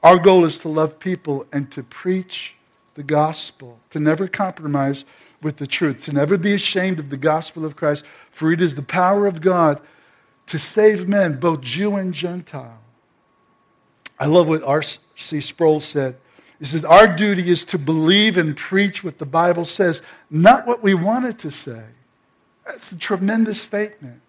Our 0.00 0.20
goal 0.20 0.44
is 0.44 0.58
to 0.58 0.68
love 0.68 1.00
people 1.00 1.44
and 1.52 1.72
to 1.72 1.82
preach 1.82 2.54
the 2.94 3.02
gospel, 3.02 3.80
to 3.90 3.98
never 3.98 4.28
compromise 4.28 5.04
with 5.42 5.56
the 5.56 5.66
truth, 5.66 6.04
to 6.04 6.12
never 6.12 6.38
be 6.38 6.54
ashamed 6.54 7.00
of 7.00 7.10
the 7.10 7.16
gospel 7.16 7.64
of 7.64 7.74
Christ, 7.74 8.04
for 8.30 8.52
it 8.52 8.60
is 8.60 8.76
the 8.76 8.82
power 8.82 9.26
of 9.26 9.40
God 9.40 9.80
to 10.46 10.58
save 10.58 11.08
men, 11.08 11.38
both 11.38 11.60
Jew 11.60 11.96
and 11.96 12.12
Gentile. 12.12 12.80
I 14.18 14.26
love 14.26 14.48
what 14.48 14.62
R.C. 14.62 15.40
Sproul 15.40 15.80
said. 15.80 16.16
He 16.58 16.66
says, 16.66 16.84
Our 16.84 17.08
duty 17.08 17.50
is 17.50 17.64
to 17.66 17.78
believe 17.78 18.36
and 18.36 18.56
preach 18.56 19.02
what 19.02 19.18
the 19.18 19.26
Bible 19.26 19.64
says, 19.64 20.00
not 20.30 20.66
what 20.66 20.82
we 20.82 20.94
want 20.94 21.24
it 21.24 21.38
to 21.40 21.50
say. 21.50 21.84
That's 22.64 22.92
a 22.92 22.96
tremendous 22.96 23.60
statement. 23.60 24.20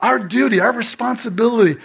Our 0.00 0.18
duty, 0.18 0.60
our 0.60 0.72
responsibility 0.72 1.80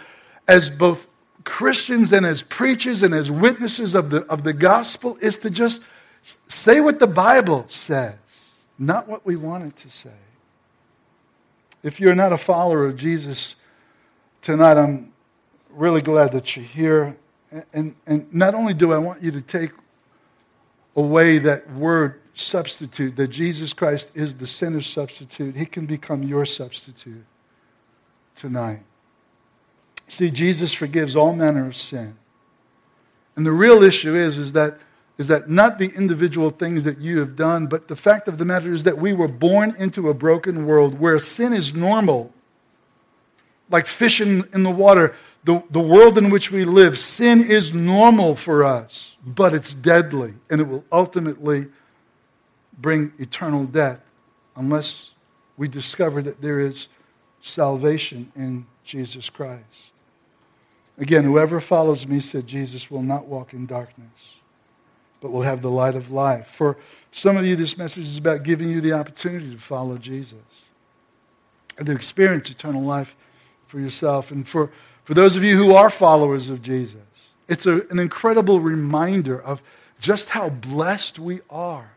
as 0.48 0.70
both 0.70 1.08
Christians 1.44 2.14
and 2.14 2.26
as 2.26 2.44
preachers 2.44 3.04
and 3.04 3.14
as 3.14 3.30
witnesses 3.30 3.96
of 3.96 4.10
the, 4.10 4.22
of 4.28 4.44
the 4.44 4.54
gospel 4.54 5.18
is 5.22 5.38
to 5.40 5.50
just 5.50 5.82
say 6.48 6.80
what 6.80 7.00
the 7.00 7.08
Bible 7.08 7.66
says, 7.68 8.16
not 8.78 9.08
what 9.08 9.26
we 9.26 9.36
want 9.36 9.66
it 9.66 9.76
to 9.78 9.90
say. 9.90 10.10
If 11.84 12.00
you're 12.00 12.16
not 12.16 12.34
a 12.34 12.38
follower 12.38 12.86
of 12.86 12.96
Jesus 12.96 13.56
tonight, 14.42 14.78
I'm 14.78 15.14
really 15.70 16.02
glad 16.02 16.32
that 16.34 16.56
you're 16.56 16.66
here. 16.66 17.18
And, 17.74 17.96
and 18.06 18.32
not 18.34 18.56
only 18.56 18.74
do 18.74 18.94
I 18.94 18.98
want 18.98 19.24
you 19.24 19.32
to 19.32 19.42
take 19.42 19.72
away 20.96 21.38
that 21.40 21.72
word 21.74 22.20
substitute, 22.34 23.16
that 23.16 23.30
Jesus 23.30 23.74
Christ 23.74 24.10
is 24.14 24.36
the 24.36 24.48
sinner's 24.48 24.88
substitute, 24.88 25.56
he 25.56 25.66
can 25.66 25.86
become 25.86 26.24
your 26.24 26.46
substitute 26.46 27.26
tonight. 28.36 28.82
See, 30.08 30.32
Jesus 30.32 30.74
forgives 30.74 31.16
all 31.16 31.34
manner 31.34 31.68
of 31.68 31.76
sin. 31.76 32.18
And 33.36 33.46
the 33.46 33.52
real 33.52 33.84
issue 33.84 34.16
is, 34.16 34.38
is 34.38 34.54
that 34.54 34.80
is 35.20 35.28
that 35.28 35.50
not 35.50 35.78
the 35.78 35.92
individual 35.96 36.50
things 36.50 36.86
that 36.86 37.00
you 37.00 37.20
have 37.20 37.36
done, 37.36 37.68
but 37.68 37.90
the 37.90 37.96
fact 37.98 38.30
of 38.30 38.38
the 38.38 38.46
matter 38.46 38.72
is 38.72 38.86
that 38.86 38.98
we 38.98 39.12
were 39.12 39.28
born 39.28 39.76
into 39.78 40.08
a 40.08 40.14
broken 40.14 40.66
world 40.66 40.98
where 40.98 41.20
sin 41.20 41.52
is 41.52 41.76
normal. 41.76 42.34
Like 43.70 43.88
fish 43.88 44.20
in, 44.22 44.44
in 44.54 44.64
the 44.64 44.72
water, 44.72 45.16
the, 45.44 45.64
the 45.70 45.80
world 45.80 46.18
in 46.18 46.30
which 46.30 46.52
we 46.52 46.66
live, 46.66 46.98
sin 46.98 47.42
is 47.42 47.74
normal 47.74 48.36
for 48.36 48.64
us, 48.64 49.16
but 49.26 49.54
it's 49.54 49.74
deadly, 49.74 50.34
and 50.50 50.60
it 50.60 50.68
will 50.68 50.84
ultimately 50.92 51.68
bring 52.78 53.14
eternal 53.20 53.66
death 53.66 54.02
unless 54.56 55.12
we 55.58 55.68
discover 55.68 56.22
that 56.22 56.42
there 56.42 56.60
is 56.60 56.88
salvation 57.42 58.32
in 58.36 58.66
Jesus 58.84 59.30
Christ. 59.30 59.94
Again, 60.98 61.24
whoever 61.24 61.60
follows 61.60 62.08
me, 62.08 62.20
said 62.20 62.48
Jesus, 62.48 62.92
will 62.92 63.04
not 63.04 63.26
walk 63.26 63.54
in 63.54 63.66
darkness 63.66 64.40
but 65.22 65.32
will 65.32 65.42
have 65.42 65.62
the 65.62 65.70
light 65.70 65.96
of 65.96 66.12
life. 66.12 66.48
For 66.48 66.78
some 67.12 67.38
of 67.38 67.46
you, 67.46 67.56
this 67.56 67.78
message 67.78 68.06
is 68.06 68.18
about 68.18 68.44
giving 68.44 68.70
you 68.70 68.82
the 68.82 68.94
opportunity 68.94 69.52
to 69.52 69.58
follow 69.58 69.98
Jesus 69.98 70.36
and 71.78 71.86
to 71.88 71.94
experience 71.94 72.50
eternal 72.50 72.82
life 72.82 73.16
for 73.70 73.80
yourself. 73.80 74.32
And 74.32 74.48
for, 74.48 74.72
for 75.04 75.14
those 75.14 75.36
of 75.36 75.44
you 75.44 75.56
who 75.56 75.74
are 75.74 75.92
followers 75.92 76.50
of 76.50 76.62
Jesus, 76.62 77.30
it's 77.48 77.66
a, 77.66 77.82
an 77.90 78.00
incredible 78.00 78.60
reminder 78.60 79.40
of 79.42 79.62
just 80.00 80.30
how 80.30 80.50
blessed 80.50 81.20
we 81.20 81.40
are 81.50 81.92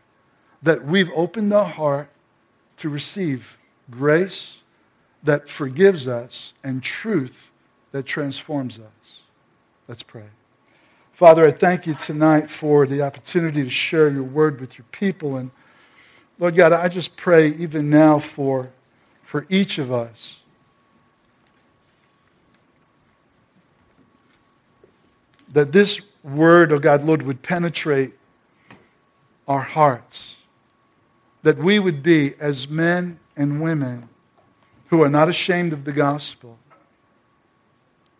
that 0.61 0.85
we've 0.85 1.11
opened 1.15 1.51
our 1.51 1.65
heart 1.65 2.09
to 2.77 2.89
receive 2.89 3.57
grace 3.89 4.61
that 5.23 5.49
forgives 5.49 6.07
us 6.07 6.53
and 6.63 6.83
truth 6.83 7.49
that 7.91 8.05
transforms 8.05 8.77
us. 8.77 9.21
Let's 9.87 10.03
pray. 10.03 10.25
Father, 11.11 11.45
I 11.45 11.51
thank 11.51 11.87
you 11.87 11.95
tonight 11.95 12.49
for 12.49 12.85
the 12.85 13.01
opportunity 13.01 13.63
to 13.63 13.69
share 13.69 14.09
your 14.09 14.23
word 14.23 14.59
with 14.59 14.77
your 14.77 14.85
people. 14.91 15.37
And 15.37 15.51
Lord 16.37 16.55
God, 16.55 16.71
I 16.71 16.87
just 16.87 17.15
pray 17.15 17.47
even 17.49 17.89
now 17.89 18.19
for, 18.19 18.69
for 19.23 19.45
each 19.49 19.79
of 19.79 19.91
us. 19.91 20.42
That 25.53 25.71
this 25.71 26.01
word, 26.23 26.71
oh 26.71 26.79
God, 26.79 27.03
Lord, 27.03 27.21
would 27.23 27.41
penetrate 27.41 28.13
our 29.47 29.61
hearts. 29.61 30.35
That 31.43 31.57
we 31.57 31.79
would 31.79 32.01
be, 32.01 32.33
as 32.39 32.67
men 32.67 33.19
and 33.35 33.61
women 33.61 34.09
who 34.87 35.01
are 35.03 35.09
not 35.09 35.29
ashamed 35.29 35.73
of 35.73 35.85
the 35.85 35.91
gospel, 35.91 36.57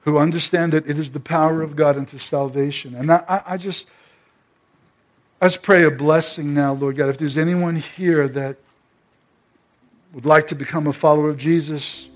who 0.02 0.18
understand 0.18 0.74
that 0.74 0.90
it 0.90 1.00
is 1.00 1.12
the 1.12 1.20
power 1.20 1.62
of 1.62 1.76
God 1.76 1.98
unto 1.98 2.18
salvation. 2.18 2.96
And 2.96 3.12
I, 3.12 3.42
I, 3.46 3.58
just, 3.58 3.86
I 5.42 5.48
just 5.48 5.62
pray 5.62 5.84
a 5.84 5.92
blessing 5.92 6.54
now, 6.54 6.74
Lord 6.74 6.98
God. 6.98 7.10
If 7.10 7.18
there's 7.18 7.38
anyone 7.38 7.76
here 7.76 8.28
that 8.28 8.58
would 10.14 10.26
like 10.26 10.48
to 10.48 10.56
become 10.56 10.88
a 10.88 10.94
follower 10.94 11.30
of 11.30 11.38
Jesus, 11.38 12.10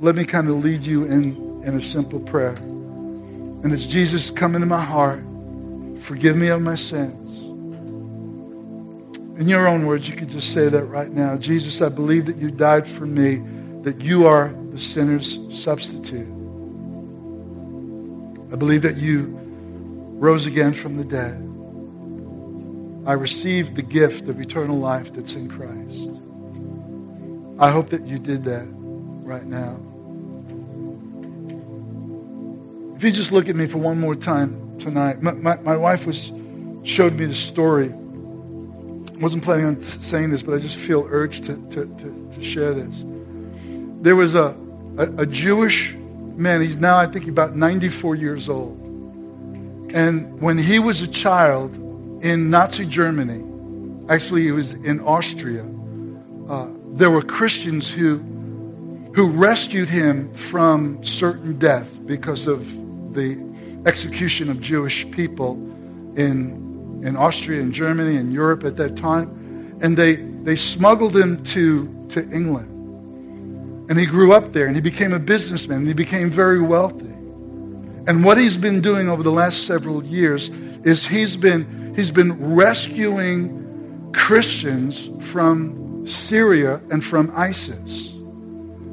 let 0.00 0.14
me 0.14 0.24
kind 0.24 0.48
of 0.48 0.64
lead 0.64 0.84
you 0.84 1.04
in, 1.04 1.62
in 1.64 1.74
a 1.74 1.82
simple 1.82 2.20
prayer. 2.20 2.56
And 3.66 3.74
it's 3.74 3.84
Jesus, 3.84 4.30
come 4.30 4.54
into 4.54 4.68
my 4.68 4.80
heart. 4.80 5.24
Forgive 6.02 6.36
me 6.36 6.46
of 6.46 6.62
my 6.62 6.76
sins. 6.76 7.40
In 9.40 9.48
your 9.48 9.66
own 9.66 9.86
words, 9.86 10.08
you 10.08 10.14
could 10.14 10.28
just 10.28 10.52
say 10.54 10.68
that 10.68 10.84
right 10.84 11.10
now. 11.10 11.36
Jesus, 11.36 11.82
I 11.82 11.88
believe 11.88 12.26
that 12.26 12.36
you 12.36 12.52
died 12.52 12.86
for 12.86 13.06
me, 13.06 13.42
that 13.82 14.00
you 14.00 14.28
are 14.28 14.54
the 14.70 14.78
sinner's 14.78 15.36
substitute. 15.52 16.28
I 18.52 18.54
believe 18.54 18.82
that 18.82 18.98
you 18.98 19.36
rose 20.16 20.46
again 20.46 20.72
from 20.72 20.96
the 20.96 21.04
dead. 21.04 21.34
I 23.04 23.14
received 23.14 23.74
the 23.74 23.82
gift 23.82 24.28
of 24.28 24.40
eternal 24.40 24.78
life 24.78 25.12
that's 25.12 25.34
in 25.34 25.48
Christ. 25.48 26.20
I 27.60 27.72
hope 27.72 27.90
that 27.90 28.06
you 28.06 28.20
did 28.20 28.44
that 28.44 28.68
right 28.70 29.44
now. 29.44 29.76
If 32.96 33.04
you 33.04 33.12
just 33.12 33.30
look 33.30 33.50
at 33.50 33.56
me 33.56 33.66
for 33.66 33.76
one 33.76 34.00
more 34.00 34.16
time 34.16 34.78
tonight, 34.78 35.20
my, 35.20 35.32
my, 35.32 35.56
my 35.58 35.76
wife 35.76 36.06
was 36.06 36.32
showed 36.82 37.12
me 37.12 37.26
the 37.26 37.34
story. 37.34 37.88
I 37.88 39.18
wasn't 39.20 39.44
planning 39.44 39.66
on 39.66 39.80
saying 39.82 40.30
this, 40.30 40.42
but 40.42 40.54
I 40.54 40.58
just 40.58 40.76
feel 40.76 41.06
urged 41.10 41.44
to, 41.44 41.56
to, 41.72 41.84
to, 41.84 42.30
to 42.32 42.42
share 42.42 42.72
this. 42.72 43.04
There 44.00 44.16
was 44.16 44.34
a, 44.34 44.56
a, 44.96 45.22
a 45.22 45.26
Jewish 45.26 45.92
man, 45.94 46.62
he's 46.62 46.78
now, 46.78 46.96
I 46.96 47.06
think, 47.06 47.28
about 47.28 47.54
94 47.54 48.14
years 48.14 48.48
old. 48.48 48.78
And 49.92 50.40
when 50.40 50.56
he 50.56 50.78
was 50.78 51.02
a 51.02 51.08
child 51.08 51.74
in 52.24 52.48
Nazi 52.48 52.86
Germany, 52.86 53.44
actually, 54.08 54.44
he 54.44 54.52
was 54.52 54.72
in 54.72 55.00
Austria, 55.00 55.66
uh, 56.48 56.68
there 56.94 57.10
were 57.10 57.20
Christians 57.20 57.90
who, 57.90 58.16
who 59.14 59.26
rescued 59.28 59.90
him 59.90 60.32
from 60.32 61.04
certain 61.04 61.58
death 61.58 61.90
because 62.06 62.46
of 62.46 62.85
the 63.16 63.36
execution 63.86 64.50
of 64.50 64.60
Jewish 64.60 65.10
people 65.10 65.54
in, 66.16 67.02
in 67.04 67.16
Austria 67.16 67.60
and 67.60 67.72
Germany 67.72 68.16
and 68.16 68.32
Europe 68.32 68.64
at 68.64 68.76
that 68.76 68.96
time. 68.96 69.78
And 69.82 69.96
they, 69.96 70.16
they 70.16 70.56
smuggled 70.56 71.16
him 71.16 71.42
to, 71.44 72.06
to 72.10 72.22
England. 72.30 72.72
And 73.90 73.98
he 73.98 74.06
grew 74.06 74.32
up 74.32 74.52
there 74.52 74.66
and 74.66 74.74
he 74.74 74.82
became 74.82 75.12
a 75.12 75.18
businessman 75.18 75.78
and 75.78 75.86
he 75.86 75.94
became 75.94 76.30
very 76.30 76.60
wealthy. 76.60 77.06
And 78.08 78.24
what 78.24 78.38
he's 78.38 78.56
been 78.56 78.80
doing 78.80 79.08
over 79.08 79.22
the 79.22 79.32
last 79.32 79.66
several 79.66 80.04
years 80.04 80.48
is 80.84 81.04
he's 81.04 81.36
been, 81.36 81.94
he's 81.96 82.10
been 82.10 82.54
rescuing 82.54 84.12
Christians 84.12 85.08
from 85.20 86.06
Syria 86.06 86.80
and 86.90 87.04
from 87.04 87.32
ISIS 87.34 88.12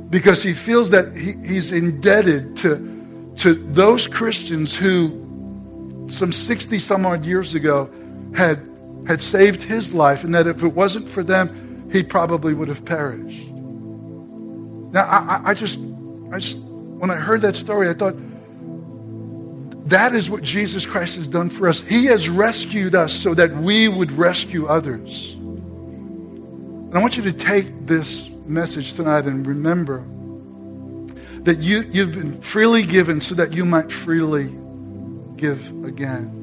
because 0.10 0.44
he 0.44 0.54
feels 0.54 0.92
that 0.92 1.16
he, 1.16 1.34
he's 1.46 1.72
indebted 1.72 2.58
to, 2.58 2.93
to 3.38 3.54
those 3.54 4.08
Christians 4.08 4.76
who, 4.76 6.08
some 6.10 6.32
60 6.32 6.80
some 6.80 7.06
odd 7.06 7.26
years 7.26 7.56
ago, 7.56 7.90
had, 8.36 8.60
had 9.08 9.22
saved 9.22 9.64
his 9.64 9.94
life, 9.94 10.24
and 10.24 10.34
that 10.36 10.48
if 10.48 10.64
it 10.64 10.68
wasn't 10.68 11.08
for 11.10 11.24
them, 11.24 11.90
he 11.92 12.04
probably 12.04 12.54
would 12.54 12.68
have 12.68 12.86
perished. 12.86 13.48
Now, 13.50 15.06
I, 15.06 15.42
I, 15.46 15.54
just, 15.54 15.80
I 16.32 16.40
just, 16.40 16.58
when 16.58 17.10
I 17.10 17.16
heard 17.16 17.42
that 17.42 17.56
story, 17.56 17.90
I 17.90 17.94
thought, 17.94 18.16
that 19.90 20.16
is 20.16 20.30
what 20.30 20.44
Jesus 20.44 20.86
Christ 20.86 21.18
has 21.18 21.28
done 21.28 21.50
for 21.50 21.68
us. 21.68 21.82
He 21.82 22.06
has 22.06 22.30
rescued 22.30 22.96
us 22.96 23.14
so 23.14 23.34
that 23.34 23.52
we 23.52 23.88
would 23.88 24.12
rescue 24.12 24.66
others. 24.66 25.34
And 25.34 26.98
I 26.98 27.02
want 27.02 27.18
you 27.18 27.24
to 27.24 27.34
take 27.34 27.86
this 27.86 28.30
message 28.46 28.94
tonight 28.94 29.26
and 29.26 29.46
remember 29.46 30.06
that 31.44 31.60
you, 31.60 31.84
you've 31.92 32.14
been 32.14 32.42
freely 32.42 32.84
given 32.84 33.22
so 33.22 33.36
that 33.36 33.54
you 33.54 33.66
might 33.66 33.92
freely 33.92 34.54
give 35.36 35.86
again. 35.86 36.43